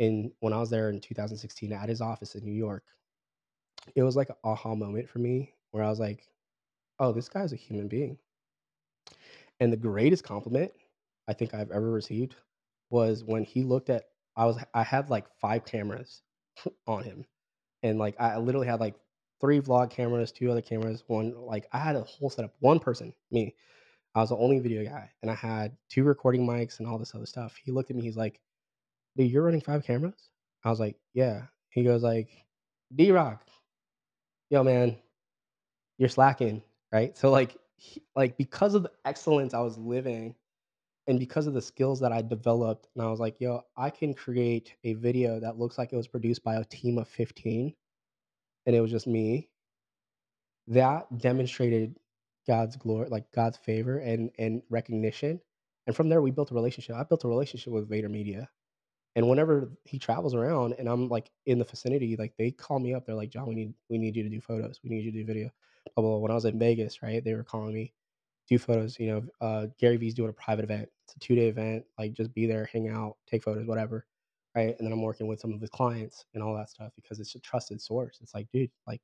and 0.00 0.32
when 0.40 0.52
I 0.52 0.58
was 0.58 0.70
there 0.70 0.90
in 0.90 1.00
2016 1.00 1.72
at 1.72 1.88
his 1.88 2.00
office 2.00 2.34
in 2.34 2.44
New 2.44 2.52
York, 2.52 2.84
it 3.94 4.02
was 4.02 4.16
like 4.16 4.30
an 4.30 4.36
aha 4.44 4.74
moment 4.74 5.08
for 5.08 5.18
me 5.18 5.54
where 5.70 5.84
I 5.84 5.88
was 5.88 6.00
like, 6.00 6.26
oh, 6.98 7.12
this 7.12 7.28
guy's 7.28 7.52
a 7.52 7.56
human 7.56 7.88
being. 7.88 8.18
And 9.60 9.72
the 9.72 9.76
greatest 9.76 10.24
compliment 10.24 10.72
I 11.28 11.32
think 11.32 11.54
I've 11.54 11.70
ever 11.70 11.90
received 11.90 12.36
was 12.90 13.24
when 13.24 13.44
he 13.44 13.62
looked 13.62 13.90
at 13.90 14.04
I 14.36 14.46
was 14.46 14.58
I 14.74 14.82
had 14.82 15.10
like 15.10 15.26
five 15.40 15.64
cameras 15.64 16.22
on 16.86 17.02
him. 17.02 17.24
And 17.82 17.98
like 17.98 18.14
I 18.20 18.38
literally 18.38 18.66
had 18.66 18.80
like 18.80 18.94
three 19.40 19.60
vlog 19.60 19.90
cameras, 19.90 20.32
two 20.32 20.50
other 20.50 20.62
cameras, 20.62 21.04
one 21.06 21.34
like 21.36 21.66
I 21.72 21.78
had 21.78 21.96
a 21.96 22.02
whole 22.02 22.30
setup. 22.30 22.54
One 22.60 22.78
person, 22.78 23.12
me. 23.30 23.54
I 24.14 24.20
was 24.20 24.28
the 24.28 24.36
only 24.36 24.60
video 24.60 24.84
guy 24.84 25.10
and 25.22 25.30
I 25.30 25.34
had 25.34 25.76
two 25.90 26.04
recording 26.04 26.46
mics 26.46 26.78
and 26.78 26.88
all 26.88 26.98
this 26.98 27.14
other 27.14 27.26
stuff. 27.26 27.56
He 27.62 27.72
looked 27.72 27.90
at 27.90 27.96
me, 27.96 28.02
he's 28.02 28.16
like, 28.16 28.40
dude, 29.16 29.30
you're 29.30 29.42
running 29.42 29.60
five 29.60 29.84
cameras? 29.84 30.30
I 30.64 30.70
was 30.70 30.80
like, 30.80 30.96
yeah. 31.14 31.42
He 31.70 31.82
goes 31.82 32.02
like, 32.02 32.28
D 32.94 33.10
Rock, 33.10 33.44
yo 34.50 34.62
man, 34.62 34.96
you're 35.98 36.08
slacking, 36.08 36.62
right? 36.92 37.16
So 37.18 37.30
like, 37.30 37.56
he, 37.76 38.02
like 38.14 38.36
because 38.36 38.74
of 38.74 38.84
the 38.84 38.92
excellence 39.04 39.52
I 39.52 39.60
was 39.60 39.76
living, 39.76 40.36
and 41.06 41.18
because 41.18 41.46
of 41.46 41.54
the 41.54 41.62
skills 41.62 42.00
that 42.00 42.12
I 42.12 42.22
developed, 42.22 42.88
and 42.94 43.04
I 43.04 43.10
was 43.10 43.20
like, 43.20 43.40
yo, 43.40 43.62
I 43.76 43.90
can 43.90 44.14
create 44.14 44.74
a 44.84 44.94
video 44.94 45.40
that 45.40 45.58
looks 45.58 45.78
like 45.78 45.92
it 45.92 45.96
was 45.96 46.08
produced 46.08 46.44
by 46.44 46.56
a 46.56 46.64
team 46.64 46.98
of 46.98 47.08
15, 47.08 47.74
and 48.66 48.76
it 48.76 48.80
was 48.80 48.90
just 48.90 49.06
me. 49.06 49.50
That 50.68 51.18
demonstrated 51.18 51.96
God's 52.46 52.76
glory, 52.76 53.08
like 53.10 53.30
God's 53.32 53.58
favor 53.58 53.98
and 53.98 54.30
and 54.38 54.62
recognition. 54.70 55.40
And 55.86 55.96
from 55.96 56.08
there, 56.08 56.22
we 56.22 56.30
built 56.30 56.50
a 56.50 56.54
relationship. 56.54 56.96
I 56.96 57.04
built 57.04 57.24
a 57.24 57.28
relationship 57.28 57.72
with 57.72 57.90
VaynerMedia 57.90 58.48
and 59.16 59.28
whenever 59.28 59.70
he 59.84 59.98
travels 59.98 60.34
around 60.34 60.74
and 60.78 60.88
I'm 60.88 61.08
like 61.08 61.30
in 61.46 61.58
the 61.58 61.64
vicinity, 61.64 62.16
like 62.16 62.34
they 62.36 62.50
call 62.50 62.78
me 62.78 62.94
up. 62.94 63.06
They're 63.06 63.14
like, 63.14 63.30
John, 63.30 63.46
we 63.46 63.54
need 63.54 63.74
we 63.88 63.98
need 63.98 64.16
you 64.16 64.22
to 64.24 64.28
do 64.28 64.40
photos. 64.40 64.80
We 64.82 64.90
need 64.90 65.04
you 65.04 65.12
to 65.12 65.18
do 65.18 65.24
video. 65.24 65.50
Blah, 65.94 66.02
blah, 66.02 66.10
blah. 66.10 66.18
When 66.18 66.30
I 66.30 66.34
was 66.34 66.44
in 66.46 66.58
Vegas, 66.58 67.02
right, 67.02 67.22
they 67.22 67.34
were 67.34 67.44
calling 67.44 67.74
me, 67.74 67.92
do 68.48 68.58
photos. 68.58 68.98
You 68.98 69.08
know, 69.08 69.22
uh, 69.40 69.66
Gary 69.78 69.96
Vee's 69.96 70.14
doing 70.14 70.30
a 70.30 70.34
private 70.34 70.64
event. 70.64 70.88
It's 71.04 71.16
a 71.16 71.18
two 71.20 71.34
day 71.34 71.48
event. 71.48 71.84
Like 71.98 72.12
just 72.14 72.34
be 72.34 72.46
there, 72.46 72.68
hang 72.72 72.88
out, 72.88 73.16
take 73.26 73.42
photos, 73.42 73.66
whatever. 73.66 74.06
Right. 74.54 74.76
And 74.78 74.86
then 74.86 74.92
I'm 74.92 75.02
working 75.02 75.26
with 75.26 75.40
some 75.40 75.52
of 75.52 75.60
his 75.60 75.70
clients 75.70 76.26
and 76.34 76.42
all 76.42 76.54
that 76.56 76.70
stuff 76.70 76.92
because 76.94 77.18
it's 77.20 77.34
a 77.34 77.40
trusted 77.40 77.80
source. 77.80 78.18
It's 78.22 78.34
like, 78.34 78.48
dude, 78.52 78.70
like, 78.86 79.02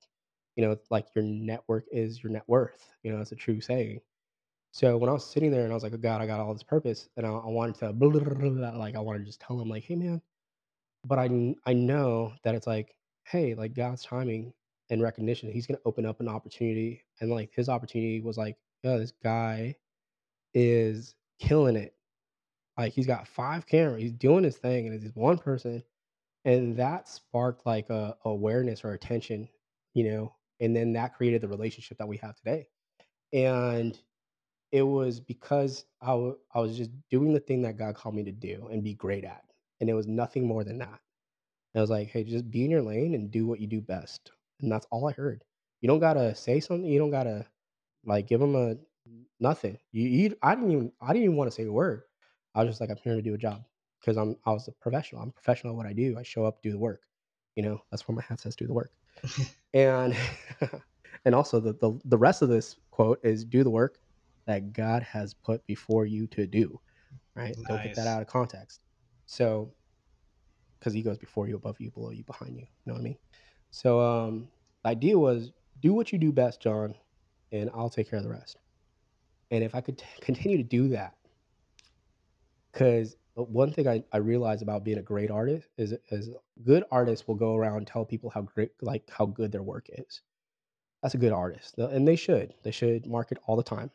you 0.57 0.65
know, 0.65 0.77
like 0.91 1.07
your 1.15 1.25
network 1.25 1.87
is 1.91 2.23
your 2.23 2.31
net 2.33 2.45
worth. 2.47 2.89
You 3.03 3.13
know, 3.13 3.21
it's 3.21 3.33
a 3.33 3.37
true 3.37 3.61
saying. 3.61 4.01
So 4.73 4.97
when 4.97 5.11
I 5.11 5.13
was 5.13 5.29
sitting 5.29 5.51
there 5.51 5.63
and 5.65 5.73
I 5.73 5.75
was 5.75 5.83
like, 5.83 5.93
"Oh 5.95 5.99
God, 5.99 6.21
I 6.21 6.27
got 6.27 6.41
all 6.41 6.53
this 6.53 6.63
purpose," 6.63 7.09
and 7.17 7.27
I, 7.27 7.31
I 7.31 7.49
wanted 7.49 7.77
to 7.77 7.93
blah, 7.93 8.11
blah, 8.11 8.51
blah, 8.51 8.71
like 8.79 8.95
I 8.97 9.01
wanted 9.01 9.21
to 9.21 9.25
just 9.25 9.41
tell 9.41 9.61
him 9.61 9.69
like, 9.69 9.85
"Hey 9.85 9.97
man," 9.97 10.23
but 11.05 11.19
I 11.19 11.55
I 11.67 11.73
know 11.75 12.33
that 12.45 12.55
it's 12.55 12.67
like, 12.67 12.95
hey, 13.25 13.55
like 13.55 13.75
God's 13.75 14.03
timing 14.05 14.53
and 14.91 15.03
recognition, 15.03 15.51
He's 15.51 15.67
gonna 15.67 15.81
open 15.87 16.07
up 16.07 16.21
an 16.21 16.29
opportunity, 16.29 17.05
and 17.21 17.31
like 17.31 17.53
His 17.55 17.69
opportunity 17.69 18.21
was 18.21 18.39
like, 18.39 18.57
"Yeah, 18.83 18.97
this 18.99 19.13
guy 19.23 19.77
is 20.55 21.15
killing 21.41 21.77
it. 21.77 21.95
Like 22.79 22.93
he's 22.95 23.07
got 23.07 23.29
five 23.29 23.67
cameras, 23.67 24.03
he's 24.03 24.13
doing 24.13 24.45
his 24.45 24.59
thing, 24.59 24.87
and 24.89 25.03
it's 25.03 25.17
one 25.17 25.39
person." 25.39 25.85
And 26.47 26.77
that 26.79 27.09
sparked 27.09 27.67
like 27.67 27.91
a 27.91 28.17
awareness 28.25 28.85
or 28.85 28.93
attention, 28.95 29.49
you 29.95 30.05
know, 30.11 30.37
and 30.61 30.75
then 30.77 30.95
that 30.95 31.15
created 31.15 31.43
the 31.43 31.49
relationship 31.49 31.99
that 31.99 32.09
we 32.09 32.19
have 32.19 32.37
today. 32.37 32.69
And 33.33 33.99
it 34.73 34.83
was 34.83 35.21
because 35.21 35.87
I 36.03 36.13
I 36.55 36.61
was 36.61 36.77
just 36.77 36.91
doing 37.11 37.33
the 37.35 37.41
thing 37.41 37.63
that 37.63 37.79
God 37.79 37.95
called 37.97 38.15
me 38.17 38.25
to 38.25 38.33
do 38.33 38.69
and 38.73 38.85
be 38.85 38.95
great 38.95 39.25
at, 39.25 39.45
and 39.81 39.91
it 39.91 39.95
was 39.95 40.07
nothing 40.09 40.47
more 40.47 40.65
than 40.65 40.79
that. 40.79 41.01
And 41.75 41.81
I 41.81 41.83
was 41.83 41.91
like, 41.91 42.09
"Hey, 42.09 42.25
just 42.25 42.51
be 42.51 42.65
in 42.65 42.71
your 42.71 42.83
lane 42.83 43.15
and 43.15 43.31
do 43.31 43.47
what 43.47 43.61
you 43.61 43.67
do 43.69 43.81
best." 43.83 44.33
And 44.61 44.71
that's 44.73 44.87
all 44.91 45.09
I 45.09 45.13
heard. 45.13 45.45
You 45.83 45.89
don't 45.89 46.01
gotta 46.01 46.35
say 46.37 46.61
something, 46.61 46.87
you 46.91 46.99
don't 47.01 47.11
gotta, 47.11 47.47
like, 48.05 48.27
give 48.27 48.41
them 48.41 48.55
a 48.55 48.77
nothing. 49.41 49.79
You 49.93 50.09
you 50.09 50.37
I 50.43 50.55
didn't 50.55 50.71
even 50.73 50.93
I 51.01 51.09
didn't 51.09 51.25
even 51.25 51.37
wanna 51.37 51.51
say 51.51 51.65
a 51.65 51.73
word. 51.73 52.03
I 52.55 52.63
was 52.63 52.71
just 52.71 52.81
like, 52.81 52.91
"I'm 52.91 52.97
here 53.03 53.17
to 53.17 53.23
do 53.23 53.35
a 53.35 53.39
job 53.39 53.65
because 54.01 54.17
I'm 54.17 54.37
I 54.47 54.53
was 54.53 54.69
a 54.69 54.73
professional. 54.73 55.23
I'm 55.23 55.29
a 55.29 55.33
professional 55.33 55.73
at 55.73 55.77
what 55.77 55.87
I 55.87 55.93
do. 55.93 56.17
I 56.19 56.23
show 56.23 56.45
up, 56.45 56.63
do 56.63 56.71
the 56.71 56.79
work." 56.79 57.03
You 57.57 57.63
know, 57.63 57.83
that's 57.91 58.07
where 58.07 58.17
my 58.17 58.23
hat 58.23 58.41
says, 58.41 58.57
"Do 58.57 58.67
the 58.67 58.75
work." 58.75 58.93
And 59.73 60.17
and 61.25 61.35
also 61.35 61.61
the 61.61 61.75
the 61.75 61.99
the 62.05 62.19
rest 62.19 62.43
of 62.43 62.49
this 62.49 62.77
quote 62.91 63.21
is, 63.25 63.45
"Do 63.45 63.63
the 63.63 63.71
work 63.71 63.99
that 64.47 64.73
God 64.73 65.03
has 65.05 65.33
put 65.33 65.65
before 65.67 66.07
you 66.07 66.27
to 66.29 66.47
do." 66.47 66.81
Right? 67.37 67.57
Don't 67.69 67.83
get 67.83 67.95
that 67.95 68.09
out 68.09 68.21
of 68.21 68.27
context. 68.27 68.81
So, 69.27 69.73
because 70.79 70.93
he 70.93 71.03
goes 71.03 71.19
before 71.19 71.49
you, 71.49 71.57
above 71.57 71.81
you, 71.81 71.91
below 71.91 72.11
you, 72.11 72.25
behind 72.25 72.57
you. 72.57 72.63
You 72.63 72.67
know 72.87 72.95
what 72.95 73.01
I 73.01 73.05
mean? 73.05 73.19
So, 73.71 74.01
um, 74.01 74.49
the 74.83 74.91
idea 74.91 75.19
was 75.19 75.53
do 75.81 75.95
what 75.95 76.13
you 76.13 76.19
do 76.19 76.33
best, 76.33 76.61
John, 76.61 76.95
and 77.53 77.71
I'll 77.75 77.91
take 77.91 78.09
care 78.11 78.19
of 78.19 78.25
the 78.25 78.31
rest. 78.31 78.57
And 79.51 79.65
if 79.65 79.75
I 79.75 79.81
could 79.81 79.99
t- 79.99 80.05
continue 80.21 80.57
to 80.57 80.63
do 80.63 80.89
that, 80.89 81.15
because 82.73 83.17
uh, 83.37 83.43
one 83.43 83.73
thing 83.73 83.89
I, 83.89 84.03
I 84.13 84.19
realized 84.19 84.63
about 84.63 84.85
being 84.85 84.99
a 84.99 85.03
great 85.03 85.31
artist 85.31 85.69
is 85.77 85.95
is 86.11 86.31
good 86.65 86.85
artists 86.91 87.27
will 87.27 87.35
go 87.35 87.57
around 87.57 87.87
tell 87.87 88.05
people 88.05 88.31
how 88.31 88.43
great 88.43 88.71
like 88.81 89.09
how 89.11 89.27
good 89.27 89.53
their 89.53 89.63
work 89.63 89.89
is. 89.91 90.23
That's 91.03 91.15
a 91.15 91.19
good 91.19 91.33
artist, 91.33 91.75
uh, 91.79 91.89
and 91.89 92.07
they 92.07 92.17
should 92.17 92.55
they 92.63 92.71
should 92.71 93.07
market 93.07 93.39
all 93.47 93.57
the 93.57 93.63
time. 93.63 93.91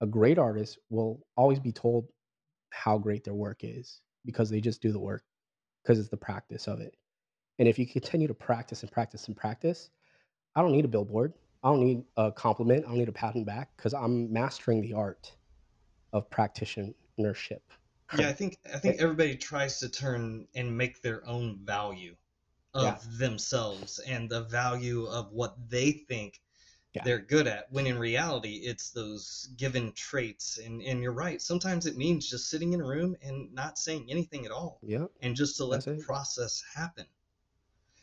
A 0.00 0.06
great 0.06 0.38
artist 0.38 0.78
will 0.90 1.24
always 1.36 1.58
be 1.58 1.72
told 1.72 2.08
how 2.70 2.98
great 2.98 3.24
their 3.24 3.34
work 3.34 3.60
is 3.62 4.00
because 4.26 4.50
they 4.50 4.60
just 4.60 4.82
do 4.82 4.92
the 4.92 4.98
work 4.98 5.24
because 5.82 5.98
it's 5.98 6.08
the 6.08 6.16
practice 6.16 6.66
of 6.66 6.80
it. 6.80 6.96
And 7.58 7.68
if 7.68 7.78
you 7.78 7.86
continue 7.86 8.28
to 8.28 8.34
practice 8.34 8.82
and 8.82 8.92
practice 8.92 9.28
and 9.28 9.36
practice, 9.36 9.90
I 10.54 10.62
don't 10.62 10.72
need 10.72 10.84
a 10.84 10.88
billboard. 10.88 11.32
I 11.66 11.70
don't 11.70 11.80
need 11.80 12.04
a 12.16 12.30
compliment. 12.30 12.84
I 12.84 12.90
don't 12.90 12.98
need 12.98 13.08
a 13.08 13.12
pat 13.12 13.34
on 13.34 13.40
the 13.40 13.44
back 13.44 13.76
because 13.76 13.92
I'm 13.92 14.32
mastering 14.32 14.82
the 14.82 14.92
art 14.92 15.32
of 16.12 16.30
practitionership. 16.30 17.58
Yeah, 18.16 18.28
I 18.28 18.32
think 18.32 18.58
I 18.72 18.78
think 18.78 19.00
everybody 19.00 19.34
tries 19.34 19.80
to 19.80 19.88
turn 19.88 20.46
and 20.54 20.78
make 20.78 21.02
their 21.02 21.26
own 21.26 21.58
value 21.64 22.14
Yeah. 22.76 22.94
of 22.94 23.18
themselves 23.18 23.98
and 24.06 24.30
the 24.30 24.42
value 24.42 25.06
of 25.06 25.32
what 25.32 25.56
they 25.68 25.90
think 25.90 26.40
Yeah. 26.94 27.02
they're 27.02 27.18
good 27.18 27.48
at 27.48 27.66
when 27.72 27.88
in 27.88 27.98
reality 27.98 28.58
it's 28.58 28.90
those 28.90 29.48
given 29.56 29.92
traits 29.94 30.58
and 30.58 30.80
and 30.82 31.02
you're 31.02 31.10
right 31.12 31.42
sometimes 31.42 31.86
it 31.86 31.96
means 31.96 32.30
just 32.30 32.48
sitting 32.48 32.74
in 32.74 32.80
a 32.80 32.84
room 32.84 33.16
and 33.22 33.52
not 33.52 33.76
saying 33.76 34.06
anything 34.08 34.46
at 34.46 34.52
all 34.52 34.78
Yeah. 34.82 35.06
and 35.20 35.34
just 35.34 35.56
to 35.56 35.64
let 35.64 35.78
That's 35.78 35.86
the 35.86 35.92
it. 35.94 36.06
process 36.06 36.62
happen 36.74 37.06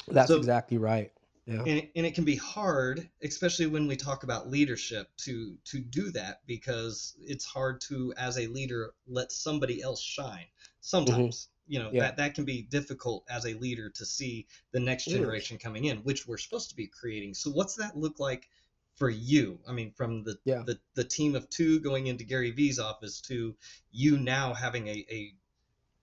That's 0.10 0.28
so 0.28 0.38
exactly 0.38 0.78
right. 0.78 1.13
Yeah. 1.46 1.64
and, 1.64 1.88
and 1.96 2.06
it 2.06 2.16
can 2.16 2.24
be 2.24 2.38
hard 2.38 3.10
especially 3.22 3.68
when 3.68 3.86
we 3.86 3.98
talk 3.98 4.24
about 4.24 4.50
leadership 4.50 5.10
to 5.18 5.58
to 5.66 5.80
do 5.82 6.10
that 6.12 6.40
because 6.48 7.16
it's 7.20 7.44
hard 7.44 7.82
to 7.82 8.14
as 8.18 8.38
a 8.40 8.48
leader 8.48 8.94
let 9.08 9.30
somebody 9.32 9.82
else 9.82 10.02
shine 10.02 10.46
sometimes 10.80 11.36
mm-hmm. 11.36 11.74
you 11.74 11.80
know 11.80 11.90
Yeah. 11.92 12.04
that 12.04 12.18
that 12.18 12.36
can 12.36 12.46
be 12.46 12.62
difficult 12.62 13.26
as 13.30 13.46
a 13.46 13.56
leader 13.56 13.90
to 13.90 14.06
see 14.06 14.48
the 14.72 14.80
next 14.80 15.06
generation 15.06 15.58
coming 15.58 15.86
in 15.86 15.98
which 15.98 16.26
we're 16.26 16.38
supposed 16.38 16.70
to 16.70 16.78
be 16.78 16.88
creating 16.88 17.34
so 17.34 17.52
what's 17.52 17.76
that 17.76 17.98
look 17.98 18.22
like 18.22 18.48
for 18.96 19.10
you 19.10 19.60
i 19.68 19.74
mean 19.74 19.92
from 19.92 20.24
the 20.24 20.38
Yeah. 20.46 20.64
the, 20.66 20.80
the 20.94 21.04
team 21.04 21.36
of 21.36 21.50
two 21.50 21.82
going 21.82 22.08
into 22.08 22.24
gary 22.24 22.52
vee's 22.52 22.80
office 22.80 23.20
to 23.22 23.54
you 23.92 24.18
now 24.18 24.54
having 24.54 24.88
a 24.88 25.06
a, 25.12 25.34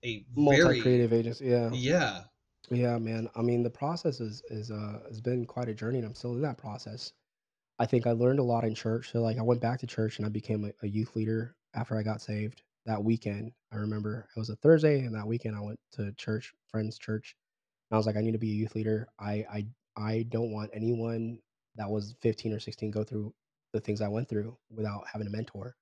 a 0.03 0.25
Multi 0.35 0.61
very 0.61 0.81
creative 0.81 1.13
agency. 1.13 1.45
Yeah. 1.45 1.71
yeah 1.73 2.21
Yeah, 2.71 2.97
man. 2.97 3.29
I 3.35 3.41
mean, 3.43 3.63
the 3.63 3.69
process 3.69 4.19
is 4.21 4.41
is 4.49 4.71
uh 4.71 5.01
has 5.07 5.21
been 5.21 5.45
quite 5.45 5.69
a 5.69 5.73
journey, 5.75 5.99
and 5.99 6.07
I'm 6.07 6.15
still 6.15 6.33
in 6.33 6.41
that 6.41 6.57
process. 6.57 7.13
I 7.79 7.85
think 7.87 8.07
I 8.07 8.11
learned 8.13 8.39
a 8.39 8.43
lot 8.43 8.65
in 8.65 8.75
church. 8.75 9.11
So 9.11 9.21
like 9.21 9.37
I 9.39 9.43
went 9.43 9.61
back 9.61 9.79
to 9.81 9.87
church 9.87 10.17
and 10.19 10.25
I 10.25 10.29
became 10.29 10.65
a, 10.65 10.73
a 10.83 10.87
youth 10.89 11.15
leader 11.15 11.55
after 11.75 11.97
I 11.97 12.03
got 12.03 12.21
saved. 12.21 12.63
That 12.87 13.03
weekend, 13.03 13.53
I 13.73 13.77
remember 13.77 14.29
it 14.35 14.39
was 14.39 14.49
a 14.49 14.57
Thursday, 14.57 15.01
and 15.01 15.15
that 15.15 15.27
weekend 15.27 15.55
I 15.57 15.61
went 15.61 15.79
to 15.93 16.13
church, 16.13 16.53
friends' 16.69 16.99
church, 16.99 17.35
and 17.91 17.95
I 17.97 17.99
was 17.99 18.07
like, 18.07 18.17
I 18.17 18.21
need 18.21 18.33
to 18.33 18.39
be 18.39 18.51
a 18.51 18.55
youth 18.55 18.75
leader. 18.75 19.09
I 19.19 19.45
I 19.51 19.67
I 19.97 20.23
don't 20.29 20.53
want 20.53 20.71
anyone 20.73 21.39
that 21.77 21.89
was 21.89 22.15
15 22.21 22.53
or 22.53 22.59
16 22.61 22.91
go 22.91 23.03
through 23.05 23.33
the 23.73 23.81
things 23.81 24.01
I 24.01 24.09
went 24.09 24.29
through 24.29 24.57
without 24.71 25.05
having 25.11 25.27
a 25.27 25.31
mentor. 25.31 25.75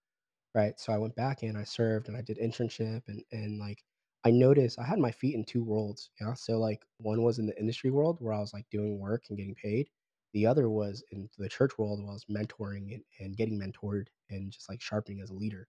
Right. 0.55 0.79
So 0.79 0.93
I 0.93 0.97
went 0.97 1.15
back 1.15 1.43
and 1.43 1.57
I 1.57 1.63
served 1.63 2.07
and 2.07 2.17
I 2.17 2.21
did 2.21 2.37
internship 2.39 3.03
and 3.07 3.23
and 3.31 3.59
like 3.59 3.83
I 4.25 4.31
noticed 4.31 4.79
I 4.79 4.85
had 4.85 4.99
my 4.99 5.11
feet 5.11 5.35
in 5.35 5.45
two 5.45 5.63
worlds. 5.63 6.11
Yeah. 6.19 6.33
So 6.33 6.59
like 6.59 6.85
one 6.97 7.23
was 7.23 7.39
in 7.39 7.45
the 7.47 7.57
industry 7.59 7.91
world 7.91 8.17
where 8.19 8.33
I 8.33 8.39
was 8.39 8.53
like 8.53 8.69
doing 8.69 8.99
work 8.99 9.25
and 9.29 9.37
getting 9.37 9.55
paid. 9.55 9.89
The 10.33 10.45
other 10.45 10.69
was 10.69 11.03
in 11.11 11.29
the 11.37 11.49
church 11.49 11.77
world 11.77 12.01
where 12.01 12.11
I 12.11 12.13
was 12.13 12.25
mentoring 12.25 12.93
and, 12.93 13.03
and 13.19 13.37
getting 13.37 13.59
mentored 13.59 14.07
and 14.29 14.51
just 14.51 14.69
like 14.69 14.81
sharpening 14.81 15.21
as 15.21 15.29
a 15.31 15.35
leader. 15.35 15.67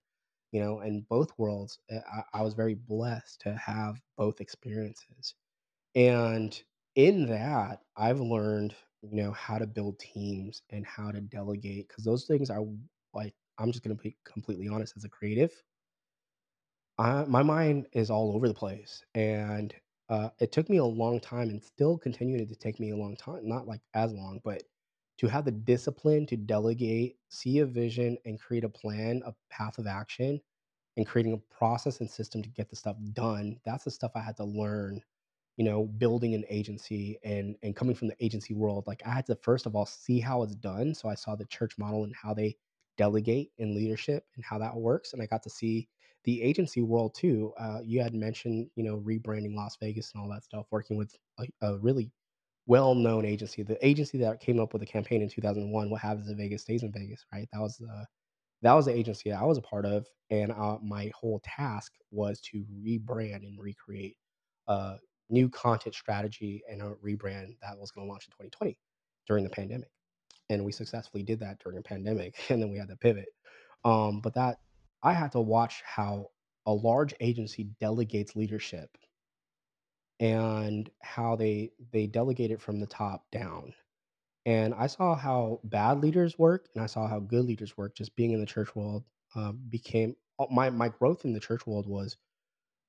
You 0.51 0.59
know, 0.61 0.79
and 0.81 1.07
both 1.07 1.31
worlds, 1.37 1.79
uh, 1.91 1.99
I, 2.11 2.39
I 2.39 2.41
was 2.43 2.53
very 2.55 2.73
blessed 2.75 3.39
to 3.41 3.55
have 3.55 4.01
both 4.17 4.41
experiences. 4.41 5.35
And 5.95 6.61
in 6.95 7.25
that, 7.27 7.81
I've 7.95 8.19
learned, 8.19 8.75
you 9.01 9.15
know, 9.15 9.31
how 9.31 9.57
to 9.57 9.67
build 9.67 9.99
teams 9.99 10.61
and 10.69 10.85
how 10.85 11.11
to 11.11 11.21
delegate 11.21 11.87
because 11.89 12.03
those 12.03 12.25
things 12.25 12.49
are 12.49 12.63
like, 13.13 13.35
I'm 13.57 13.71
just 13.71 13.83
going 13.83 13.95
to 13.95 14.01
be 14.03 14.17
completely 14.25 14.67
honest 14.67 14.95
as 14.97 15.03
a 15.05 15.09
creative. 15.09 15.51
I, 16.97 17.25
my 17.25 17.43
mind 17.43 17.87
is 17.93 18.09
all 18.09 18.35
over 18.35 18.47
the 18.47 18.53
place. 18.53 19.03
And 19.15 19.73
uh, 20.09 20.29
it 20.39 20.51
took 20.51 20.69
me 20.69 20.77
a 20.77 20.85
long 20.85 21.19
time 21.19 21.49
and 21.49 21.63
still 21.63 21.97
continuing 21.97 22.47
to 22.47 22.55
take 22.55 22.79
me 22.79 22.91
a 22.91 22.97
long 22.97 23.15
time, 23.15 23.47
not 23.47 23.67
like 23.67 23.81
as 23.93 24.13
long, 24.13 24.41
but 24.43 24.63
to 25.19 25.27
have 25.27 25.45
the 25.45 25.51
discipline 25.51 26.25
to 26.27 26.37
delegate, 26.37 27.17
see 27.29 27.59
a 27.59 27.65
vision, 27.65 28.17
and 28.25 28.39
create 28.39 28.63
a 28.63 28.69
plan, 28.69 29.21
a 29.25 29.33
path 29.49 29.77
of 29.77 29.87
action, 29.87 30.41
and 30.97 31.07
creating 31.07 31.33
a 31.33 31.55
process 31.55 32.01
and 32.01 32.09
system 32.09 32.41
to 32.43 32.49
get 32.49 32.69
the 32.69 32.75
stuff 32.75 32.97
done. 33.13 33.59
That's 33.65 33.85
the 33.85 33.91
stuff 33.91 34.11
I 34.15 34.21
had 34.21 34.37
to 34.37 34.45
learn 34.45 35.01
you 35.57 35.65
know, 35.65 35.85
building 35.85 36.33
an 36.33 36.45
agency 36.49 37.19
and 37.23 37.55
and 37.63 37.75
coming 37.75 37.95
from 37.95 38.07
the 38.07 38.25
agency 38.25 38.53
world, 38.53 38.85
like 38.87 39.01
I 39.05 39.11
had 39.11 39.25
to 39.27 39.35
first 39.35 39.65
of 39.65 39.75
all 39.75 39.85
see 39.85 40.19
how 40.19 40.43
it's 40.43 40.55
done. 40.55 40.95
So 40.95 41.09
I 41.09 41.15
saw 41.15 41.35
the 41.35 41.45
church 41.45 41.77
model 41.77 42.03
and 42.05 42.15
how 42.15 42.33
they 42.33 42.57
delegate 42.97 43.51
in 43.57 43.75
leadership 43.75 44.25
and 44.35 44.43
how 44.45 44.57
that 44.59 44.75
works. 44.75 45.13
And 45.13 45.21
I 45.21 45.27
got 45.27 45.43
to 45.43 45.49
see 45.49 45.89
the 46.23 46.41
agency 46.41 46.81
world 46.81 47.15
too. 47.15 47.53
Uh, 47.59 47.79
you 47.83 48.01
had 48.01 48.13
mentioned, 48.13 48.69
you 48.75 48.83
know, 48.83 48.97
rebranding 48.97 49.55
Las 49.55 49.77
Vegas 49.81 50.11
and 50.13 50.21
all 50.21 50.29
that 50.29 50.43
stuff, 50.43 50.65
working 50.71 50.97
with 50.97 51.15
a, 51.39 51.47
a 51.61 51.77
really 51.79 52.11
well-known 52.67 53.25
agency. 53.25 53.63
The 53.63 53.85
agency 53.85 54.17
that 54.19 54.39
came 54.39 54.59
up 54.59 54.73
with 54.73 54.81
the 54.81 54.85
campaign 54.85 55.21
in 55.21 55.29
2001, 55.29 55.89
"What 55.89 56.01
happens 56.01 56.29
in 56.29 56.37
Vegas 56.37 56.61
stays 56.61 56.83
in 56.83 56.91
Vegas," 56.91 57.25
right? 57.33 57.47
That 57.53 57.61
was 57.61 57.77
the 57.77 58.05
that 58.61 58.73
was 58.73 58.85
the 58.85 58.95
agency 58.95 59.31
I 59.31 59.43
was 59.43 59.57
a 59.57 59.61
part 59.61 59.85
of, 59.85 60.07
and 60.29 60.51
uh, 60.51 60.77
my 60.83 61.11
whole 61.15 61.41
task 61.43 61.93
was 62.11 62.39
to 62.51 62.65
rebrand 62.85 63.37
and 63.37 63.59
recreate 63.59 64.17
a 64.67 64.97
new 65.29 65.49
content 65.49 65.95
strategy 65.95 66.61
and 66.69 66.81
a 66.81 66.93
rebrand 67.03 67.55
that 67.61 67.77
was 67.79 67.91
going 67.91 68.05
to 68.05 68.11
launch 68.11 68.27
in 68.27 68.31
2020 68.31 68.77
during 69.27 69.43
the 69.43 69.49
pandemic. 69.49 69.89
And 70.49 70.63
we 70.63 70.71
successfully 70.71 71.23
did 71.23 71.39
that 71.39 71.59
during 71.63 71.79
a 71.79 71.81
pandemic, 71.81 72.35
and 72.49 72.61
then 72.61 72.69
we 72.69 72.77
had 72.77 72.89
to 72.89 72.97
pivot. 72.97 73.29
Um, 73.83 74.21
but 74.21 74.35
that 74.35 74.57
I 75.03 75.13
had 75.13 75.31
to 75.33 75.41
watch 75.41 75.81
how 75.85 76.31
a 76.65 76.73
large 76.73 77.13
agency 77.19 77.65
delegates 77.79 78.35
leadership 78.35 78.97
and 80.19 80.89
how 81.01 81.35
they 81.35 81.71
they 81.91 82.07
delegate 82.07 82.51
it 82.51 82.61
from 82.61 82.79
the 82.79 82.87
top 82.87 83.29
down. 83.31 83.73
And 84.45 84.73
I 84.75 84.87
saw 84.87 85.15
how 85.15 85.61
bad 85.65 86.01
leaders 86.01 86.39
work, 86.39 86.69
and 86.75 86.83
I 86.83 86.87
saw 86.87 87.07
how 87.07 87.19
good 87.19 87.45
leaders 87.45 87.77
work. 87.77 87.95
Just 87.95 88.15
being 88.15 88.31
in 88.31 88.39
the 88.39 88.45
church 88.45 88.75
world 88.75 89.03
uh, 89.35 89.53
became 89.53 90.15
uh, 90.39 90.47
my 90.51 90.69
my 90.69 90.89
growth 90.89 91.25
in 91.25 91.33
the 91.33 91.39
church 91.39 91.67
world 91.67 91.87
was 91.87 92.17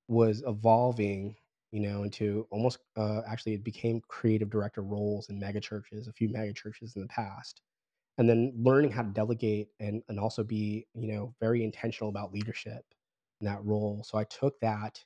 was 0.08 0.42
evolving, 0.46 1.36
you 1.72 1.80
know, 1.80 2.04
into 2.04 2.46
almost 2.50 2.78
uh, 2.96 3.22
actually 3.26 3.54
it 3.54 3.64
became 3.64 4.02
creative 4.08 4.50
director 4.50 4.82
roles 4.82 5.30
in 5.30 5.40
mega 5.40 5.60
churches, 5.60 6.08
a 6.08 6.12
few 6.12 6.28
mega 6.28 6.52
churches 6.52 6.96
in 6.96 7.02
the 7.02 7.08
past, 7.08 7.62
and 8.18 8.28
then 8.28 8.52
learning 8.56 8.92
how 8.92 9.02
to 9.02 9.10
delegate 9.10 9.68
and 9.80 10.02
and 10.08 10.20
also 10.20 10.44
be 10.44 10.86
you 10.94 11.08
know 11.12 11.34
very 11.40 11.64
intentional 11.64 12.10
about 12.10 12.32
leadership 12.32 12.84
in 13.40 13.46
that 13.46 13.64
role. 13.64 14.02
So 14.04 14.18
I 14.18 14.24
took 14.24 14.58
that 14.60 15.02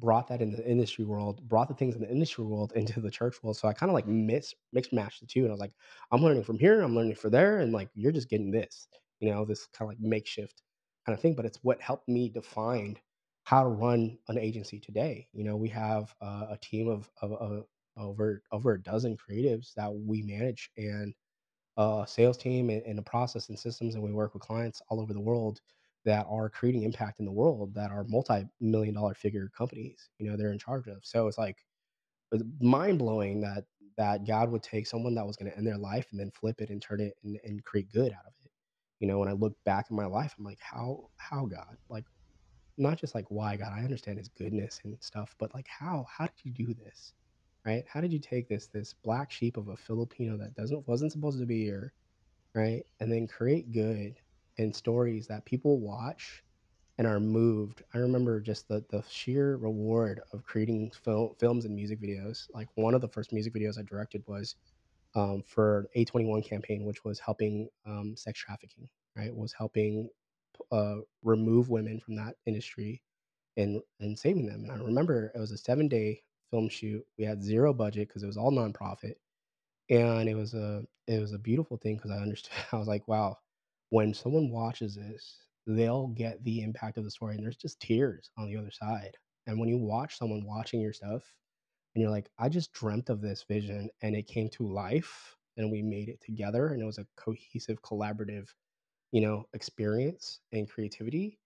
brought 0.00 0.28
that 0.28 0.42
in 0.42 0.52
the 0.52 0.66
industry 0.68 1.04
world, 1.04 1.40
brought 1.48 1.68
the 1.68 1.74
things 1.74 1.94
in 1.94 2.02
the 2.02 2.10
industry 2.10 2.44
world 2.44 2.72
into 2.76 3.00
the 3.00 3.10
church 3.10 3.42
world. 3.42 3.56
So 3.56 3.68
I 3.68 3.72
kind 3.72 3.90
of 3.90 3.94
like 3.94 4.06
mix 4.06 4.54
mixed 4.72 4.92
matched 4.92 5.20
the 5.20 5.26
two. 5.26 5.40
And 5.40 5.48
I 5.48 5.52
was 5.52 5.60
like, 5.60 5.72
I'm 6.12 6.22
learning 6.22 6.44
from 6.44 6.58
here, 6.58 6.82
I'm 6.82 6.94
learning 6.94 7.14
from 7.16 7.30
there, 7.30 7.58
and 7.60 7.72
like 7.72 7.88
you're 7.94 8.12
just 8.12 8.28
getting 8.28 8.50
this, 8.50 8.88
you 9.20 9.30
know, 9.30 9.44
this 9.44 9.66
kind 9.68 9.90
of 9.90 9.96
like 9.96 10.00
makeshift 10.00 10.62
kind 11.06 11.16
of 11.16 11.22
thing. 11.22 11.34
But 11.34 11.46
it's 11.46 11.58
what 11.62 11.80
helped 11.80 12.08
me 12.08 12.28
define 12.28 12.98
how 13.44 13.62
to 13.62 13.68
run 13.68 14.18
an 14.28 14.38
agency 14.38 14.80
today. 14.80 15.28
You 15.32 15.44
know, 15.44 15.56
we 15.56 15.68
have 15.68 16.14
uh, 16.20 16.46
a 16.50 16.58
team 16.60 16.88
of, 16.88 17.08
of, 17.22 17.32
of 17.32 17.64
over 17.96 18.42
over 18.52 18.74
a 18.74 18.82
dozen 18.82 19.16
creatives 19.16 19.72
that 19.74 19.92
we 19.94 20.22
manage 20.22 20.70
and 20.76 21.14
a 21.76 22.04
sales 22.08 22.36
team 22.38 22.70
and, 22.70 22.82
and 22.82 22.98
a 22.98 23.02
process 23.02 23.48
and 23.48 23.58
systems 23.58 23.94
and 23.94 24.04
we 24.04 24.12
work 24.12 24.34
with 24.34 24.42
clients 24.42 24.82
all 24.88 25.00
over 25.00 25.12
the 25.12 25.20
world 25.20 25.60
that 26.04 26.26
are 26.30 26.48
creating 26.48 26.84
impact 26.84 27.18
in 27.20 27.26
the 27.26 27.32
world 27.32 27.74
that 27.74 27.90
are 27.90 28.04
multi-million 28.08 28.94
dollar 28.94 29.14
figure 29.14 29.50
companies 29.56 30.10
you 30.18 30.30
know 30.30 30.36
they're 30.36 30.52
in 30.52 30.58
charge 30.58 30.86
of. 30.88 30.98
So 31.02 31.26
it's 31.28 31.38
like 31.38 31.58
mind 32.60 32.98
blowing 32.98 33.40
that 33.40 33.64
that 33.96 34.26
god 34.26 34.50
would 34.50 34.62
take 34.62 34.86
someone 34.86 35.14
that 35.14 35.26
was 35.26 35.36
going 35.36 35.50
to 35.50 35.56
end 35.56 35.66
their 35.66 35.78
life 35.78 36.06
and 36.10 36.20
then 36.20 36.30
flip 36.30 36.60
it 36.60 36.70
and 36.70 36.82
turn 36.82 37.00
it 37.00 37.14
and, 37.24 37.38
and 37.44 37.64
create 37.64 37.90
good 37.92 38.12
out 38.12 38.26
of 38.26 38.32
it. 38.44 38.50
You 39.00 39.08
know 39.08 39.18
when 39.18 39.28
i 39.28 39.32
look 39.32 39.54
back 39.64 39.86
in 39.90 39.96
my 39.96 40.06
life 40.06 40.34
i'm 40.38 40.44
like 40.44 40.60
how 40.60 41.10
how 41.18 41.46
god? 41.46 41.76
Like 41.88 42.04
not 42.78 42.98
just 42.98 43.14
like 43.14 43.26
why 43.30 43.56
god 43.56 43.72
i 43.72 43.80
understand 43.80 44.18
his 44.18 44.28
goodness 44.28 44.80
and 44.84 44.96
stuff 45.00 45.34
but 45.38 45.54
like 45.54 45.66
how 45.68 46.06
how 46.10 46.26
did 46.26 46.34
you 46.44 46.52
do 46.52 46.74
this 46.74 47.12
right 47.66 47.84
how 47.88 48.00
did 48.00 48.12
you 48.12 48.20
take 48.20 48.48
this 48.48 48.68
this 48.68 48.94
black 48.94 49.30
sheep 49.32 49.56
of 49.58 49.68
a 49.68 49.76
filipino 49.76 50.36
that 50.38 50.54
doesn't 50.54 50.86
wasn't 50.88 51.12
supposed 51.12 51.40
to 51.40 51.46
be 51.46 51.64
here 51.64 51.92
right 52.54 52.84
and 53.00 53.12
then 53.12 53.26
create 53.26 53.72
good 53.72 54.16
and 54.58 54.74
stories 54.74 55.26
that 55.28 55.44
people 55.46 55.80
watch 55.80 56.44
and 56.98 57.06
are 57.06 57.20
moved. 57.20 57.82
I 57.94 57.98
remember 57.98 58.40
just 58.40 58.68
the 58.68 58.84
the 58.90 59.02
sheer 59.08 59.56
reward 59.56 60.20
of 60.32 60.44
creating 60.44 60.92
fil- 61.04 61.36
films 61.38 61.64
and 61.64 61.74
music 61.74 62.00
videos. 62.00 62.48
Like 62.54 62.68
one 62.76 62.94
of 62.94 63.00
the 63.02 63.08
first 63.08 63.32
music 63.32 63.54
videos 63.54 63.78
I 63.78 63.82
directed 63.82 64.22
was 64.26 64.56
um, 65.14 65.42
for 65.46 65.88
A21 65.96 66.42
campaign, 66.42 66.84
which 66.84 67.04
was 67.04 67.20
helping 67.20 67.68
um, 67.86 68.16
sex 68.16 68.40
trafficking. 68.40 68.88
Right, 69.16 69.34
was 69.34 69.52
helping 69.52 70.10
uh, 70.72 70.96
remove 71.22 71.70
women 71.70 72.00
from 72.00 72.16
that 72.16 72.36
industry 72.46 73.02
and 73.56 73.82
and 74.00 74.18
saving 74.18 74.46
them. 74.46 74.64
And 74.64 74.72
I 74.72 74.76
remember 74.76 75.32
it 75.34 75.38
was 75.38 75.52
a 75.52 75.58
seven 75.58 75.88
day 75.88 76.22
film 76.50 76.68
shoot. 76.68 77.04
We 77.18 77.24
had 77.24 77.42
zero 77.42 77.72
budget 77.74 78.08
because 78.08 78.22
it 78.22 78.26
was 78.28 78.36
all 78.36 78.52
nonprofit, 78.52 79.14
and 79.90 80.28
it 80.28 80.34
was 80.34 80.54
a 80.54 80.84
it 81.06 81.20
was 81.20 81.32
a 81.32 81.38
beautiful 81.38 81.76
thing 81.78 81.96
because 81.96 82.10
I 82.10 82.16
understood. 82.18 82.52
I 82.72 82.76
was 82.78 82.88
like, 82.88 83.06
wow, 83.08 83.38
when 83.90 84.14
someone 84.14 84.50
watches 84.50 84.96
this, 84.96 85.38
they'll 85.66 86.08
get 86.08 86.42
the 86.44 86.62
impact 86.62 86.98
of 86.98 87.04
the 87.04 87.10
story, 87.10 87.36
and 87.36 87.44
there's 87.44 87.56
just 87.56 87.80
tears 87.80 88.30
on 88.38 88.46
the 88.46 88.56
other 88.56 88.70
side. 88.72 89.16
And 89.46 89.58
when 89.60 89.68
you 89.68 89.78
watch 89.78 90.18
someone 90.18 90.44
watching 90.44 90.80
your 90.80 90.92
stuff, 90.92 91.22
and 91.94 92.02
you're 92.02 92.10
like, 92.10 92.30
I 92.38 92.48
just 92.48 92.72
dreamt 92.72 93.10
of 93.10 93.20
this 93.20 93.44
vision, 93.44 93.90
and 94.02 94.14
it 94.16 94.26
came 94.26 94.48
to 94.50 94.68
life, 94.72 95.36
and 95.56 95.70
we 95.70 95.82
made 95.82 96.08
it 96.08 96.20
together, 96.20 96.68
and 96.68 96.82
it 96.82 96.86
was 96.86 96.98
a 96.98 97.06
cohesive, 97.16 97.82
collaborative, 97.82 98.48
you 99.12 99.20
know, 99.20 99.48
experience 99.54 100.40
and 100.52 100.68
creativity. 100.68 101.38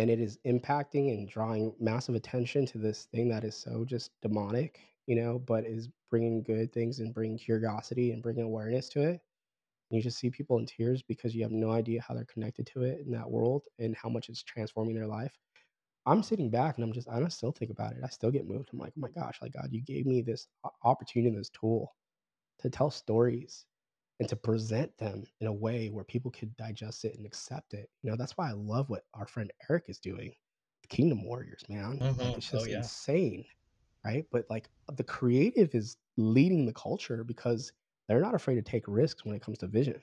And 0.00 0.10
it 0.10 0.20
is 0.20 0.38
impacting 0.46 1.12
and 1.12 1.28
drawing 1.28 1.74
massive 1.78 2.14
attention 2.14 2.66
to 2.66 2.78
this 2.78 3.04
thing 3.04 3.28
that 3.28 3.44
is 3.44 3.54
so 3.56 3.84
just 3.84 4.12
demonic, 4.22 4.80
you 5.06 5.16
know, 5.16 5.38
but 5.38 5.66
is 5.66 5.88
bringing 6.10 6.42
good 6.42 6.72
things 6.72 7.00
and 7.00 7.14
bringing 7.14 7.38
curiosity 7.38 8.12
and 8.12 8.22
bringing 8.22 8.44
awareness 8.44 8.88
to 8.90 9.02
it 9.02 9.20
you 9.90 10.02
just 10.02 10.18
see 10.18 10.30
people 10.30 10.58
in 10.58 10.66
tears 10.66 11.02
because 11.02 11.34
you 11.34 11.42
have 11.42 11.52
no 11.52 11.72
idea 11.72 12.00
how 12.00 12.14
they're 12.14 12.24
connected 12.26 12.66
to 12.68 12.82
it 12.82 13.00
in 13.04 13.12
that 13.12 13.30
world 13.30 13.64
and 13.78 13.96
how 13.96 14.08
much 14.08 14.28
it's 14.28 14.42
transforming 14.42 14.94
their 14.94 15.06
life. 15.06 15.36
I'm 16.06 16.22
sitting 16.22 16.50
back 16.50 16.76
and 16.76 16.84
I'm 16.84 16.92
just, 16.92 17.08
I 17.08 17.18
don't 17.18 17.32
still 17.32 17.52
think 17.52 17.70
about 17.70 17.92
it. 17.92 18.00
I 18.04 18.08
still 18.08 18.30
get 18.30 18.48
moved. 18.48 18.70
I'm 18.72 18.78
like, 18.78 18.92
oh 18.96 19.00
my 19.00 19.10
gosh, 19.10 19.38
like 19.42 19.52
God, 19.52 19.68
you 19.72 19.82
gave 19.82 20.06
me 20.06 20.22
this 20.22 20.46
opportunity, 20.84 21.36
this 21.36 21.50
tool 21.50 21.94
to 22.60 22.70
tell 22.70 22.90
stories 22.90 23.66
and 24.20 24.28
to 24.28 24.36
present 24.36 24.96
them 24.98 25.24
in 25.40 25.46
a 25.46 25.52
way 25.52 25.88
where 25.88 26.04
people 26.04 26.30
could 26.30 26.54
digest 26.58 27.06
it 27.06 27.16
and 27.16 27.26
accept 27.26 27.72
it. 27.72 27.88
You 28.02 28.10
know, 28.10 28.16
that's 28.16 28.36
why 28.36 28.50
I 28.50 28.52
love 28.52 28.90
what 28.90 29.04
our 29.14 29.26
friend 29.26 29.50
Eric 29.68 29.86
is 29.88 29.98
doing. 29.98 30.32
Kingdom 30.90 31.24
Warriors, 31.24 31.64
man. 31.68 31.98
Mm-hmm. 31.98 32.20
Like 32.20 32.36
it's 32.36 32.52
oh, 32.52 32.58
just 32.58 32.66
oh, 32.66 32.68
yeah. 32.68 32.76
insane. 32.78 33.44
Right. 34.04 34.26
But 34.30 34.44
like 34.50 34.68
the 34.94 35.04
creative 35.04 35.74
is 35.74 35.96
leading 36.16 36.66
the 36.66 36.72
culture 36.74 37.24
because 37.24 37.72
they're 38.08 38.20
not 38.20 38.34
afraid 38.34 38.56
to 38.56 38.62
take 38.62 38.84
risks 38.86 39.24
when 39.24 39.34
it 39.34 39.42
comes 39.42 39.58
to 39.58 39.66
vision. 39.66 40.00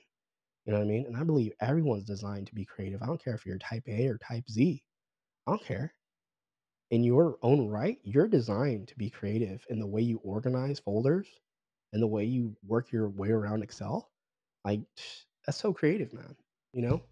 You 0.64 0.72
know 0.72 0.80
what 0.80 0.84
I 0.84 0.88
mean? 0.88 1.06
And 1.06 1.16
I 1.16 1.22
believe 1.22 1.52
everyone's 1.60 2.04
designed 2.04 2.48
to 2.48 2.54
be 2.54 2.64
creative. 2.64 3.02
I 3.02 3.06
don't 3.06 3.22
care 3.22 3.34
if 3.34 3.46
you're 3.46 3.58
type 3.58 3.84
A 3.86 4.08
or 4.08 4.18
type 4.18 4.50
Z. 4.50 4.82
I 5.46 5.50
don't 5.52 5.64
care. 5.64 5.94
In 6.90 7.04
your 7.04 7.38
own 7.42 7.68
right, 7.68 7.98
you're 8.02 8.28
designed 8.28 8.88
to 8.88 8.96
be 8.96 9.10
creative 9.10 9.64
in 9.68 9.78
the 9.78 9.86
way 9.86 10.02
you 10.02 10.18
organize 10.24 10.80
folders 10.80 11.28
and 11.92 12.02
the 12.02 12.06
way 12.06 12.24
you 12.24 12.56
work 12.66 12.92
your 12.92 13.08
way 13.08 13.30
around 13.30 13.62
Excel. 13.62 14.10
Like 14.64 14.80
that's 15.46 15.58
so 15.58 15.72
creative, 15.72 16.12
man. 16.12 16.36
You 16.72 16.82
know? 16.82 17.02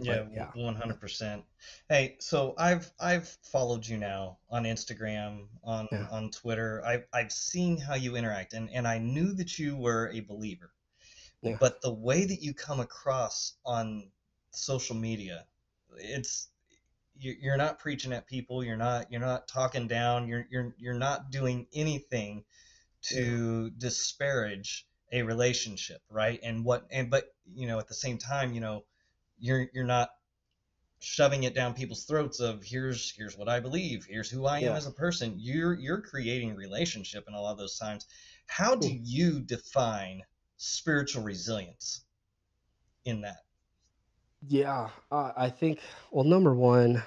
Yeah, 0.00 0.26
yeah, 0.32 0.50
one 0.54 0.74
hundred 0.74 1.00
percent. 1.00 1.44
Hey, 1.88 2.16
so 2.20 2.54
I've 2.58 2.92
I've 3.00 3.28
followed 3.42 3.86
you 3.86 3.96
now 3.96 4.38
on 4.50 4.64
Instagram, 4.64 5.46
on 5.64 5.88
yeah. 5.90 6.06
on 6.10 6.30
Twitter. 6.30 6.82
I've 6.84 7.06
I've 7.12 7.32
seen 7.32 7.78
how 7.78 7.94
you 7.94 8.16
interact, 8.16 8.52
and 8.52 8.68
and 8.70 8.86
I 8.86 8.98
knew 8.98 9.32
that 9.34 9.58
you 9.58 9.76
were 9.76 10.10
a 10.12 10.20
believer. 10.20 10.72
Yeah. 11.42 11.56
But 11.58 11.80
the 11.80 11.92
way 11.92 12.26
that 12.26 12.42
you 12.42 12.52
come 12.52 12.80
across 12.80 13.54
on 13.64 14.10
social 14.50 14.94
media, 14.96 15.46
it's 15.96 16.48
you're 17.18 17.56
not 17.56 17.78
preaching 17.78 18.12
at 18.12 18.26
people. 18.26 18.62
You're 18.62 18.76
not 18.76 19.10
you're 19.10 19.20
not 19.20 19.48
talking 19.48 19.88
down. 19.88 20.28
You're 20.28 20.46
you're 20.50 20.74
you're 20.78 20.94
not 20.94 21.30
doing 21.30 21.66
anything 21.72 22.44
to 23.02 23.64
yeah. 23.64 23.70
disparage 23.78 24.86
a 25.12 25.22
relationship, 25.22 26.00
right? 26.10 26.40
And 26.42 26.64
what 26.64 26.86
and 26.90 27.10
but 27.10 27.32
you 27.54 27.66
know 27.66 27.78
at 27.78 27.88
the 27.88 27.94
same 27.94 28.18
time, 28.18 28.52
you 28.52 28.60
know 28.60 28.84
you're 29.38 29.68
you're 29.72 29.84
not 29.84 30.10
shoving 31.00 31.44
it 31.44 31.54
down 31.54 31.74
people's 31.74 32.04
throats 32.04 32.40
of 32.40 32.62
here's 32.62 33.12
here's 33.16 33.36
what 33.36 33.48
I 33.48 33.60
believe, 33.60 34.04
here's 34.08 34.30
who 34.30 34.46
I 34.46 34.60
am 34.60 34.74
as 34.74 34.86
a 34.86 34.90
person. 34.90 35.34
You're 35.38 35.74
you're 35.74 36.00
creating 36.00 36.54
relationship 36.56 37.24
in 37.28 37.34
a 37.34 37.40
lot 37.40 37.52
of 37.52 37.58
those 37.58 37.78
times. 37.78 38.06
How 38.46 38.74
do 38.74 38.88
you 38.90 39.40
define 39.40 40.22
spiritual 40.56 41.22
resilience 41.22 42.02
in 43.04 43.20
that? 43.22 43.42
Yeah, 44.46 44.90
uh, 45.10 45.32
I 45.36 45.50
think 45.50 45.80
well, 46.10 46.24
number 46.24 46.54
one, 46.54 47.02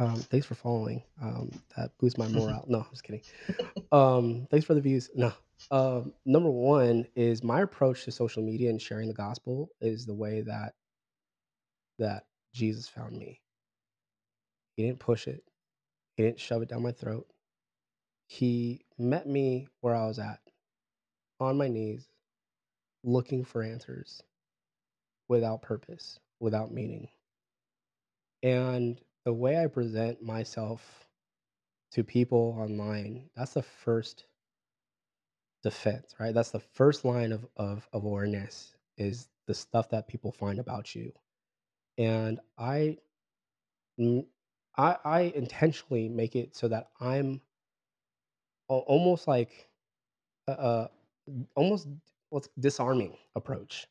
um, 0.00 0.16
thanks 0.16 0.46
for 0.46 0.56
following. 0.56 1.02
Um, 1.22 1.52
that 1.76 1.92
boosts 1.98 2.18
my 2.18 2.28
morale. 2.28 2.64
no, 2.68 2.80
I'm 2.80 2.86
just 2.90 3.04
kidding. 3.04 3.22
Um, 3.92 4.48
thanks 4.50 4.66
for 4.66 4.74
the 4.74 4.80
views. 4.80 5.10
No, 5.14 5.32
um, 5.70 6.14
number 6.24 6.50
one 6.50 7.06
is 7.16 7.44
my 7.44 7.60
approach 7.62 8.04
to 8.06 8.12
social 8.12 8.42
media 8.42 8.70
and 8.70 8.82
sharing 8.82 9.08
the 9.08 9.14
gospel 9.14 9.70
is 9.80 10.06
the 10.06 10.14
way 10.14 10.42
that 10.42 10.74
that 11.98 12.24
Jesus 12.54 12.88
found 12.88 13.16
me. 13.18 13.40
He 14.76 14.86
didn't 14.86 15.00
push 15.00 15.28
it, 15.28 15.44
He 16.16 16.24
didn't 16.24 16.40
shove 16.40 16.62
it 16.62 16.70
down 16.70 16.82
my 16.82 16.92
throat. 16.92 17.26
He 18.26 18.86
met 18.98 19.28
me 19.28 19.68
where 19.82 19.94
I 19.94 20.06
was 20.06 20.18
at, 20.18 20.40
on 21.40 21.58
my 21.58 21.68
knees, 21.68 22.08
looking 23.04 23.44
for 23.44 23.62
answers 23.62 24.22
without 25.28 25.62
purpose, 25.62 26.18
without 26.40 26.72
meaning. 26.72 27.08
And 28.42 28.98
the 29.30 29.34
way 29.34 29.62
I 29.62 29.68
present 29.68 30.20
myself 30.20 31.06
to 31.92 32.02
people 32.02 32.56
online, 32.58 33.30
that's 33.36 33.54
the 33.54 33.62
first 33.62 34.24
defense, 35.62 36.16
right? 36.18 36.34
That's 36.34 36.50
the 36.50 36.58
first 36.58 37.04
line 37.04 37.30
of 37.30 37.46
of, 37.56 37.88
of 37.92 38.04
awareness 38.04 38.74
is 38.98 39.28
the 39.46 39.54
stuff 39.54 39.88
that 39.90 40.08
people 40.08 40.32
find 40.32 40.58
about 40.58 40.96
you. 40.96 41.12
And 41.96 42.40
I 42.58 42.98
I 44.76 44.98
I 45.04 45.20
intentionally 45.36 46.08
make 46.08 46.34
it 46.34 46.56
so 46.56 46.66
that 46.66 46.90
I'm 47.00 47.40
almost 48.68 49.28
like 49.28 49.70
a, 50.48 50.52
a 50.52 50.90
almost 51.56 51.88
what's 52.30 52.48
disarming 52.60 53.16
approach. 53.36 53.86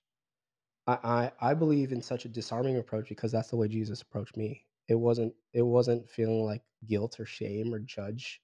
I, 0.88 1.32
I 1.42 1.52
I 1.52 1.54
believe 1.56 1.94
in 1.94 2.02
such 2.02 2.26
a 2.26 2.30
disarming 2.30 2.78
approach 2.78 3.10
because 3.10 3.32
that's 3.32 3.52
the 3.52 3.58
way 3.58 3.70
Jesus 3.70 4.02
approached 4.02 4.38
me. 4.38 4.66
It 4.90 4.96
wasn't 4.96 5.36
it 5.54 5.64
wasn't 5.64 6.10
feeling 6.10 6.46
like 6.46 6.64
guilt 6.88 7.20
or 7.22 7.26
shame 7.26 7.74
or 7.74 7.80
judge 7.80 8.42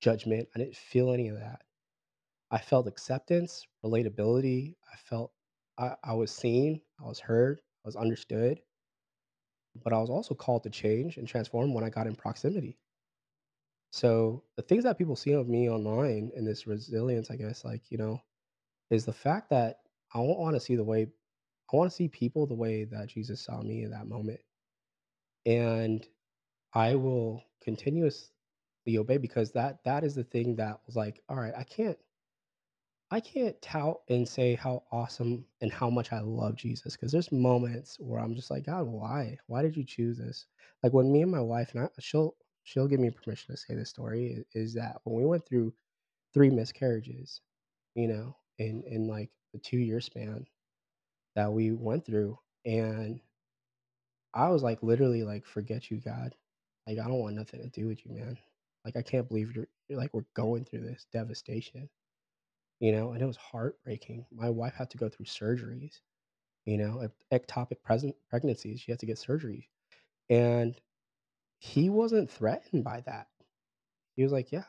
judgment. 0.00 0.48
I 0.56 0.60
didn't 0.60 0.76
feel 0.76 1.12
any 1.12 1.28
of 1.28 1.38
that. 1.38 1.62
I 2.50 2.58
felt 2.58 2.88
acceptance, 2.88 3.66
relatability. 3.84 4.76
I 4.92 4.96
felt 4.96 5.32
I, 5.78 5.96
I 6.04 6.14
was 6.14 6.30
seen, 6.32 6.82
I 7.00 7.04
was 7.06 7.20
heard, 7.20 7.60
I 7.84 7.88
was 7.88 7.96
understood, 7.96 8.60
but 9.82 9.92
I 9.94 9.98
was 9.98 10.10
also 10.10 10.34
called 10.34 10.64
to 10.64 10.70
change 10.70 11.16
and 11.16 11.26
transform 11.26 11.72
when 11.74 11.84
I 11.84 11.90
got 11.90 12.06
in 12.06 12.16
proximity. 12.16 12.78
So 13.90 14.44
the 14.56 14.62
things 14.62 14.84
that 14.84 14.98
people 14.98 15.16
see 15.16 15.32
of 15.32 15.48
me 15.48 15.68
online 15.70 16.30
and 16.36 16.46
this 16.46 16.66
resilience, 16.66 17.30
I 17.30 17.36
guess, 17.36 17.64
like, 17.64 17.90
you 17.90 17.98
know, 17.98 18.22
is 18.90 19.04
the 19.06 19.12
fact 19.14 19.50
that 19.50 19.80
I 20.14 20.20
want 20.20 20.56
to 20.56 20.60
see 20.60 20.76
the 20.76 20.84
way 20.84 21.08
I 21.72 21.76
want 21.76 21.90
to 21.90 21.96
see 21.96 22.08
people 22.08 22.46
the 22.46 22.54
way 22.54 22.84
that 22.84 23.08
Jesus 23.08 23.42
saw 23.42 23.62
me 23.62 23.84
in 23.84 23.90
that 23.92 24.08
moment. 24.08 24.40
And 25.48 26.06
I 26.74 26.96
will 26.96 27.42
continuously 27.62 28.30
obey 28.96 29.18
because 29.18 29.52
that 29.52 29.84
that 29.84 30.04
is 30.04 30.14
the 30.14 30.24
thing 30.24 30.56
that 30.56 30.80
was 30.86 30.96
like, 30.96 31.22
all 31.28 31.36
right, 31.36 31.54
I 31.56 31.64
can't 31.64 31.98
I 33.10 33.20
can't 33.20 33.60
tout 33.62 34.02
and 34.10 34.28
say 34.28 34.56
how 34.56 34.84
awesome 34.92 35.46
and 35.62 35.72
how 35.72 35.90
much 35.90 36.12
I 36.12 36.20
love 36.20 36.56
Jesus 36.56 36.94
because 36.96 37.12
there's 37.12 37.32
moments 37.32 37.96
where 38.00 38.20
I'm 38.20 38.36
just 38.36 38.52
like, 38.52 38.66
God, 38.66 38.86
why? 38.88 39.38
Why 39.48 39.62
did 39.62 39.78
you 39.78 39.84
choose 39.86 40.18
this? 40.18 40.46
Like 40.84 40.92
when 40.94 41.12
me 41.12 41.22
and 41.22 41.32
my 41.32 41.40
wife 41.40 41.74
and 41.74 41.84
I, 41.84 41.88
she'll 42.00 42.36
she'll 42.64 42.88
give 42.88 43.00
me 43.00 43.10
permission 43.10 43.54
to 43.54 43.58
say 43.60 43.76
this 43.76 43.90
story 43.90 44.44
is 44.54 44.74
that 44.74 44.98
when 45.04 45.16
we 45.16 45.26
went 45.26 45.46
through 45.48 45.74
three 46.34 46.50
miscarriages, 46.50 47.42
you 47.94 48.08
know, 48.08 48.36
in 48.58 48.84
in 48.86 49.08
like 49.08 49.30
the 49.54 49.60
two 49.60 49.78
year 49.78 50.00
span 50.00 50.46
that 51.36 51.52
we 51.52 51.72
went 51.72 52.06
through, 52.06 52.38
and 52.66 53.20
I 54.34 54.48
was 54.48 54.62
like 54.62 54.82
literally 54.82 55.24
like, 55.24 55.46
forget 55.46 55.90
you, 55.90 55.98
God. 55.98 56.34
Like 56.86 56.98
I 56.98 57.08
don't 57.08 57.20
want 57.20 57.36
nothing 57.36 57.62
to 57.62 57.68
do 57.68 57.86
with 57.88 58.06
you, 58.06 58.14
man. 58.14 58.38
Like 58.84 58.96
I 58.96 59.02
can't 59.02 59.28
believe 59.28 59.54
you're, 59.56 59.68
you're 59.88 59.98
like 59.98 60.14
we're 60.14 60.24
going 60.34 60.64
through 60.64 60.82
this 60.82 61.06
devastation 61.12 61.88
you 62.80 62.92
know, 62.92 63.12
and 63.12 63.22
it 63.22 63.26
was 63.26 63.36
heartbreaking. 63.36 64.26
My 64.34 64.50
wife 64.50 64.74
had 64.74 64.90
to 64.90 64.98
go 64.98 65.08
through 65.08 65.26
surgeries, 65.26 66.00
you 66.66 66.78
know, 66.78 67.08
ectopic 67.32 67.82
present 67.84 68.14
pregnancies. 68.30 68.80
She 68.80 68.92
had 68.92 69.00
to 69.00 69.06
get 69.06 69.18
surgery. 69.18 69.68
And 70.30 70.76
he 71.60 71.90
wasn't 71.90 72.30
threatened 72.30 72.84
by 72.84 73.02
that. 73.06 73.28
He 74.16 74.22
was 74.24 74.32
like, 74.32 74.52
Yeah, 74.52 74.64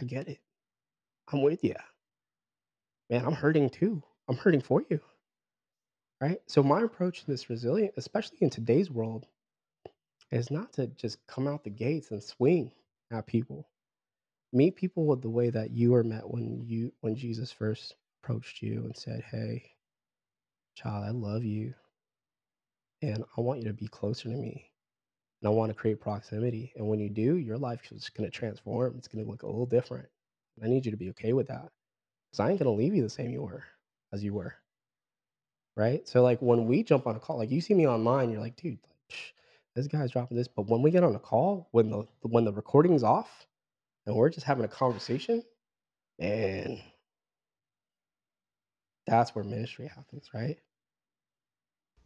I 0.00 0.04
get 0.04 0.28
it. 0.28 0.40
I'm 1.32 1.42
with 1.42 1.64
you. 1.64 1.74
Man, 3.10 3.24
I'm 3.26 3.34
hurting 3.34 3.70
too. 3.70 4.02
I'm 4.28 4.36
hurting 4.36 4.62
for 4.62 4.84
you. 4.90 5.00
Right. 6.20 6.40
So 6.46 6.62
my 6.62 6.82
approach 6.82 7.20
to 7.20 7.26
this 7.26 7.50
resilient, 7.50 7.94
especially 7.96 8.38
in 8.40 8.50
today's 8.50 8.90
world, 8.90 9.26
is 10.32 10.50
not 10.50 10.72
to 10.74 10.88
just 10.88 11.24
come 11.28 11.46
out 11.46 11.64
the 11.64 11.70
gates 11.70 12.10
and 12.10 12.22
swing 12.22 12.72
at 13.12 13.26
people. 13.26 13.68
Meet 14.52 14.76
people 14.76 15.06
with 15.06 15.22
the 15.22 15.30
way 15.30 15.50
that 15.50 15.70
you 15.70 15.92
were 15.92 16.04
met 16.04 16.28
when 16.28 16.64
you 16.66 16.92
when 17.00 17.16
Jesus 17.16 17.52
first 17.52 17.94
approached 18.22 18.62
you 18.62 18.84
and 18.84 18.96
said, 18.96 19.22
Hey, 19.30 19.72
child, 20.76 21.04
I 21.04 21.10
love 21.10 21.44
you 21.44 21.74
and 23.02 23.24
I 23.36 23.40
want 23.40 23.60
you 23.60 23.68
to 23.68 23.74
be 23.74 23.88
closer 23.88 24.28
to 24.28 24.36
me. 24.36 24.70
And 25.40 25.48
I 25.48 25.52
want 25.54 25.70
to 25.70 25.74
create 25.74 26.00
proximity. 26.00 26.72
And 26.76 26.88
when 26.88 26.98
you 27.00 27.10
do, 27.10 27.36
your 27.36 27.58
life 27.58 27.92
is 27.92 28.08
going 28.10 28.28
to 28.28 28.36
transform. 28.36 28.96
It's 28.98 29.08
going 29.08 29.24
to 29.24 29.30
look 29.30 29.42
a 29.42 29.46
little 29.46 29.66
different. 29.66 30.08
I 30.62 30.68
need 30.68 30.84
you 30.84 30.90
to 30.90 30.96
be 30.98 31.10
okay 31.10 31.32
with 31.32 31.48
that. 31.48 31.68
Because 32.30 32.40
I 32.40 32.50
ain't 32.50 32.60
going 32.60 32.76
to 32.76 32.82
leave 32.82 32.94
you 32.94 33.02
the 33.02 33.10
same 33.10 33.30
you 33.30 33.42
were 33.42 33.64
as 34.12 34.24
you 34.24 34.34
were. 34.34 34.54
Right. 35.78 36.06
So, 36.08 36.22
like, 36.22 36.42
when 36.42 36.66
we 36.66 36.82
jump 36.82 37.06
on 37.06 37.16
a 37.16 37.20
call, 37.20 37.38
like, 37.38 37.50
you 37.50 37.60
see 37.62 37.74
me 37.74 37.88
online, 37.88 38.30
you're 38.30 38.40
like, 38.40 38.56
dude, 38.56 38.80
like, 38.86 38.98
"Psh, 39.10 39.32
this 39.74 39.88
guy's 39.88 40.10
dropping 40.10 40.36
this. 40.36 40.48
But 40.48 40.66
when 40.68 40.82
we 40.82 40.90
get 40.90 41.04
on 41.04 41.14
a 41.16 41.20
call, 41.20 41.68
when 41.72 41.90
the 41.90 42.06
when 42.22 42.44
the 42.44 42.52
recording's 42.52 43.04
off 43.04 43.46
and 44.06 44.16
we're 44.16 44.30
just 44.30 44.46
having 44.46 44.64
a 44.64 44.68
conversation, 44.68 45.44
man, 46.18 46.82
that's 49.06 49.34
where 49.34 49.44
ministry 49.44 49.88
happens, 49.88 50.32
right? 50.34 50.60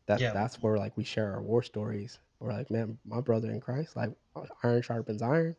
That 0.07 0.23
Yeah, 0.23 0.33
that's 0.33 0.63
where 0.63 0.77
like 0.79 0.97
we 0.97 1.03
share 1.05 1.33
our 1.33 1.43
war 1.43 1.63
stories. 1.63 2.21
We're 2.39 2.53
like, 2.53 2.71
man, 2.71 2.99
my 3.05 3.21
brother 3.21 3.51
in 3.51 3.61
Christ, 3.61 3.97
like 3.97 4.11
uh, 4.37 4.47
iron 4.63 4.83
sharpens 4.83 5.23
iron. 5.23 5.57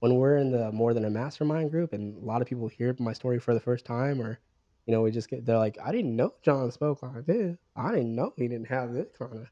When 0.00 0.16
we're 0.16 0.36
in 0.38 0.52
the 0.52 0.72
more 0.72 0.94
than 0.94 1.04
a 1.06 1.10
mastermind 1.10 1.70
group, 1.72 1.92
and 1.94 2.16
a 2.22 2.26
lot 2.26 2.42
of 2.42 2.48
people 2.48 2.68
hear 2.68 2.96
my 3.00 3.14
story 3.14 3.40
for 3.40 3.54
the 3.54 3.60
first 3.60 3.84
time, 3.86 4.22
or 4.22 4.40
you 4.86 4.92
know, 4.94 5.02
we 5.02 5.10
just 5.10 5.30
get 5.30 5.46
they're 5.46 5.58
like, 5.58 5.78
I 5.84 5.92
didn't 5.92 6.16
know 6.16 6.34
John 6.44 6.70
spoke 6.72 7.02
like 7.02 7.26
this. 7.26 7.58
I 7.76 7.92
didn't 7.92 8.14
know 8.14 8.32
he 8.36 8.48
didn't 8.48 8.68
have 8.68 8.92
this 8.92 9.08
kind 9.18 9.32
of 9.34 9.46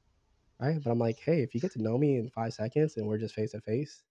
right. 0.60 0.82
But 0.82 0.90
I'm 0.90 0.98
like, 0.98 1.18
hey, 1.20 1.42
if 1.42 1.54
you 1.54 1.60
get 1.60 1.72
to 1.72 1.82
know 1.82 1.98
me 1.98 2.18
in 2.18 2.30
five 2.30 2.54
seconds 2.54 2.96
and 2.96 3.06
we're 3.06 3.18
just 3.18 3.34
face 3.34 3.52
to 3.52 3.60
face, 3.60 4.02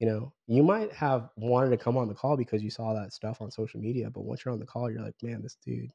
you 0.00 0.06
know, 0.08 0.32
you 0.46 0.62
might 0.62 0.92
have 0.92 1.30
wanted 1.36 1.70
to 1.70 1.76
come 1.78 1.96
on 1.96 2.08
the 2.08 2.14
call 2.14 2.36
because 2.36 2.62
you 2.62 2.70
saw 2.70 2.94
that 2.94 3.12
stuff 3.12 3.40
on 3.42 3.50
social 3.50 3.80
media, 3.80 4.10
but 4.10 4.24
once 4.24 4.44
you're 4.44 4.52
on 4.54 4.60
the 4.60 4.66
call, 4.66 4.90
you're 4.90 5.02
like, 5.02 5.16
man, 5.22 5.42
this 5.42 5.56
dude 5.64 5.92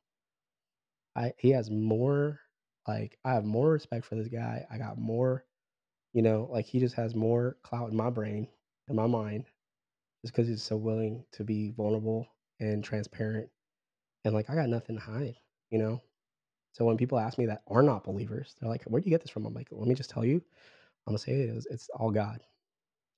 I 1.15 1.33
he 1.37 1.51
has 1.51 1.69
more 1.71 2.39
like 2.87 3.17
I 3.25 3.33
have 3.33 3.45
more 3.45 3.71
respect 3.71 4.05
for 4.05 4.15
this 4.15 4.27
guy. 4.27 4.65
I 4.71 4.77
got 4.77 4.97
more, 4.97 5.45
you 6.13 6.21
know, 6.21 6.49
like 6.51 6.65
he 6.65 6.79
just 6.79 6.95
has 6.95 7.15
more 7.15 7.57
clout 7.63 7.91
in 7.91 7.97
my 7.97 8.09
brain, 8.09 8.47
in 8.89 8.95
my 8.95 9.07
mind, 9.07 9.45
just 10.23 10.33
because 10.35 10.47
he's 10.47 10.63
so 10.63 10.77
willing 10.77 11.25
to 11.33 11.43
be 11.43 11.71
vulnerable 11.71 12.27
and 12.59 12.83
transparent. 12.83 13.49
And 14.25 14.35
like 14.35 14.49
I 14.51 14.55
got 14.55 14.69
nothing 14.69 14.97
to 14.97 15.03
hide, 15.03 15.37
you 15.71 15.79
know. 15.79 16.01
So 16.73 16.85
when 16.85 16.97
people 16.97 17.19
ask 17.19 17.37
me 17.39 17.47
that 17.47 17.63
are 17.67 17.83
not 17.83 18.05
believers, 18.05 18.55
they're 18.59 18.69
like, 18.69 18.83
"Where 18.85 19.01
do 19.01 19.05
you 19.05 19.11
get 19.11 19.21
this 19.21 19.31
from?" 19.31 19.45
I'm 19.47 19.55
like, 19.55 19.69
"Let 19.71 19.87
me 19.87 19.95
just 19.95 20.11
tell 20.11 20.25
you. 20.25 20.37
I'm 21.07 21.13
gonna 21.13 21.19
say 21.19 21.33
it 21.33 21.49
is. 21.51 21.67
It's 21.67 21.89
all 21.89 22.11
God. 22.11 22.41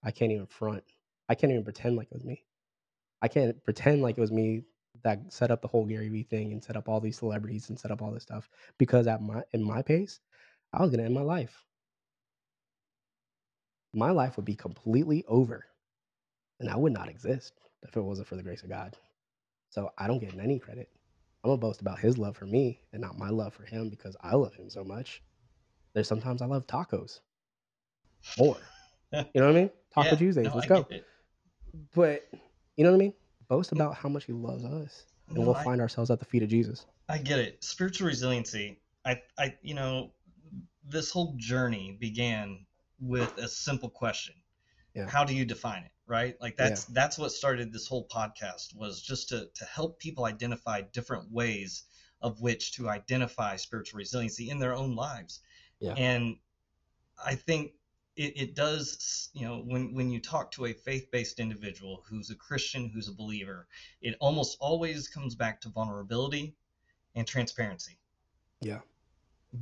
I 0.04 0.12
can't 0.12 0.32
even 0.32 0.48
front. 0.48 0.84
I 1.30 1.36
can't 1.36 1.52
even 1.52 1.66
pretend 1.66 1.98
like 1.98 2.08
it 2.10 2.16
was 2.16 2.26
me. 2.26 2.46
I 3.22 3.30
can't 3.30 3.64
pretend 3.64 4.02
like 4.04 4.18
it 4.18 4.22
was 4.22 4.32
me 4.34 4.64
that 5.04 5.34
set 5.34 5.52
up 5.52 5.62
the 5.62 5.70
whole 5.70 5.86
Gary 5.86 6.10
Vee 6.10 6.24
thing 6.24 6.54
and 6.54 6.64
set 6.64 6.78
up 6.78 6.90
all 6.90 7.02
these 7.02 7.18
celebrities 7.18 7.70
and 7.70 7.80
set 7.80 7.92
up 7.92 8.02
all 8.02 8.12
this 8.12 8.24
stuff 8.24 8.50
because 8.80 9.08
at 9.08 9.22
my 9.22 9.44
in 9.54 9.64
my 9.64 9.82
pace, 9.84 10.20
I 10.74 10.82
was 10.82 10.92
gonna 10.92 11.04
end 11.04 11.16
my 11.16 11.22
life. 11.22 11.66
My 13.94 14.12
life 14.12 14.38
would 14.38 14.46
be 14.46 14.56
completely 14.56 15.26
over, 15.28 15.66
and 16.60 16.70
I 16.70 16.78
would 16.78 16.94
not 16.94 17.10
exist 17.10 17.54
if 17.84 17.98
it 17.98 18.02
wasn't 18.02 18.28
for 18.28 18.36
the 18.38 18.44
grace 18.44 18.64
of 18.64 18.70
God. 18.70 18.98
So 19.70 19.92
I 19.98 20.08
don't 20.08 20.20
get 20.20 20.38
any 20.40 20.60
credit. 20.60 20.90
I'm 21.44 21.50
gonna 21.50 21.58
boast 21.58 21.82
about 21.82 22.00
His 22.00 22.18
love 22.18 22.36
for 22.36 22.46
me 22.46 22.82
and 22.92 23.02
not 23.02 23.18
my 23.18 23.30
love 23.30 23.54
for 23.54 23.64
Him 23.64 23.90
because 23.90 24.16
I 24.22 24.36
love 24.36 24.56
Him 24.56 24.70
so 24.70 24.84
much. 24.84 25.22
There's 25.94 26.08
sometimes 26.08 26.42
I 26.42 26.46
love 26.46 26.68
tacos 26.68 27.20
more. 28.38 28.58
You 29.14 29.24
know 29.36 29.48
what 29.48 29.56
I 29.56 29.60
mean? 29.60 29.70
Taco 29.94 30.10
yeah, 30.10 30.16
Tuesdays. 30.16 30.46
no, 30.48 30.56
Let's 30.56 30.66
I 30.66 30.68
go. 30.68 30.88
But 31.96 32.28
you 32.76 32.84
know 32.84 32.92
what 32.92 32.98
I 32.98 33.00
mean? 33.00 33.14
Boast 33.48 33.72
about 33.72 33.96
how 33.96 34.10
much 34.10 34.26
He 34.26 34.34
loves 34.34 34.66
us, 34.66 35.06
and 35.30 35.38
No, 35.38 35.46
we'll 35.46 35.56
I, 35.56 35.64
find 35.64 35.80
ourselves 35.80 36.12
at 36.12 36.20
the 36.20 36.26
feet 36.26 36.44
of 36.44 36.50
Jesus. 36.50 36.86
I 37.08 37.18
get 37.18 37.40
it. 37.40 37.64
Spiritual 37.64 38.08
resiliency. 38.08 38.82
I, 39.06 39.22
I, 39.40 39.56
you 39.62 39.76
know, 39.76 40.12
this 40.86 41.10
whole 41.10 41.36
journey 41.38 41.96
began 42.02 42.66
with 43.00 43.38
a 43.38 43.48
simple 43.48 43.90
question. 43.90 44.36
Yeah. 44.94 45.08
How 45.08 45.24
do 45.24 45.34
you 45.34 45.46
define 45.46 45.84
it? 45.84 45.92
Right? 46.08 46.36
Like 46.42 46.56
Yeah. 46.58 46.70
that's 46.70 46.86
that's 46.86 47.18
what 47.18 47.32
started 47.32 47.72
this 47.74 47.88
whole 47.88 48.08
podcast 48.08 48.76
was 48.76 49.02
just 49.02 49.30
to 49.30 49.48
to 49.56 49.66
help 49.66 50.00
people 50.00 50.26
identify 50.26 50.82
different 50.82 51.32
ways 51.32 51.84
of 52.22 52.42
which 52.42 52.74
to 52.74 52.90
identify 52.90 53.56
spiritual 53.56 53.98
resiliency 54.00 54.50
in 54.50 54.60
their 54.60 54.74
own 54.74 54.96
lives. 54.96 55.42
Yeah. 55.80 55.94
And 55.94 56.38
I 57.24 57.36
think 57.36 57.74
it, 58.16 58.34
it 58.36 58.56
does, 58.56 59.30
you 59.34 59.46
know, 59.46 59.60
when, 59.62 59.94
when 59.94 60.10
you 60.10 60.20
talk 60.20 60.52
to 60.52 60.66
a 60.66 60.74
faith 60.74 61.08
based 61.12 61.40
individual 61.40 62.04
who's 62.10 62.30
a 62.32 62.36
Christian, 62.36 62.90
who's 62.90 63.08
a 63.08 63.14
believer, 63.14 63.68
it 64.02 64.16
almost 64.20 64.58
always 64.60 65.08
comes 65.08 65.36
back 65.36 65.62
to 65.62 65.70
vulnerability 65.70 66.56
and 67.16 67.28
transparency 67.28 67.98
Yeah. 68.62 68.80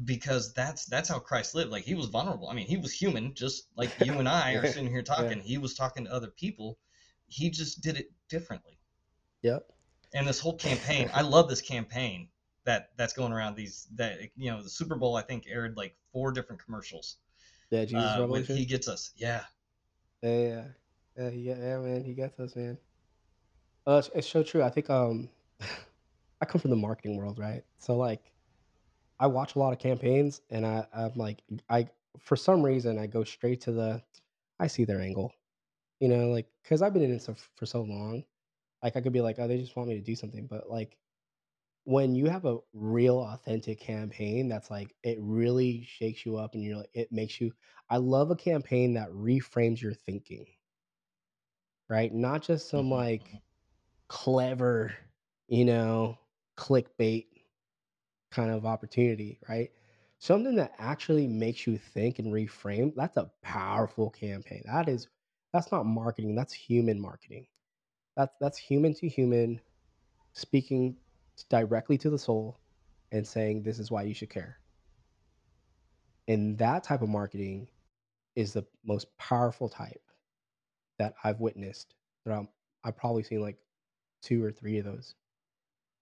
Because 0.04 0.54
that's 0.54 0.86
that's 0.86 1.10
how 1.10 1.20
Christ 1.20 1.56
lived. 1.56 1.72
Like 1.72 1.84
he 1.84 1.96
was 1.96 2.08
vulnerable. 2.08 2.50
I 2.50 2.54
mean, 2.54 2.68
he 2.68 2.78
was 2.78 2.92
human, 2.92 3.34
just 3.34 3.68
like 3.76 3.92
you 4.06 4.14
and 4.14 4.28
I 4.28 4.54
are 4.54 4.66
sitting 4.66 4.90
here 4.90 5.04
talking. 5.04 5.40
He 5.40 5.58
was 5.58 5.74
talking 5.74 6.06
to 6.06 6.14
other 6.14 6.28
people. 6.28 6.78
He 7.28 7.50
just 7.50 7.82
did 7.82 7.98
it 7.98 8.12
differently. 8.30 8.78
Yep. 9.42 9.66
And 10.14 10.28
this 10.28 10.40
whole 10.40 10.56
campaign, 10.56 11.10
I 11.14 11.22
love 11.22 11.50
this 11.50 11.62
campaign 11.62 12.30
that 12.66 12.90
that's 12.98 13.14
going 13.14 13.32
around 13.32 13.56
these 13.56 13.88
that 13.96 14.20
you 14.36 14.52
know 14.52 14.62
the 14.62 14.70
Super 14.70 14.96
Bowl 14.96 15.16
I 15.16 15.22
think 15.22 15.46
aired 15.48 15.78
like 15.78 15.96
four 16.12 16.32
different 16.32 16.64
commercials 16.64 17.18
Yeah, 17.70 17.86
Jesus 17.86 18.04
uh, 18.04 18.22
Revolution. 18.22 18.58
he 18.58 18.66
gets 18.66 18.88
us. 18.88 19.12
Yeah. 19.16 19.42
Yeah, 20.22 20.64
yeah, 21.18 21.30
yeah, 21.30 21.30
yeah, 21.30 21.78
man, 21.78 22.04
he 22.04 22.14
gets 22.14 22.40
us, 22.40 22.56
man. 22.56 22.78
Uh, 23.88 23.98
it's, 23.98 24.10
it's 24.16 24.28
so 24.28 24.42
true. 24.42 24.64
I 24.64 24.70
think 24.70 24.90
um, 24.90 25.30
I 26.42 26.46
come 26.46 26.60
from 26.60 26.72
the 26.72 26.76
marketing 26.76 27.18
world, 27.18 27.38
right? 27.38 27.64
So 27.78 27.96
like, 27.96 28.32
I 29.20 29.28
watch 29.28 29.56
a 29.56 29.60
lot 29.60 29.74
of 29.74 29.80
campaigns, 29.80 30.42
and 30.50 30.66
I 30.66 30.88
I'm 30.94 31.14
like, 31.16 31.44
I 31.70 31.90
for 32.20 32.36
some 32.36 32.64
reason 32.64 32.98
I 33.00 33.08
go 33.08 33.24
straight 33.24 33.62
to 33.62 33.72
the, 33.72 34.04
I 34.60 34.68
see 34.68 34.86
their 34.86 35.02
angle, 35.02 35.34
you 36.00 36.10
know, 36.10 36.30
like 36.32 36.50
because 36.64 36.82
I've 36.82 36.94
been 36.94 37.04
in 37.04 37.12
this 37.12 37.28
for 37.28 37.36
for 37.36 37.66
so 37.68 37.84
long. 37.84 38.26
Like 38.84 38.98
I 38.98 39.02
could 39.02 39.14
be 39.14 39.22
like, 39.22 39.40
oh, 39.40 39.48
they 39.48 39.60
just 39.60 39.76
want 39.78 39.90
me 39.90 39.96
to 39.96 40.02
do 40.02 40.16
something, 40.16 40.48
but 40.48 40.70
like 40.70 40.98
when 41.86 42.16
you 42.16 42.28
have 42.30 42.46
a 42.46 42.60
real 42.74 43.20
authentic 43.20 43.80
campaign 43.80 44.48
that's 44.50 44.72
like 44.72 44.96
it 45.04 45.18
really 45.22 45.84
shakes 45.84 46.26
you 46.26 46.38
up 46.38 46.54
and 46.56 46.64
you're 46.64 46.78
like 46.78 46.90
it 46.94 47.12
makes 47.12 47.40
you 47.42 47.54
I 47.90 47.98
love 47.98 48.32
a 48.32 48.36
campaign 48.36 48.94
that 48.96 49.10
reframes 49.12 49.82
your 49.82 49.94
thinking, 49.94 50.48
right? 51.90 52.14
Not 52.14 52.42
just 52.42 52.70
some 52.70 52.90
hmm 52.90 52.92
like 52.92 53.42
clever, 54.10 54.96
you 55.48 55.66
know, 55.66 56.20
clickbait 56.58 57.28
kind 58.36 58.52
of 58.52 58.66
opportunity, 58.66 59.40
right? 59.48 59.72
Something 60.20 60.56
that 60.56 60.74
actually 60.78 61.28
makes 61.28 61.66
you 61.66 61.78
think 61.78 62.20
and 62.20 62.34
reframe. 62.34 62.94
That's 62.96 63.18
a 63.18 63.32
powerful 63.42 64.10
campaign. 64.10 64.64
That 64.66 64.90
is 64.90 65.08
that's 65.54 65.72
not 65.72 65.86
marketing, 65.86 66.36
that's 66.36 66.54
human 66.54 67.00
marketing. 67.00 67.48
That's 68.18 68.34
that's 68.42 68.58
human 68.58 68.94
to 68.96 69.08
human 69.08 69.62
speaking 70.34 70.98
directly 71.50 71.98
to 72.00 72.10
the 72.10 72.20
soul 72.20 72.60
and 73.12 73.26
saying 73.26 73.64
this 73.64 73.80
is 73.80 73.92
why 73.92 74.04
you 74.04 74.14
should 74.14 74.30
care. 74.30 74.60
And 76.28 76.58
that 76.58 76.84
type 76.84 77.02
of 77.02 77.10
marketing 77.10 77.68
is 78.36 78.52
the 78.52 78.66
most 78.84 79.16
powerful 79.18 79.70
type 79.70 80.02
that 80.98 81.14
I've 81.24 81.40
witnessed 81.40 81.94
throughout. 82.24 82.48
I've 82.84 82.98
probably 82.98 83.24
seen 83.24 83.42
like 83.42 83.58
two 84.22 84.44
or 84.44 84.52
three 84.52 84.80
of 84.80 84.86
those 84.86 85.16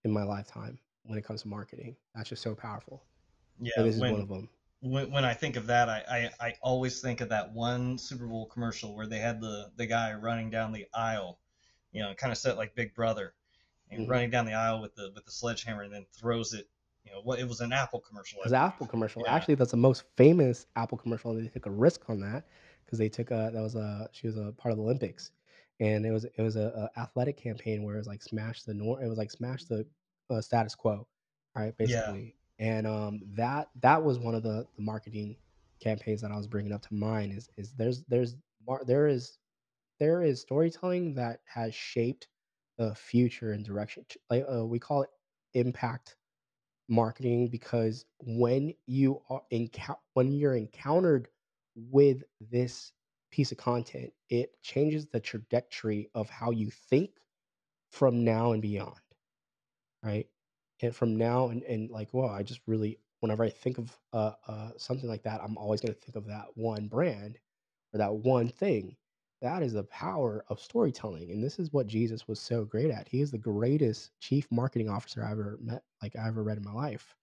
in 0.04 0.12
my 0.12 0.24
lifetime 0.24 0.80
when 1.06 1.18
it 1.18 1.26
comes 1.26 1.42
to 1.44 1.48
marketing. 1.48 1.96
That's 2.16 2.30
just 2.30 2.42
so 2.42 2.56
powerful. 2.56 3.04
Yeah. 3.60 3.72
And 3.78 3.88
this 3.88 3.96
is 3.96 4.02
one 4.02 4.22
of 4.22 4.30
them. 4.30 4.50
when, 4.82 5.12
when 5.12 5.26
I 5.26 5.34
think 5.34 5.56
of 5.56 5.68
that, 5.68 5.90
I, 5.90 6.30
I, 6.40 6.48
I 6.48 6.54
always 6.62 7.02
think 7.02 7.22
of 7.22 7.30
that 7.30 7.54
one 7.54 7.98
Super 7.98 8.28
Bowl 8.28 8.48
commercial 8.48 8.96
where 8.96 9.08
they 9.08 9.20
had 9.20 9.40
the, 9.42 9.72
the 9.78 9.86
guy 9.86 10.14
running 10.14 10.50
down 10.50 10.72
the 10.72 10.88
aisle, 10.94 11.40
you 11.92 12.02
know, 12.02 12.14
kind 12.16 12.32
of 12.32 12.38
set 12.38 12.58
like 12.58 12.76
Big 12.76 12.94
Brother, 12.94 13.34
and 13.92 14.08
Mhm. 14.08 14.10
running 14.10 14.30
down 14.30 14.46
the 14.46 14.54
aisle 14.54 14.82
with 14.82 14.96
the 14.96 15.12
with 15.14 15.26
the 15.26 15.32
sledgehammer, 15.32 15.84
and 15.84 15.94
then 15.94 16.06
throws 16.12 16.54
it. 16.54 16.68
You 17.06 17.12
know, 17.12 17.22
what 17.22 17.40
it 17.40 17.48
was 17.48 17.60
an 17.60 17.74
Apple 17.74 18.00
commercial. 18.00 18.40
It 18.40 18.46
was 18.46 18.52
believe. 18.52 18.64
Apple 18.64 18.88
commercial. 18.88 19.24
Yeah. 19.26 19.36
Actually, 19.36 19.56
that's 19.56 19.72
the 19.72 19.78
most 19.78 20.06
famous 20.16 20.66
Apple 20.76 20.98
commercial. 20.98 21.34
They 21.36 21.48
took 21.48 21.66
a 21.66 21.72
risk 21.72 22.10
on 22.10 22.22
that 22.22 22.46
because 22.86 22.98
they 22.98 23.10
took 23.10 23.32
a 23.32 23.52
that 23.54 23.62
was 23.62 23.76
a 23.76 24.10
she 24.14 24.26
was 24.28 24.38
a 24.38 24.54
part 24.54 24.72
of 24.72 24.78
the 24.78 24.84
Olympics, 24.84 25.32
and 25.80 26.06
it 26.06 26.12
was 26.12 26.26
it 26.26 26.42
was 26.42 26.56
a, 26.56 26.90
a 26.96 27.00
athletic 27.00 27.38
campaign 27.38 27.84
where 27.84 27.96
it 27.96 28.00
was 28.00 28.08
like 28.08 28.24
smash 28.24 28.64
the 28.64 28.74
nor 28.74 29.02
it 29.04 29.08
was 29.08 29.18
like 29.18 29.32
smash 29.32 29.66
the 29.66 29.86
uh, 30.30 30.42
status 30.42 30.76
quo, 30.76 31.08
right? 31.56 31.76
Yeah. 31.84 32.14
Basically, 32.14 32.36
and 32.60 32.88
um 32.88 33.22
that 33.36 33.70
that 33.82 34.04
was 34.04 34.20
one 34.20 34.36
of 34.36 34.44
the 34.44 34.68
the 34.76 34.82
marketing 34.82 35.38
campaigns 35.82 36.22
that 36.22 36.32
I 36.32 36.38
was 36.38 36.48
bringing 36.48 36.72
up 36.74 36.82
to 36.84 36.94
mind. 36.94 37.34
Is 37.34 37.50
is 37.58 37.74
there's 37.74 38.04
there's 38.06 38.36
there 38.86 39.08
is 39.08 39.38
there 40.00 40.22
is 40.24 40.42
storytelling 40.42 41.16
that 41.16 41.42
has 41.46 41.74
shaped 41.76 42.28
the 42.78 42.96
future 42.96 43.52
and 43.54 43.66
direction. 43.66 44.06
Like 44.30 44.46
uh, 44.52 44.66
we 44.66 44.80
call 44.80 45.04
it 45.04 45.10
impact 45.54 46.18
marketing 46.90 47.50
because 47.50 48.06
when 48.20 48.74
you 48.86 49.22
are 49.30 49.44
encou- 49.52 50.00
when 50.14 50.32
you're 50.34 50.56
encountered 50.56 51.30
with 51.76 52.24
this 52.40 52.94
piece 53.32 53.52
of 53.52 53.58
content, 53.58 54.14
it 54.30 54.62
changes 54.62 55.08
the 55.08 55.20
trajectory 55.20 56.10
of 56.14 56.30
how 56.30 56.52
you 56.52 56.70
think 56.70 57.12
from 57.90 58.24
now 58.24 58.52
and 58.54 58.62
beyond, 58.62 58.96
right? 60.04 60.28
And 60.82 60.96
from 60.96 61.16
now 61.18 61.50
and, 61.50 61.64
and 61.64 61.90
like, 61.90 62.14
well, 62.14 62.30
I 62.30 62.44
just 62.44 62.62
really 62.68 63.00
whenever 63.22 63.44
I 63.44 63.50
think 63.50 63.78
of 63.78 64.00
uh, 64.12 64.34
uh, 64.48 64.72
something 64.78 65.08
like 65.10 65.24
that, 65.24 65.42
I'm 65.42 65.58
always 65.58 65.82
going 65.82 65.94
to 65.94 66.00
think 66.00 66.16
of 66.18 66.26
that 66.28 66.48
one 66.56 66.88
brand 66.90 67.40
or 67.94 68.00
that 68.00 68.16
one 68.16 68.50
thing. 68.50 68.98
That 69.42 69.62
is 69.64 69.74
the 69.74 69.84
power 69.86 70.46
of 70.48 70.60
storytelling, 70.62 71.30
and 71.32 71.44
this 71.44 71.60
is 71.60 71.74
what 71.74 71.88
Jesus 71.88 72.28
was 72.30 72.40
so 72.40 72.64
great 72.66 72.92
at. 72.92 73.10
He 73.10 73.20
is 73.22 73.32
the 73.32 73.38
greatest 73.38 74.12
chief 74.20 74.50
marketing 74.52 74.90
officer 74.90 75.24
I 75.24 75.32
ever 75.32 75.58
met, 75.62 75.84
like 76.02 76.16
I 76.16 76.28
ever 76.30 76.44
read 76.44 76.58
in 76.58 76.64
my 76.64 76.72
life. 76.74 77.16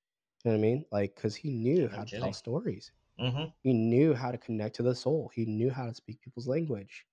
You 0.44 0.50
know 0.50 0.56
what 0.56 0.60
I 0.60 0.62
mean? 0.62 0.84
Like, 0.92 1.14
because 1.14 1.34
he 1.36 1.50
knew 1.50 1.88
how 1.88 2.04
to 2.04 2.12
tell 2.12 2.32
stories. 2.34 2.92
hmm 3.18 3.44
He 3.62 3.72
knew 3.72 4.14
how 4.14 4.32
to 4.32 4.38
connect 4.38 4.76
to 4.76 4.82
the 4.82 4.94
soul. 4.94 5.30
He 5.34 5.46
knew 5.46 5.70
how 5.70 5.86
to 5.86 5.94
speak 5.94 6.20
people's 6.20 6.48
language, 6.48 7.06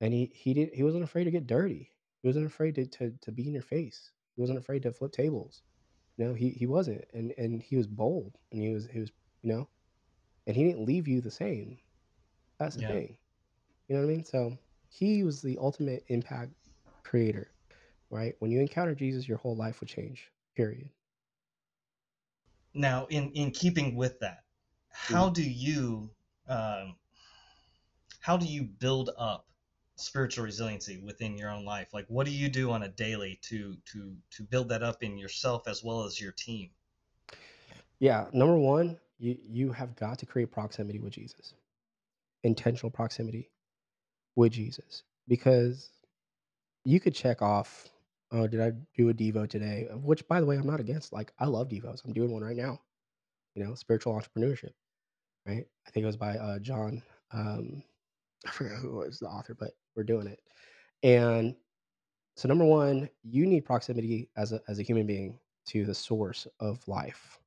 and 0.00 0.12
he 0.14 0.26
he 0.34 0.54
did. 0.54 0.74
He 0.74 0.82
wasn't 0.82 1.04
afraid 1.04 1.24
to 1.24 1.30
get 1.30 1.46
dirty. 1.46 1.92
He 2.22 2.28
wasn't 2.28 2.46
afraid 2.46 2.74
to 2.76 2.86
to, 2.86 3.12
to 3.22 3.32
be 3.32 3.46
in 3.46 3.54
your 3.54 3.62
face. 3.62 4.12
He 4.38 4.44
wasn't 4.44 4.60
afraid 4.60 4.84
to 4.84 4.94
flip 4.94 5.12
tables. 5.12 5.64
You 6.18 6.26
know, 6.28 6.34
he 6.34 6.50
he 6.52 6.66
wasn't, 6.66 7.06
and 7.14 7.34
and 7.38 7.62
he 7.62 7.76
was 7.76 7.88
bold, 7.88 8.38
and 8.52 8.62
he 8.62 8.70
was 8.74 8.88
he 8.88 9.00
was 9.00 9.12
you 9.42 9.52
know, 9.54 9.70
and 10.46 10.56
he 10.56 10.64
didn't 10.64 10.86
leave 10.86 11.08
you 11.08 11.20
the 11.22 11.30
same. 11.32 11.80
That's 12.58 12.76
the 12.76 12.82
Yeah. 12.82 12.94
thing. 12.94 13.18
You 13.88 13.96
know 13.96 14.02
what 14.02 14.10
I 14.12 14.14
mean? 14.14 14.24
So 14.24 14.58
he 14.88 15.24
was 15.24 15.42
the 15.42 15.58
ultimate 15.58 16.04
impact 16.08 16.52
creator, 17.04 17.52
right? 18.10 18.34
When 18.40 18.50
you 18.52 18.60
encounter 18.60 18.94
Jesus, 18.94 19.28
your 19.28 19.38
whole 19.38 19.56
life 19.56 19.80
would 19.80 19.90
change. 19.90 20.32
Period. 20.56 20.90
Now, 22.74 23.06
in 23.06 23.32
in 23.32 23.50
keeping 23.52 23.96
with 23.96 24.20
that, 24.20 24.44
how 24.90 25.30
do 25.30 25.42
you 25.42 26.10
um, 26.48 26.96
how 28.20 28.36
do 28.36 28.46
you 28.46 28.64
build 28.64 29.10
up 29.18 29.47
spiritual 30.00 30.44
resiliency 30.44 30.98
within 30.98 31.36
your 31.36 31.50
own 31.50 31.64
life? 31.64 31.88
Like, 31.92 32.06
what 32.08 32.26
do 32.26 32.32
you 32.32 32.48
do 32.48 32.70
on 32.70 32.82
a 32.82 32.88
daily 32.88 33.38
to 33.42 33.76
to 33.92 34.14
to 34.30 34.42
build 34.42 34.68
that 34.70 34.82
up 34.82 35.02
in 35.02 35.18
yourself 35.18 35.68
as 35.68 35.82
well 35.84 36.04
as 36.04 36.20
your 36.20 36.32
team? 36.32 36.70
Yeah. 37.98 38.26
Number 38.32 38.56
one, 38.56 38.98
you 39.18 39.36
you 39.42 39.72
have 39.72 39.96
got 39.96 40.18
to 40.18 40.26
create 40.26 40.50
proximity 40.50 40.98
with 40.98 41.12
Jesus, 41.12 41.54
intentional 42.44 42.90
proximity 42.90 43.50
with 44.36 44.52
Jesus, 44.52 45.02
because 45.26 45.90
you 46.84 47.00
could 47.00 47.14
check 47.14 47.42
off. 47.42 47.88
Oh, 48.30 48.46
did 48.46 48.60
I 48.60 48.72
do 48.96 49.08
a 49.08 49.14
devo 49.14 49.48
today? 49.48 49.88
Which, 50.02 50.26
by 50.28 50.40
the 50.40 50.46
way, 50.46 50.56
I'm 50.56 50.66
not 50.66 50.80
against. 50.80 51.14
Like, 51.14 51.32
I 51.38 51.46
love 51.46 51.68
devos. 51.70 52.04
I'm 52.04 52.12
doing 52.12 52.30
one 52.30 52.44
right 52.44 52.56
now. 52.56 52.78
You 53.54 53.64
know, 53.64 53.74
spiritual 53.74 54.12
entrepreneurship. 54.12 54.72
Right. 55.46 55.66
I 55.86 55.90
think 55.90 56.04
it 56.04 56.06
was 56.06 56.18
by 56.18 56.36
uh, 56.36 56.58
John. 56.58 57.02
Um, 57.32 57.82
I 58.46 58.50
forget 58.50 58.76
who 58.76 58.96
was 58.96 59.18
the 59.18 59.26
author, 59.26 59.54
but 59.58 59.70
we're 59.98 60.04
doing 60.04 60.28
it. 60.28 60.40
And 61.02 61.54
so, 62.36 62.48
number 62.48 62.64
one, 62.64 63.10
you 63.24 63.44
need 63.44 63.66
proximity 63.66 64.30
as 64.36 64.52
a 64.52 64.62
as 64.68 64.78
a 64.78 64.84
human 64.84 65.06
being 65.06 65.38
to 65.66 65.84
the 65.84 65.94
source 65.94 66.46
of 66.60 66.86
life, 66.88 67.38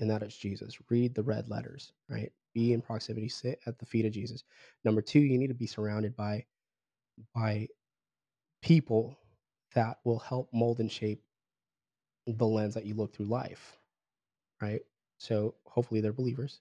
and 0.00 0.10
that 0.10 0.22
is 0.22 0.36
Jesus. 0.36 0.76
Read 0.90 1.14
the 1.14 1.22
red 1.22 1.48
letters. 1.48 1.92
Right. 2.08 2.32
Be 2.54 2.72
in 2.72 2.80
proximity. 2.80 3.28
Sit 3.28 3.60
at 3.66 3.78
the 3.78 3.86
feet 3.86 4.06
of 4.06 4.12
Jesus. 4.12 4.42
Number 4.84 5.02
two, 5.02 5.20
you 5.20 5.38
need 5.38 5.48
to 5.48 5.54
be 5.54 5.66
surrounded 5.66 6.16
by 6.16 6.44
by 7.34 7.68
people 8.62 9.18
that 9.74 9.98
will 10.04 10.18
help 10.18 10.48
mold 10.52 10.80
and 10.80 10.90
shape 10.90 11.22
the 12.26 12.46
lens 12.46 12.74
that 12.74 12.86
you 12.86 12.94
look 12.94 13.14
through 13.14 13.26
life, 13.26 13.78
right? 14.60 14.80
So 15.18 15.54
hopefully 15.66 16.00
they're 16.00 16.12
believers. 16.12 16.60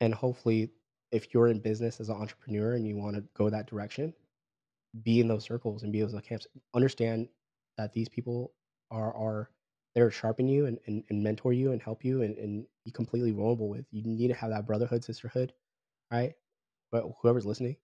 And 0.00 0.14
hopefully, 0.14 0.70
if 1.12 1.34
you're 1.34 1.48
in 1.48 1.60
business 1.60 2.00
as 2.00 2.08
an 2.08 2.16
entrepreneur 2.16 2.74
and 2.74 2.86
you 2.86 2.96
want 2.96 3.16
to 3.16 3.24
go 3.34 3.50
that 3.50 3.68
direction, 3.68 4.14
be 5.02 5.20
in 5.20 5.28
those 5.28 5.44
circles 5.44 5.82
and 5.82 5.92
be 5.92 6.00
able 6.00 6.12
to 6.12 6.20
camps. 6.20 6.46
Understand 6.74 7.28
that 7.78 7.92
these 7.92 8.08
people 8.08 8.52
are 8.90 9.14
are 9.14 9.50
there 9.94 10.04
to 10.08 10.10
sharpen 10.10 10.48
you 10.48 10.66
and, 10.66 10.78
and, 10.86 11.02
and 11.10 11.22
mentor 11.22 11.52
you 11.52 11.72
and 11.72 11.82
help 11.82 12.04
you 12.04 12.22
and, 12.22 12.36
and 12.38 12.64
be 12.84 12.92
completely 12.92 13.32
vulnerable 13.32 13.68
with. 13.68 13.84
You 13.90 14.02
need 14.04 14.28
to 14.28 14.34
have 14.34 14.50
that 14.50 14.66
brotherhood, 14.66 15.04
sisterhood, 15.04 15.52
right? 16.12 16.34
But 16.92 17.04
whoever's 17.20 17.46
listening, 17.46 17.76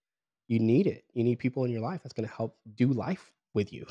you 0.49 0.61
need 0.61 0.87
it. 0.87 1.05
You 1.15 1.25
need 1.25 1.39
people 1.41 1.65
in 1.65 1.73
your 1.73 1.81
life 1.81 2.03
that's 2.03 2.13
going 2.15 2.29
to 2.29 2.35
help 2.35 2.57
do 2.77 2.89
life 2.89 3.33
with 3.55 3.73
you, 3.73 3.87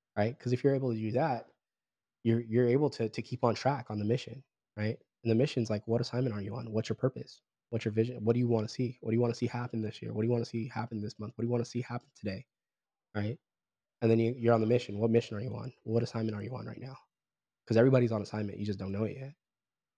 right? 0.16 0.36
Because 0.38 0.52
if 0.52 0.64
you're 0.64 0.74
able 0.74 0.92
to 0.92 0.98
do 0.98 1.12
that, 1.12 1.48
you're 2.24 2.40
you're 2.40 2.68
able 2.68 2.90
to 2.90 3.08
to 3.08 3.22
keep 3.22 3.44
on 3.44 3.54
track 3.54 3.86
on 3.90 3.98
the 3.98 4.04
mission, 4.04 4.42
right? 4.76 4.98
And 5.24 5.30
the 5.30 5.36
mission's 5.36 5.70
like, 5.70 5.82
what 5.86 6.00
assignment 6.00 6.34
are 6.34 6.42
you 6.42 6.54
on? 6.56 6.72
What's 6.72 6.88
your 6.88 6.96
purpose? 6.96 7.40
What's 7.70 7.84
your 7.84 7.92
vision? 7.92 8.18
What 8.24 8.34
do 8.34 8.38
you 8.40 8.48
want 8.48 8.68
to 8.68 8.72
see? 8.72 8.98
What 9.00 9.10
do 9.10 9.16
you 9.16 9.20
want 9.20 9.32
to 9.34 9.38
see 9.38 9.46
happen 9.46 9.82
this 9.82 10.00
year? 10.00 10.12
What 10.12 10.22
do 10.22 10.26
you 10.26 10.32
want 10.32 10.44
to 10.44 10.50
see 10.50 10.68
happen 10.68 11.00
this 11.00 11.18
month? 11.18 11.32
What 11.36 11.42
do 11.42 11.46
you 11.46 11.52
want 11.52 11.64
to 11.64 11.70
see 11.70 11.82
happen 11.82 12.08
today? 12.14 12.46
Right? 13.14 13.38
And 14.02 14.10
then 14.10 14.18
you, 14.18 14.34
you're 14.36 14.54
on 14.54 14.60
the 14.60 14.66
mission. 14.66 14.98
What 14.98 15.10
mission 15.10 15.36
are 15.36 15.40
you 15.40 15.54
on? 15.56 15.72
What 15.84 16.02
assignment 16.02 16.36
are 16.36 16.42
you 16.42 16.54
on 16.54 16.66
right 16.66 16.80
now? 16.80 16.96
Because 17.64 17.76
everybody's 17.76 18.12
on 18.12 18.22
assignment. 18.22 18.58
You 18.58 18.66
just 18.66 18.78
don't 18.78 18.92
know 18.92 19.04
it 19.04 19.16
yet. 19.18 19.32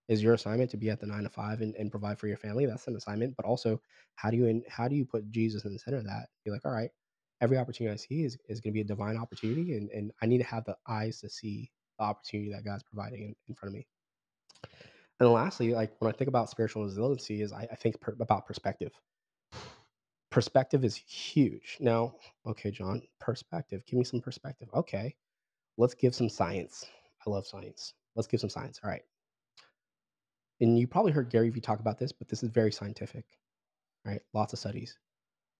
Is 0.09 0.23
your 0.23 0.35
assignment 0.35 0.71
to 0.71 0.77
be 0.77 0.89
at 0.91 1.01
the 1.01 1.07
nine 1.07 1.25
to 1.25 1.29
five 1.29 1.61
and, 1.61 1.75
and 1.75 1.91
provide 1.91 2.19
for 2.19 2.29
your 2.29 2.37
family? 2.37 2.65
That's 2.65 2.87
an 2.87 2.95
assignment. 2.95 3.37
But 3.37 3.45
also, 3.45 3.81
how 4.15 4.31
do 4.31 4.37
you 4.37 4.47
in, 4.47 4.63
how 4.69 4.87
do 4.87 4.95
you 4.95 5.05
put 5.05 5.31
Jesus 5.31 5.65
in 5.65 5.73
the 5.73 5.79
center 5.79 5.99
of 5.99 6.05
that? 6.05 6.29
You're 6.45 6.55
like, 6.55 6.65
all 6.65 6.73
right, 6.73 6.91
every 7.41 7.59
opportunity 7.59 7.93
I 7.93 7.97
see 7.97 8.25
is, 8.25 8.39
is 8.49 8.61
going 8.61 8.73
to 8.73 8.75
be 8.75 8.81
a 8.83 8.85
divine 8.85 9.17
opportunity, 9.17 9.77
and, 9.77 9.91
and 9.91 10.13
I 10.23 10.27
need 10.27 10.39
to 10.39 10.45
have 10.45 10.65
the 10.65 10.77
eyes 10.87 11.21
to 11.21 11.29
see 11.29 11.71
the 11.99 12.05
opportunity 12.05 12.53
that 12.53 12.65
God's 12.65 12.85
providing 12.85 13.23
in, 13.23 13.35
in 13.49 13.55
front 13.55 13.71
of 13.71 13.75
me. 13.75 13.87
And 15.21 15.31
lastly, 15.31 15.73
like 15.73 15.93
when 15.99 16.13
I 16.13 16.17
think 16.17 16.29
about 16.29 16.51
spiritual 16.51 16.85
resiliency, 16.85 17.43
is 17.43 17.53
I, 17.53 17.67
I 17.71 17.75
think 17.75 18.01
per, 18.01 18.15
about 18.21 18.47
perspective. 18.47 18.93
Perspective 20.31 20.85
is 20.85 20.97
huge. 20.97 21.79
Now, 21.81 22.15
okay, 22.47 22.71
John, 22.71 23.03
perspective. 23.19 23.83
Give 23.87 23.99
me 23.99 24.05
some 24.05 24.21
perspective. 24.21 24.69
Okay, 24.75 25.15
let's 25.79 25.95
give 25.95 26.15
some 26.15 26.29
science. 26.29 26.85
I 27.27 27.31
love 27.31 27.47
science. 27.47 27.95
Let's 28.15 28.27
give 28.27 28.41
some 28.41 28.51
science. 28.51 28.81
All 28.85 28.91
right. 28.91 29.03
And 30.61 30.79
you 30.79 30.87
probably 30.87 31.13
heard 31.13 31.31
Gary 31.31 31.51
Vee 31.51 31.61
talk 31.61 31.81
about 31.81 31.99
this, 31.99 32.13
but 32.13 32.29
this 32.29 32.43
is 32.43 32.51
very 32.51 32.73
scientific. 32.73 33.25
Right? 34.05 34.21
Lots 34.35 34.53
of 34.53 34.59
studies. 34.59 34.99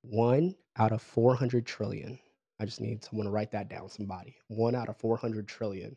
One 0.03 0.55
out 0.77 0.93
of 0.93 1.03
400 1.03 1.67
trillion. 1.67 2.19
I 2.61 2.65
just 2.65 2.81
need 2.81 3.05
someone 3.05 3.27
to 3.27 3.31
write 3.31 3.51
that 3.53 3.69
down, 3.69 3.89
somebody. 3.89 4.37
One 4.49 4.75
out 4.75 4.89
of 4.89 4.97
400 4.97 5.49
trillion. 5.49 5.97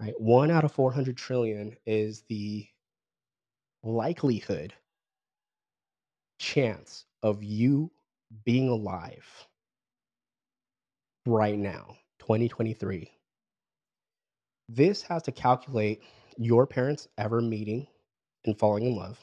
Right? 0.00 0.14
One 0.20 0.50
out 0.50 0.64
of 0.64 0.72
400 0.72 1.16
trillion 1.16 1.76
is 1.86 2.22
the 2.28 2.68
likelihood, 3.82 4.74
chance 6.38 7.04
of 7.22 7.42
you 7.42 7.90
being 8.44 8.68
alive 8.68 9.26
right 11.26 11.58
now, 11.58 11.96
2023. 12.20 13.10
This 14.68 15.02
has 15.02 15.22
to 15.24 15.32
calculate 15.32 16.02
your 16.36 16.66
parents 16.66 17.08
ever 17.18 17.40
meeting 17.40 17.86
and 18.44 18.58
falling 18.58 18.84
in 18.84 18.94
love, 18.96 19.18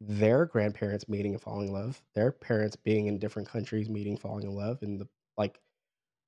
their 0.00 0.44
grandparents 0.46 1.08
meeting 1.08 1.32
and 1.32 1.40
falling 1.42 1.68
in 1.68 1.74
love, 1.74 2.02
their 2.14 2.32
parents 2.32 2.76
being 2.76 3.06
in 3.06 3.18
different 3.18 3.48
countries 3.48 3.88
meeting, 3.88 4.16
falling 4.16 4.44
in 4.44 4.54
love, 4.54 4.82
and 4.82 5.00
the 5.00 5.08
like. 5.38 5.60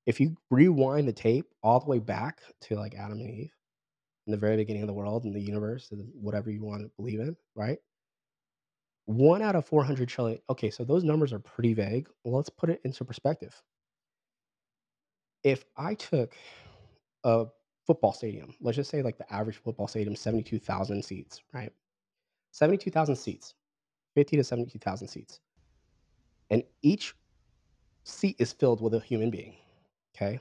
If 0.07 0.21
you 0.21 0.37
rewind 0.51 1.09
the 1.09 1.13
tape 1.13 1.47
all 1.63 1.81
the 1.81 1.87
way 1.87 1.99
back 1.99 2.41
to 2.63 2.77
like 2.77 2.95
Adam 2.95 3.19
and 3.19 3.31
Eve 3.31 3.53
in 4.27 4.31
the 4.31 4.37
very 4.37 4.57
beginning 4.57 4.83
of 4.83 4.89
the 4.89 4.95
world 4.95 5.25
and 5.25 5.35
the 5.35 5.41
universe 5.41 5.91
and 5.91 6.09
whatever 6.15 6.51
you 6.51 6.65
want 6.65 6.83
to 6.83 6.91
believe 6.97 7.21
in, 7.21 7.37
right? 7.55 7.79
One 9.07 9.43
out 9.43 9.57
of 9.57 9.67
400 9.67 10.09
trillion. 10.09 10.41
Okay, 10.51 10.71
so 10.71 10.85
those 10.85 11.05
numbers 11.05 11.33
are 11.33 11.39
pretty 11.39 11.75
vague. 11.75 12.09
Let's 12.25 12.51
put 12.51 12.71
it 12.71 12.81
into 12.85 13.05
perspective. 13.05 13.61
If 15.45 15.65
I 15.77 15.95
took 15.95 16.35
a 17.23 17.47
football 17.87 18.13
stadium, 18.13 18.55
let's 18.61 18.77
just 18.77 18.91
say 18.91 19.03
like 19.03 19.19
the 19.19 19.33
average 19.33 19.59
football 19.59 19.87
stadium, 19.87 20.17
72,000 20.17 21.05
seats, 21.05 21.43
right? 21.53 21.73
72,000 22.51 23.15
seats, 23.15 23.55
50 24.15 24.39
to 24.39 24.45
72,000 24.45 25.07
seats. 25.07 25.41
And 26.51 26.63
each 26.83 27.15
seat 28.05 28.37
is 28.39 28.53
filled 28.53 28.81
with 28.81 28.95
a 28.95 29.01
human 29.01 29.31
being. 29.31 29.55
Okay. 30.17 30.41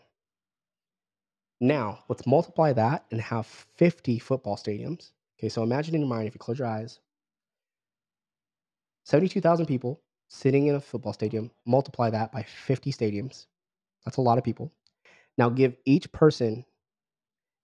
Now, 1.59 1.99
let's 2.07 2.25
multiply 2.25 2.71
that 2.73 3.05
and 3.11 3.19
have 3.19 3.45
50 3.45 4.19
football 4.19 4.55
stadiums. 4.55 5.11
Okay, 5.37 5.49
so 5.49 5.63
imagine 5.63 5.95
in 5.95 6.01
your 6.01 6.09
mind, 6.09 6.27
if 6.27 6.33
you 6.33 6.39
close 6.39 6.59
your 6.59 6.67
eyes, 6.67 6.99
72,000 9.03 9.65
people 9.65 10.01
sitting 10.27 10.67
in 10.67 10.75
a 10.75 10.81
football 10.81 11.13
stadium, 11.13 11.51
multiply 11.65 12.09
that 12.09 12.31
by 12.31 12.43
50 12.43 12.91
stadiums. 12.91 13.47
That's 14.05 14.17
a 14.17 14.21
lot 14.21 14.37
of 14.37 14.43
people. 14.43 14.71
Now, 15.37 15.49
give 15.49 15.75
each 15.85 16.11
person 16.11 16.65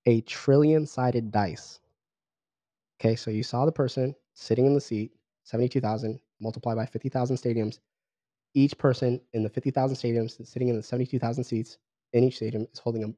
a 0.05 0.22
trillion 0.22 0.86
sided 0.86 1.32
dice. 1.32 1.80
Okay, 2.99 3.16
so 3.16 3.32
you 3.32 3.43
saw 3.43 3.66
the 3.66 3.72
person 3.72 4.16
sitting 4.34 4.66
in 4.66 4.74
the 4.74 4.82
seat, 4.82 5.12
72,000, 5.43 6.20
multiply 6.39 6.76
by 6.76 6.86
50,000 6.86 7.38
stadiums. 7.38 7.80
Each 8.53 8.78
person 8.78 9.22
in 9.34 9.43
the 9.43 9.49
50,000 9.49 9.95
stadiums 9.95 10.45
sitting 10.45 10.68
in 10.68 10.76
the 10.76 10.84
72,000 10.84 11.43
seats 11.43 11.78
in 12.14 12.24
each 12.24 12.38
stadium 12.38 12.68
is 12.74 12.80
holding 12.80 13.03
a 13.03 13.14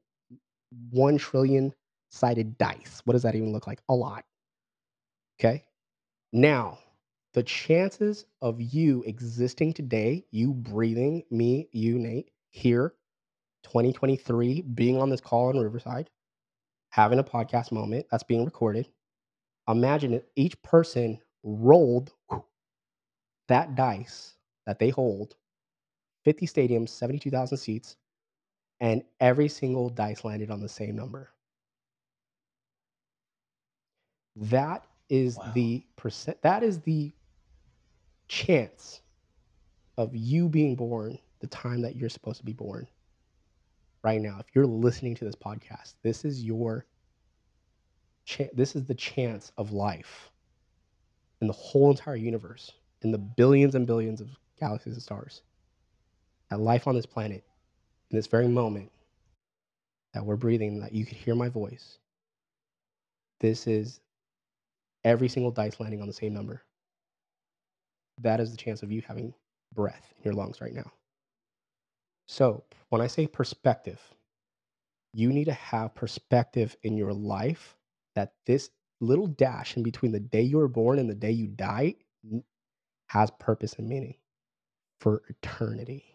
1 0.90 1.18
trillion 1.18 1.74
sided 2.10 2.56
dice. 2.58 3.02
What 3.04 3.12
does 3.12 3.22
that 3.22 3.34
even 3.34 3.52
look 3.52 3.66
like? 3.66 3.80
A 3.88 3.94
lot. 3.94 4.24
Okay. 5.40 5.64
Now, 6.32 6.78
the 7.34 7.42
chances 7.42 8.26
of 8.42 8.60
you 8.60 9.02
existing 9.06 9.72
today, 9.72 10.24
you 10.30 10.52
breathing, 10.54 11.24
me, 11.30 11.68
you, 11.72 11.98
Nate, 11.98 12.30
here, 12.50 12.94
2023, 13.64 14.62
being 14.62 15.00
on 15.00 15.10
this 15.10 15.20
call 15.20 15.50
in 15.50 15.58
Riverside, 15.58 16.10
having 16.90 17.18
a 17.18 17.24
podcast 17.24 17.72
moment 17.72 18.06
that's 18.10 18.22
being 18.22 18.44
recorded. 18.44 18.88
Imagine 19.68 20.14
it, 20.14 20.28
each 20.36 20.60
person 20.62 21.18
rolled 21.42 22.12
that 23.48 23.74
dice 23.74 24.34
that 24.66 24.78
they 24.78 24.90
hold 24.90 25.34
50 26.24 26.46
stadiums, 26.46 26.88
72,000 26.90 27.58
seats, 27.58 27.96
and 28.80 29.02
every 29.20 29.48
single 29.48 29.88
dice 29.90 30.24
landed 30.24 30.50
on 30.50 30.60
the 30.60 30.68
same 30.68 30.96
number. 30.96 31.30
That 34.36 34.86
is 35.08 35.38
Wow. 35.38 35.52
the 35.52 35.86
percent 35.96 36.40
that 36.42 36.62
is 36.62 36.80
the 36.80 37.12
chance 38.28 39.02
of 39.96 40.14
you 40.14 40.48
being 40.48 40.74
born 40.76 41.18
the 41.40 41.46
time 41.48 41.82
that 41.82 41.96
you're 41.96 42.08
supposed 42.08 42.38
to 42.38 42.44
be 42.44 42.52
born 42.52 42.86
right 44.02 44.20
now 44.20 44.38
if 44.38 44.46
you're 44.54 44.66
listening 44.66 45.14
to 45.14 45.24
this 45.24 45.34
podcast 45.34 45.94
this 46.02 46.24
is 46.24 46.44
your 46.44 46.86
cha- 48.24 48.50
this 48.52 48.74
is 48.76 48.84
the 48.84 48.94
chance 48.94 49.52
of 49.56 49.72
life 49.72 50.30
in 51.40 51.46
the 51.46 51.52
whole 51.52 51.90
entire 51.90 52.16
universe 52.16 52.72
in 53.02 53.10
the 53.12 53.18
billions 53.18 53.74
and 53.74 53.86
billions 53.86 54.20
of 54.20 54.28
galaxies 54.58 54.94
and 54.94 55.02
stars 55.02 55.42
that 56.50 56.60
life 56.60 56.86
on 56.86 56.94
this 56.94 57.06
planet 57.06 57.44
in 58.10 58.16
this 58.16 58.26
very 58.26 58.48
moment 58.48 58.90
that 60.12 60.24
we're 60.24 60.36
breathing 60.36 60.80
that 60.80 60.92
you 60.92 61.04
could 61.04 61.16
hear 61.16 61.34
my 61.34 61.48
voice 61.48 61.98
this 63.40 63.66
is 63.66 64.00
every 65.04 65.28
single 65.28 65.50
dice 65.50 65.80
landing 65.80 66.00
on 66.00 66.06
the 66.06 66.12
same 66.12 66.32
number 66.32 66.62
that 68.20 68.40
is 68.40 68.50
the 68.50 68.56
chance 68.56 68.82
of 68.82 68.92
you 68.92 69.02
having 69.06 69.34
breath 69.74 70.12
in 70.16 70.24
your 70.24 70.34
lungs 70.34 70.60
right 70.60 70.74
now 70.74 70.90
so 72.28 72.62
when 72.90 73.00
i 73.00 73.06
say 73.06 73.26
perspective 73.26 74.00
you 75.12 75.32
need 75.32 75.44
to 75.44 75.52
have 75.52 75.94
perspective 75.94 76.76
in 76.82 76.96
your 76.96 77.12
life 77.12 77.76
that 78.14 78.32
this 78.46 78.70
little 79.00 79.26
dash 79.26 79.76
in 79.76 79.82
between 79.82 80.12
the 80.12 80.20
day 80.20 80.42
you 80.42 80.56
were 80.56 80.68
born 80.68 80.98
and 80.98 81.08
the 81.08 81.14
day 81.14 81.30
you 81.30 81.46
die 81.46 81.94
has 83.08 83.30
purpose 83.38 83.74
and 83.74 83.88
meaning 83.88 84.14
for 85.00 85.22
eternity. 85.28 86.13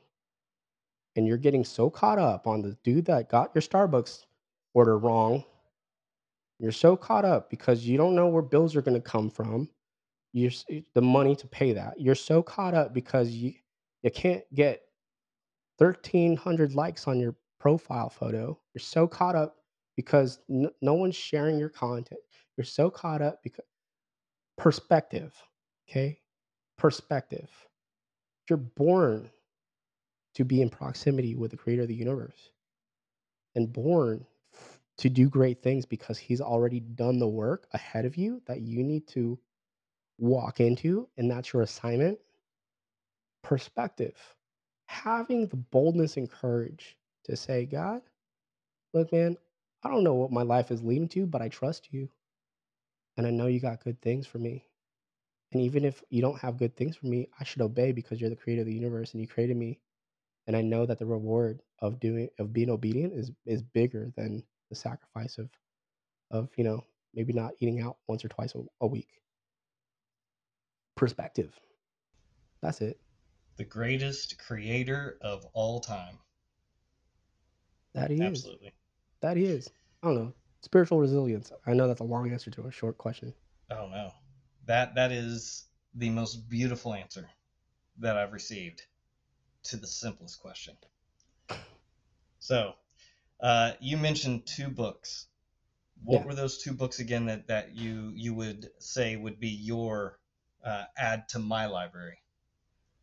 And 1.19 1.27
you're 1.27 1.35
getting 1.35 1.65
so 1.65 1.89
caught 1.89 2.17
up 2.17 2.47
on 2.47 2.61
the 2.61 2.77
dude 2.81 3.03
that 3.07 3.27
got 3.27 3.51
your 3.53 3.61
Starbucks 3.61 4.23
order 4.73 4.97
wrong. 4.97 5.43
You're 6.59 6.71
so 6.71 6.95
caught 6.95 7.25
up 7.25 7.49
because 7.49 7.85
you 7.85 7.97
don't 7.97 8.15
know 8.15 8.27
where 8.27 8.41
bills 8.41 8.73
are 8.73 8.81
going 8.81 8.95
to 8.95 9.01
come 9.01 9.29
from. 9.29 9.67
You're 10.31 10.53
eh, 10.69 10.79
the 10.93 11.01
money 11.01 11.35
to 11.35 11.45
pay 11.45 11.73
that. 11.73 11.99
You're 11.99 12.15
so 12.15 12.41
caught 12.41 12.73
up 12.73 12.93
because 12.93 13.31
you 13.31 13.51
you 14.01 14.11
can't 14.11 14.45
get 14.55 14.83
1300 15.79 16.73
likes 16.73 17.05
on 17.05 17.19
your 17.19 17.35
profile 17.59 18.09
photo. 18.09 18.57
You're 18.73 18.79
so 18.79 19.05
caught 19.05 19.35
up 19.35 19.57
because 19.97 20.39
no 20.47 20.93
one's 20.93 21.17
sharing 21.17 21.59
your 21.59 21.67
content. 21.67 22.21
You're 22.55 22.63
so 22.63 22.89
caught 22.89 23.21
up 23.21 23.43
because 23.43 23.65
perspective, 24.57 25.35
okay? 25.89 26.21
Perspective. 26.77 27.49
You're 28.49 28.55
born 28.55 29.29
to 30.35 30.45
be 30.45 30.61
in 30.61 30.69
proximity 30.69 31.35
with 31.35 31.51
the 31.51 31.57
creator 31.57 31.83
of 31.83 31.87
the 31.87 31.95
universe 31.95 32.51
and 33.55 33.71
born 33.73 34.25
to 34.97 35.09
do 35.09 35.29
great 35.29 35.61
things 35.61 35.85
because 35.85 36.17
he's 36.17 36.41
already 36.41 36.79
done 36.79 37.19
the 37.19 37.27
work 37.27 37.67
ahead 37.73 38.05
of 38.05 38.17
you 38.17 38.41
that 38.47 38.61
you 38.61 38.83
need 38.83 39.07
to 39.07 39.39
walk 40.17 40.59
into 40.59 41.07
and 41.17 41.31
that's 41.31 41.53
your 41.53 41.61
assignment. 41.61 42.19
Perspective. 43.43 44.15
Having 44.87 45.47
the 45.47 45.55
boldness 45.55 46.17
and 46.17 46.29
courage 46.29 46.97
to 47.25 47.35
say 47.35 47.65
god 47.65 48.01
look 48.93 49.11
man 49.11 49.37
i 49.83 49.89
don't 49.89 50.03
know 50.03 50.15
what 50.15 50.31
my 50.31 50.41
life 50.41 50.71
is 50.71 50.81
leading 50.83 51.07
to 51.09 51.25
but 51.25 51.41
i 51.41 51.49
trust 51.49 51.89
you. 51.91 52.09
And 53.17 53.25
i 53.27 53.29
know 53.29 53.47
you 53.47 53.59
got 53.59 53.83
good 53.83 54.01
things 54.01 54.27
for 54.27 54.39
me. 54.39 54.65
And 55.51 55.61
even 55.61 55.85
if 55.85 56.03
you 56.09 56.21
don't 56.21 56.39
have 56.39 56.57
good 56.57 56.75
things 56.75 56.95
for 56.97 57.07
me 57.07 57.29
i 57.39 57.43
should 57.43 57.61
obey 57.61 57.91
because 57.91 58.19
you're 58.19 58.29
the 58.29 58.35
creator 58.35 58.61
of 58.61 58.67
the 58.67 58.73
universe 58.73 59.13
and 59.13 59.21
you 59.21 59.27
created 59.27 59.57
me 59.57 59.79
and 60.49 60.57
i 60.57 60.61
know 60.61 60.85
that 60.85 60.99
the 60.99 61.05
reward 61.05 61.61
of 61.79 61.99
doing 62.01 62.27
of 62.39 62.51
being 62.51 62.69
obedient 62.69 63.13
is 63.13 63.31
is 63.45 63.61
bigger 63.61 64.11
than 64.17 64.43
the 64.69 64.75
sacrifice 64.75 65.37
of 65.37 65.49
of 66.31 66.49
you 66.57 66.65
know 66.65 66.83
maybe 67.13 67.33
not 67.33 67.53
eating 67.59 67.81
out 67.81 67.97
once 68.07 68.23
or 68.23 68.29
twice 68.29 68.53
a, 68.55 68.61
a 68.81 68.87
week. 68.87 69.21
Perspective. 70.95 71.53
That's 72.61 72.81
it. 72.81 72.99
The 73.57 73.63
greatest 73.63 74.37
creator 74.37 75.17
of 75.21 75.45
all 75.53 75.79
time. 75.79 76.17
that 77.93 78.09
he 78.11 78.17
is. 78.17 78.21
Absolutely. 78.21 78.73
that 79.21 79.37
he 79.37 79.45
is. 79.45 79.69
I 80.03 80.07
don't 80.07 80.15
know. 80.15 80.33
Spiritual 80.61 80.99
resilience. 80.99 81.51
I 81.65 81.73
know 81.73 81.87
that's 81.87 82.01
a 82.01 82.05
long 82.05 82.31
answer 82.31 82.51
to 82.51 82.67
a 82.67 82.71
short 82.71 82.97
question. 82.97 83.33
Oh 83.71 83.87
no. 83.89 84.11
That 84.65 84.95
that 84.95 85.11
is 85.11 85.65
the 85.95 86.09
most 86.09 86.49
beautiful 86.49 86.93
answer 86.93 87.27
that 87.97 88.17
I've 88.17 88.33
received 88.33 88.83
to 89.63 89.77
the 89.77 89.87
simplest 89.87 90.39
question. 90.39 90.77
So, 92.39 92.75
uh, 93.41 93.73
you 93.79 93.97
mentioned 93.97 94.45
two 94.47 94.69
books 94.69 95.27
What 96.03 96.23
Yeah. 96.23 96.25
were 96.25 96.35
those 96.35 96.57
two 96.63 96.73
books 96.73 96.99
again 96.99 97.25
that, 97.27 97.47
that 97.47 97.75
you 97.75 98.11
you 98.15 98.33
would 98.35 98.71
say 98.79 99.15
would 99.17 99.39
be 99.39 99.49
your 99.49 100.19
uh, 100.63 100.85
add 100.97 101.29
to 101.29 101.39
my 101.39 101.67
library? 101.67 102.19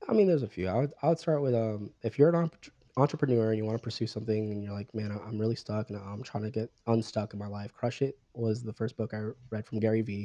I 0.09 0.12
mean, 0.12 0.26
there's 0.26 0.42
a 0.42 0.48
few. 0.48 0.68
I 0.68 0.74
would 0.78 0.92
I 1.02 1.09
would 1.09 1.18
start 1.18 1.42
with 1.42 1.54
um 1.54 1.92
if 2.02 2.18
you're 2.18 2.28
an 2.28 2.34
entre- 2.36 2.72
entrepreneur 2.96 3.48
and 3.50 3.59
you 3.59 3.64
want 3.64 3.76
to 3.78 3.82
pursue 3.82 4.07
something 4.07 4.50
and 4.50 4.62
you're 4.62 4.72
like, 4.72 4.94
man, 4.94 5.11
I'm 5.11 5.38
really 5.38 5.57
stuck 5.57 5.90
and 5.90 5.98
I'm 5.98 6.22
trying 6.22 6.44
to 6.44 6.50
get 6.50 6.70
unstuck 6.86 7.32
in 7.32 7.38
my 7.38 7.46
life. 7.46 7.72
Crush 7.72 8.02
It 8.02 8.18
was 8.34 8.62
the 8.62 8.72
first 8.72 8.96
book 8.96 9.12
I 9.14 9.30
read 9.50 9.66
from 9.66 9.80
Gary 9.80 10.02
Vee. 10.02 10.24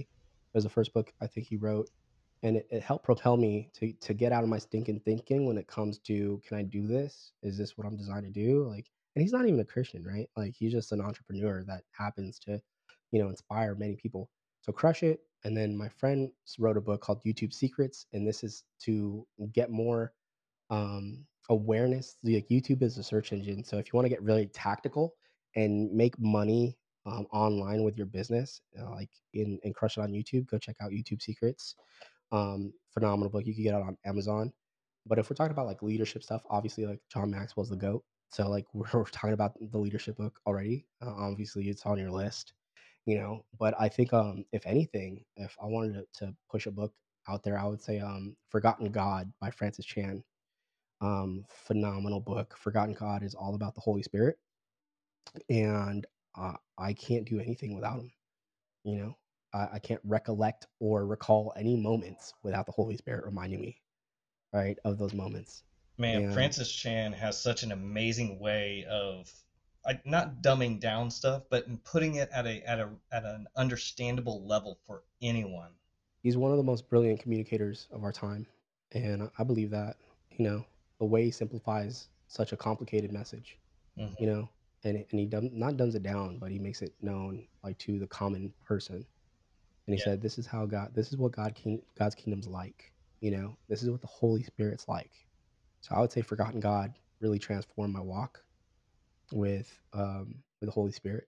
It 0.53 0.57
was 0.57 0.63
the 0.63 0.69
first 0.69 0.93
book 0.93 1.13
I 1.21 1.27
think 1.27 1.47
he 1.47 1.57
wrote, 1.57 1.89
and 2.43 2.57
it, 2.57 2.67
it 2.71 2.81
helped 2.81 3.05
propel 3.05 3.37
me 3.37 3.69
to 3.75 3.93
to 3.93 4.13
get 4.13 4.31
out 4.31 4.43
of 4.43 4.49
my 4.49 4.57
stinking 4.57 5.01
thinking 5.01 5.45
when 5.45 5.57
it 5.57 5.67
comes 5.67 5.99
to 5.99 6.41
can 6.47 6.57
I 6.57 6.63
do 6.63 6.87
this? 6.87 7.33
Is 7.43 7.57
this 7.57 7.77
what 7.77 7.85
I'm 7.85 7.97
designed 7.97 8.25
to 8.25 8.31
do? 8.31 8.67
Like, 8.67 8.87
and 9.15 9.21
he's 9.21 9.33
not 9.33 9.45
even 9.45 9.59
a 9.59 9.65
Christian, 9.65 10.03
right? 10.03 10.29
Like 10.35 10.53
he's 10.57 10.71
just 10.71 10.91
an 10.91 11.01
entrepreneur 11.01 11.63
that 11.67 11.83
happens 11.91 12.39
to, 12.39 12.61
you 13.11 13.21
know, 13.21 13.29
inspire 13.29 13.75
many 13.75 13.95
people. 13.95 14.29
So 14.61 14.71
Crush 14.71 15.03
It, 15.03 15.21
and 15.43 15.55
then 15.57 15.75
my 15.75 15.89
friend 15.89 16.29
wrote 16.59 16.77
a 16.77 16.81
book 16.81 17.01
called 17.01 17.23
YouTube 17.25 17.53
Secrets, 17.53 18.05
and 18.13 18.27
this 18.27 18.43
is 18.43 18.63
to 18.83 19.25
get 19.53 19.71
more 19.71 20.13
um, 20.69 21.25
awareness. 21.49 22.17
Like 22.23 22.47
YouTube 22.49 22.83
is 22.83 22.97
a 22.97 23.03
search 23.03 23.33
engine, 23.33 23.63
so 23.63 23.77
if 23.77 23.87
you 23.87 23.91
want 23.97 24.05
to 24.05 24.09
get 24.09 24.21
really 24.21 24.47
tactical 24.47 25.15
and 25.55 25.91
make 25.91 26.17
money 26.19 26.77
um, 27.05 27.25
online 27.33 27.83
with 27.83 27.97
your 27.97 28.05
business, 28.05 28.61
uh, 28.79 28.89
like 28.91 29.09
in 29.33 29.59
and 29.63 29.75
crush 29.75 29.97
it 29.97 30.01
on 30.01 30.11
YouTube, 30.11 30.45
go 30.47 30.57
check 30.57 30.75
out 30.81 30.91
YouTube 30.91 31.21
Secrets. 31.21 31.75
Um, 32.31 32.73
phenomenal 32.93 33.29
book. 33.29 33.45
You 33.45 33.53
can 33.53 33.63
get 33.63 33.75
it 33.75 33.81
on 33.83 33.97
Amazon. 34.05 34.51
But 35.07 35.19
if 35.19 35.29
we're 35.29 35.35
talking 35.35 35.53
about 35.53 35.67
like 35.67 35.83
leadership 35.83 36.23
stuff, 36.23 36.43
obviously 36.49 36.85
like 36.85 37.01
John 37.11 37.31
Maxwell's 37.31 37.69
the 37.69 37.75
goat. 37.77 38.03
So 38.31 38.49
like 38.49 38.65
we're, 38.73 38.87
we're 38.93 39.05
talking 39.05 39.33
about 39.33 39.53
the 39.59 39.79
leadership 39.79 40.17
book 40.17 40.39
already. 40.47 40.85
Uh, 41.05 41.13
obviously, 41.17 41.69
it's 41.69 41.85
on 41.85 41.99
your 41.99 42.11
list, 42.11 42.53
you 43.05 43.17
know. 43.19 43.45
But 43.59 43.75
I 43.79 43.89
think 43.89 44.13
um, 44.13 44.45
if 44.53 44.65
anything, 44.67 45.25
if 45.37 45.57
I 45.61 45.67
wanted 45.67 46.05
to, 46.13 46.25
to 46.25 46.35
push 46.51 46.67
a 46.67 46.71
book 46.71 46.93
out 47.29 47.43
there, 47.43 47.59
I 47.59 47.65
would 47.65 47.81
say 47.81 47.99
um, 47.99 48.35
Forgotten 48.49 48.91
God 48.91 49.31
by 49.41 49.51
Francis 49.51 49.85
Chan 49.85 50.23
um, 51.01 51.45
phenomenal 51.49 52.19
book. 52.21 52.55
Forgotten 52.57 52.95
God 52.95 53.23
is 53.23 53.35
all 53.35 53.55
about 53.55 53.75
the 53.75 53.81
Holy 53.81 54.03
Spirit, 54.03 54.37
and 55.49 56.05
uh, 56.37 56.53
I 56.77 56.93
can't 56.93 57.27
do 57.27 57.39
anything 57.39 57.75
without 57.75 57.99
him. 57.99 58.11
You 58.83 58.97
know, 58.97 59.17
I, 59.53 59.69
I 59.73 59.79
can't 59.79 60.01
recollect 60.03 60.67
or 60.79 61.05
recall 61.05 61.53
any 61.55 61.75
moments 61.75 62.33
without 62.43 62.65
the 62.65 62.71
Holy 62.71 62.97
Spirit 62.97 63.25
reminding 63.25 63.61
me, 63.61 63.81
right, 64.53 64.77
of 64.85 64.97
those 64.97 65.13
moments. 65.13 65.63
Man, 65.97 66.21
Yeah. 66.21 66.33
Francis 66.33 66.71
Chan 66.71 67.13
has 67.13 67.39
such 67.39 67.63
an 67.63 67.71
amazing 67.71 68.39
way 68.39 68.85
of 68.89 69.31
I, 69.85 69.99
not 70.05 70.43
dumbing 70.43 70.79
down 70.79 71.09
stuff, 71.09 71.43
but 71.49 71.65
in 71.67 71.77
putting 71.79 72.15
it 72.15 72.29
at 72.31 72.45
a 72.45 72.61
at 72.69 72.79
a 72.79 72.89
at 73.11 73.25
an 73.25 73.47
understandable 73.55 74.45
level 74.45 74.77
for 74.85 75.03
anyone. 75.21 75.71
He's 76.21 76.37
one 76.37 76.51
of 76.51 76.57
the 76.57 76.63
most 76.63 76.87
brilliant 76.87 77.19
communicators 77.19 77.87
of 77.91 78.03
our 78.03 78.11
time, 78.11 78.45
and 78.91 79.29
I- 79.37 79.43
believe 79.43 79.71
that. 79.71 79.97
You 80.37 80.45
know, 80.45 80.65
the 80.99 81.05
way 81.05 81.25
he 81.25 81.31
simplifies 81.31 82.07
such 82.27 82.53
a 82.53 82.57
complicated 82.57 83.11
message. 83.11 83.57
Mhm. 83.97 84.19
You 84.19 84.27
know, 84.27 84.49
and 84.83 84.97
and 84.97 85.19
he 85.19 85.25
dumb, 85.25 85.49
not 85.51 85.77
dumbs 85.77 85.95
it 85.95 86.03
down, 86.03 86.37
but 86.39 86.51
he 86.51 86.59
makes 86.59 86.81
it 86.81 86.93
known 87.01 87.47
like 87.63 87.77
to 87.79 87.99
the 87.99 88.07
common 88.07 88.53
person. 88.63 89.05
And 89.91 89.99
he 89.99 89.99
Yeah. 89.99 90.05
said, 90.05 90.21
"This 90.21 90.37
is 90.39 90.47
how 90.47 90.65
God. 90.65 90.95
This 90.95 91.09
is 91.11 91.17
what 91.17 91.33
God 91.33 91.53
king, 91.53 91.81
God's 91.99 92.15
kingdom's 92.15 92.47
like. 92.47 92.93
You 93.19 93.31
know, 93.31 93.57
this 93.67 93.83
is 93.83 93.89
what 93.89 94.01
the 94.01 94.07
Holy 94.07 94.41
Spirit's 94.43 94.87
like." 94.87 95.11
So 95.81 95.95
I 95.95 95.99
would 95.99 96.13
say, 96.13 96.21
"Forgotten 96.21 96.61
God" 96.61 96.93
really 97.19 97.39
transformed 97.39 97.93
my 97.93 97.99
walk 97.99 98.41
with 99.33 99.77
um, 99.93 100.43
with 100.61 100.69
the 100.69 100.73
Holy 100.73 100.93
Spirit 100.93 101.27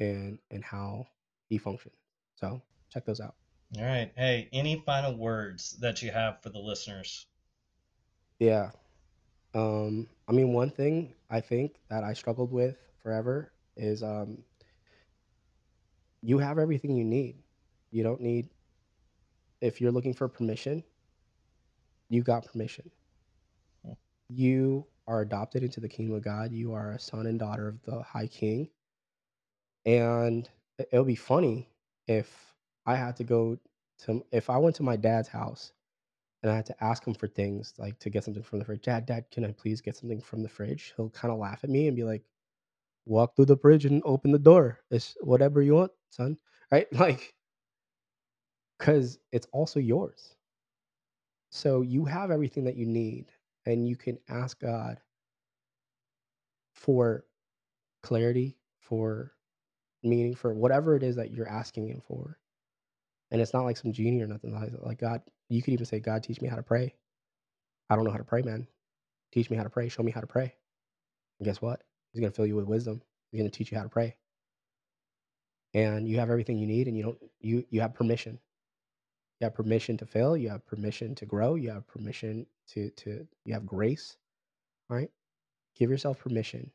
and 0.00 0.40
and 0.50 0.64
how 0.64 1.06
He 1.48 1.58
functioned. 1.58 1.94
So 2.36 2.60
check 2.90 3.04
those 3.06 3.20
out. 3.20 3.36
All 3.78 3.84
right. 3.84 4.12
Hey, 4.16 4.48
any 4.52 4.82
final 4.86 5.16
words 5.16 5.78
that 5.80 6.02
you 6.02 6.10
have 6.10 6.42
for 6.42 6.50
the 6.50 6.58
listeners? 6.58 7.26
Yeah. 8.38 8.72
Um, 9.54 10.08
I 10.28 10.32
mean, 10.32 10.52
one 10.52 10.70
thing 10.70 11.14
I 11.30 11.40
think 11.40 11.76
that 11.90 12.04
I 12.04 12.14
struggled 12.14 12.52
with 12.52 12.78
forever 13.02 13.52
is 13.76 14.02
um, 14.02 14.44
you 16.22 16.38
have 16.38 16.58
everything 16.58 16.96
you 16.96 17.04
need. 17.04 17.42
You 17.92 18.04
don't 18.04 18.22
need, 18.22 18.50
if 19.60 19.80
you're 19.80 19.92
looking 19.92 20.14
for 20.14 20.28
permission, 20.28 20.84
you 22.10 22.22
got 22.22 22.46
permission. 22.46 22.90
You 24.28 24.86
are 25.06 25.20
adopted 25.20 25.62
into 25.62 25.80
the 25.80 25.88
kingdom 25.88 26.16
of 26.16 26.22
God. 26.24 26.52
You 26.52 26.72
are 26.74 26.92
a 26.92 26.98
son 26.98 27.26
and 27.26 27.38
daughter 27.38 27.68
of 27.68 27.82
the 27.82 28.02
High 28.02 28.28
King. 28.28 28.70
And 29.86 30.48
it'll 30.78 31.04
be 31.04 31.16
funny 31.16 31.68
if 32.08 32.54
I 32.86 32.96
had 32.96 33.16
to 33.16 33.24
go 33.24 33.58
to, 34.04 34.24
if 34.32 34.50
I 34.50 34.58
went 34.58 34.76
to 34.76 34.82
my 34.82 34.96
dad's 34.96 35.28
house 35.28 35.72
and 36.42 36.52
I 36.52 36.56
had 36.56 36.66
to 36.66 36.84
ask 36.84 37.06
him 37.06 37.14
for 37.14 37.28
things 37.28 37.74
like 37.78 37.98
to 38.00 38.10
get 38.10 38.24
something 38.24 38.42
from 38.42 38.58
the 38.60 38.64
fridge. 38.64 38.82
Dad, 38.82 39.06
Dad, 39.06 39.26
can 39.30 39.44
I 39.44 39.52
please 39.52 39.80
get 39.80 39.96
something 39.96 40.20
from 40.20 40.42
the 40.42 40.48
fridge? 40.48 40.94
He'll 40.96 41.10
kind 41.10 41.32
of 41.32 41.38
laugh 41.38 41.64
at 41.64 41.70
me 41.70 41.88
and 41.88 41.96
be 41.96 42.04
like, 42.04 42.24
"Walk 43.06 43.36
through 43.36 43.46
the 43.46 43.58
fridge 43.58 43.86
and 43.86 44.02
open 44.04 44.32
the 44.32 44.38
door. 44.38 44.80
It's 44.90 45.16
whatever 45.22 45.62
you 45.62 45.74
want, 45.74 45.92
son." 46.10 46.38
Right? 46.72 46.88
Like, 46.94 47.34
because 48.78 49.18
it's 49.32 49.46
also 49.52 49.80
yours. 49.80 50.34
So 51.50 51.82
you 51.82 52.04
have 52.06 52.30
everything 52.30 52.64
that 52.64 52.76
you 52.76 52.86
need, 52.86 53.26
and 53.66 53.88
you 53.88 53.96
can 53.96 54.18
ask 54.28 54.60
God 54.60 54.98
for 56.74 57.24
clarity, 58.02 58.56
for 58.80 59.32
meaning, 60.02 60.34
for 60.34 60.54
whatever 60.54 60.96
it 60.96 61.02
is 61.02 61.16
that 61.16 61.32
you're 61.32 61.48
asking 61.48 61.88
Him 61.88 62.02
for. 62.06 62.38
And 63.30 63.40
it's 63.40 63.54
not 63.54 63.64
like 63.64 63.76
some 63.76 63.92
genie 63.92 64.22
or 64.22 64.26
nothing 64.26 64.54
like 64.54 64.72
that. 64.72 64.84
Like 64.84 64.98
God, 64.98 65.22
you 65.48 65.62
could 65.62 65.74
even 65.74 65.86
say, 65.86 66.00
God, 66.00 66.22
teach 66.22 66.40
me 66.40 66.48
how 66.48 66.56
to 66.56 66.62
pray. 66.62 66.94
I 67.90 67.96
don't 67.96 68.04
know 68.04 68.10
how 68.10 68.18
to 68.18 68.24
pray, 68.24 68.42
man. 68.42 68.66
Teach 69.32 69.50
me 69.50 69.56
how 69.56 69.64
to 69.64 69.70
pray. 69.70 69.88
Show 69.88 70.02
me 70.02 70.12
how 70.12 70.20
to 70.20 70.26
pray. 70.26 70.54
And 71.38 71.46
guess 71.46 71.62
what? 71.62 71.82
He's 72.12 72.20
gonna 72.20 72.32
fill 72.32 72.46
you 72.46 72.56
with 72.56 72.66
wisdom. 72.66 73.02
He's 73.30 73.40
gonna 73.40 73.50
teach 73.50 73.70
you 73.72 73.78
how 73.78 73.84
to 73.84 73.90
pray. 73.90 74.16
And 75.74 76.08
you 76.08 76.18
have 76.18 76.30
everything 76.30 76.58
you 76.58 76.66
need, 76.66 76.88
and 76.88 76.96
you 76.96 77.02
don't. 77.04 77.18
You 77.40 77.64
you 77.70 77.80
have 77.80 77.94
permission. 77.94 78.38
You 79.42 79.46
have 79.46 79.54
permission 79.54 79.96
to 79.96 80.06
fail. 80.06 80.36
You 80.36 80.50
have 80.50 80.64
permission 80.66 81.16
to 81.16 81.26
grow. 81.26 81.56
You 81.56 81.70
have 81.70 81.84
permission 81.88 82.46
to 82.68 82.90
to. 82.90 83.26
You 83.44 83.54
have 83.54 83.66
grace. 83.66 84.16
All 84.88 84.96
right. 84.96 85.10
Give 85.74 85.90
yourself 85.90 86.20
permission. 86.20 86.70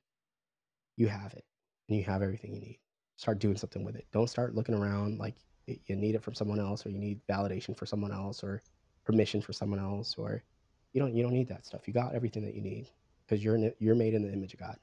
You 0.98 1.08
have 1.08 1.32
it, 1.32 1.46
and 1.88 1.98
you 1.98 2.04
have 2.04 2.22
everything 2.22 2.54
you 2.54 2.60
need. 2.60 2.80
Start 3.16 3.40
doing 3.40 3.56
something 3.56 3.86
with 3.86 3.96
it. 3.96 4.06
Don't 4.12 4.30
start 4.30 4.54
looking 4.54 4.76
around 4.76 5.18
like 5.18 5.36
you 5.66 5.96
need 5.96 6.16
it 6.16 6.22
from 6.22 6.34
someone 6.34 6.60
else, 6.60 6.86
or 6.86 6.90
you 6.90 6.98
need 6.98 7.22
validation 7.26 7.74
for 7.78 7.86
someone 7.86 8.12
else, 8.12 8.44
or 8.44 8.62
permission 9.06 9.40
for 9.40 9.54
someone 9.54 9.80
else, 9.80 10.16
or 10.18 10.44
you 10.92 11.02
don't. 11.02 11.16
You 11.16 11.24
don't 11.24 11.32
need 11.32 11.48
that 11.48 11.66
stuff. 11.66 11.88
You 11.88 11.94
got 11.94 12.16
everything 12.16 12.44
that 12.44 12.54
you 12.54 12.62
need 12.62 12.90
because 13.26 13.42
you're 13.42 13.56
in 13.56 13.74
you're 13.80 13.96
made 13.96 14.14
in 14.14 14.24
the 14.24 14.34
image 14.34 14.54
of 14.54 14.60
God, 14.60 14.78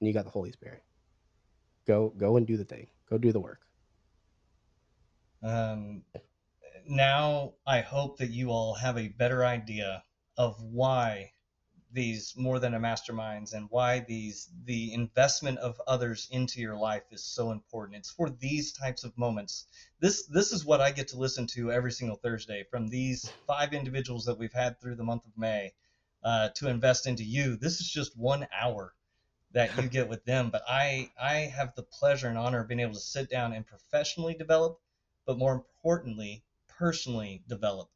and 0.00 0.06
you 0.06 0.14
got 0.14 0.24
the 0.24 0.30
Holy 0.30 0.52
Spirit. 0.52 0.84
Go 1.84 2.14
go 2.16 2.36
and 2.36 2.46
do 2.46 2.56
the 2.56 2.64
thing. 2.64 2.86
Go 3.10 3.18
do 3.18 3.32
the 3.32 3.40
work. 3.40 3.62
Um, 5.42 6.02
now 6.88 7.54
I 7.66 7.80
hope 7.80 8.18
that 8.18 8.30
you 8.30 8.50
all 8.50 8.74
have 8.74 8.96
a 8.96 9.08
better 9.08 9.44
idea 9.44 10.02
of 10.36 10.60
why 10.62 11.32
these 11.90 12.34
more 12.36 12.58
than 12.58 12.74
a 12.74 12.80
masterminds 12.80 13.54
and 13.54 13.66
why 13.70 14.00
these 14.00 14.50
the 14.64 14.92
investment 14.92 15.58
of 15.58 15.80
others 15.86 16.28
into 16.30 16.60
your 16.60 16.76
life 16.76 17.04
is 17.10 17.24
so 17.24 17.50
important. 17.50 17.98
It's 17.98 18.10
for 18.10 18.28
these 18.30 18.72
types 18.72 19.04
of 19.04 19.16
moments. 19.16 19.66
This 20.00 20.26
this 20.26 20.52
is 20.52 20.64
what 20.64 20.80
I 20.80 20.90
get 20.90 21.08
to 21.08 21.18
listen 21.18 21.46
to 21.48 21.72
every 21.72 21.92
single 21.92 22.16
Thursday 22.16 22.64
from 22.70 22.88
these 22.88 23.30
five 23.46 23.72
individuals 23.72 24.26
that 24.26 24.38
we've 24.38 24.52
had 24.52 24.80
through 24.80 24.96
the 24.96 25.04
month 25.04 25.24
of 25.26 25.36
May 25.36 25.72
uh, 26.22 26.50
to 26.56 26.68
invest 26.68 27.06
into 27.06 27.24
you. 27.24 27.56
This 27.56 27.80
is 27.80 27.88
just 27.88 28.16
one 28.16 28.46
hour 28.52 28.94
that 29.52 29.76
you 29.76 29.88
get 29.88 30.08
with 30.08 30.24
them, 30.24 30.50
but 30.50 30.62
I 30.68 31.10
I 31.20 31.34
have 31.56 31.74
the 31.74 31.82
pleasure 31.82 32.28
and 32.28 32.36
honor 32.36 32.60
of 32.60 32.68
being 32.68 32.80
able 32.80 32.94
to 32.94 33.00
sit 33.00 33.30
down 33.30 33.52
and 33.54 33.66
professionally 33.66 34.34
develop, 34.34 34.78
but 35.24 35.38
more 35.38 35.54
importantly, 35.54 36.44
personally 36.78 37.42
develop 37.48 37.90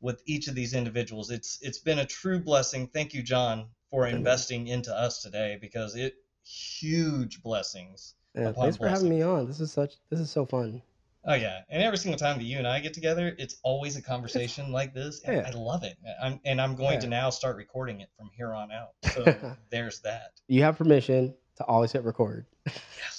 with 0.00 0.22
each 0.26 0.48
of 0.48 0.54
these 0.54 0.74
individuals. 0.74 1.30
It's 1.30 1.58
it's 1.62 1.78
been 1.78 2.00
a 2.00 2.06
true 2.06 2.40
blessing. 2.40 2.88
Thank 2.88 3.14
you, 3.14 3.22
John, 3.22 3.66
for 3.90 4.06
investing 4.06 4.66
into 4.68 4.94
us 4.94 5.22
today 5.22 5.58
because 5.60 5.94
it 5.94 6.14
huge 6.44 7.42
blessings. 7.42 8.14
Yeah, 8.34 8.52
thanks 8.52 8.76
for 8.76 8.88
having 8.88 9.08
me 9.08 9.22
on. 9.22 9.46
This 9.46 9.60
is 9.60 9.72
such. 9.72 9.94
This 10.10 10.20
is 10.20 10.30
so 10.30 10.44
fun. 10.44 10.82
Oh 11.28 11.34
yeah, 11.34 11.62
and 11.70 11.82
every 11.82 11.98
single 11.98 12.18
time 12.18 12.38
that 12.38 12.44
you 12.44 12.58
and 12.58 12.68
I 12.68 12.78
get 12.78 12.94
together, 12.94 13.34
it's 13.38 13.56
always 13.64 13.96
a 13.96 14.02
conversation 14.02 14.70
like 14.70 14.94
this, 14.94 15.22
and 15.24 15.36
Yeah. 15.38 15.48
I 15.48 15.50
love 15.50 15.82
it. 15.82 15.96
I'm, 16.22 16.38
and 16.44 16.60
I'm 16.60 16.76
going 16.76 17.00
to 17.00 17.08
now 17.08 17.30
start 17.30 17.56
recording 17.56 18.00
it 18.00 18.10
from 18.16 18.30
here 18.36 18.54
on 18.54 18.70
out. 18.70 18.90
So 19.12 19.56
there's 19.70 20.00
that. 20.02 20.40
You 20.46 20.62
have 20.62 20.78
permission 20.78 21.34
to 21.56 21.64
always 21.64 21.90
hit 21.90 22.04
record. 22.04 22.46
Yes. 22.66 23.15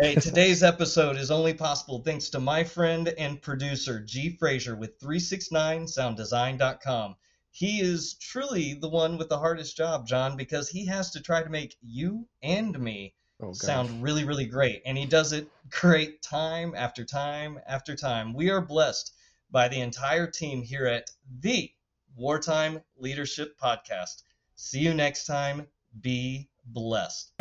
Hey, 0.00 0.14
today's 0.14 0.62
episode 0.62 1.16
is 1.16 1.32
only 1.32 1.54
possible 1.54 1.98
thanks 1.98 2.28
to 2.28 2.38
my 2.38 2.62
friend 2.62 3.08
and 3.18 3.42
producer, 3.42 3.98
G. 3.98 4.36
Fraser 4.36 4.76
with 4.76 5.00
369sounddesign.com. 5.00 7.16
He 7.50 7.80
is 7.80 8.14
truly 8.14 8.74
the 8.74 8.88
one 8.88 9.18
with 9.18 9.28
the 9.28 9.40
hardest 9.40 9.76
job, 9.76 10.06
John, 10.06 10.36
because 10.36 10.68
he 10.68 10.86
has 10.86 11.10
to 11.10 11.20
try 11.20 11.42
to 11.42 11.50
make 11.50 11.76
you 11.82 12.28
and 12.44 12.78
me 12.78 13.16
oh, 13.40 13.52
sound 13.52 14.00
really, 14.00 14.22
really 14.22 14.46
great. 14.46 14.82
And 14.86 14.96
he 14.96 15.04
does 15.04 15.32
it 15.32 15.48
great 15.68 16.22
time 16.22 16.74
after 16.76 17.04
time 17.04 17.58
after 17.66 17.96
time. 17.96 18.34
We 18.34 18.50
are 18.50 18.60
blessed 18.60 19.12
by 19.50 19.66
the 19.66 19.80
entire 19.80 20.28
team 20.28 20.62
here 20.62 20.86
at 20.86 21.10
the 21.40 21.72
Wartime 22.14 22.82
Leadership 22.96 23.58
Podcast. 23.58 24.22
See 24.54 24.78
you 24.78 24.94
next 24.94 25.26
time. 25.26 25.66
Be 26.00 26.50
blessed. 26.66 27.32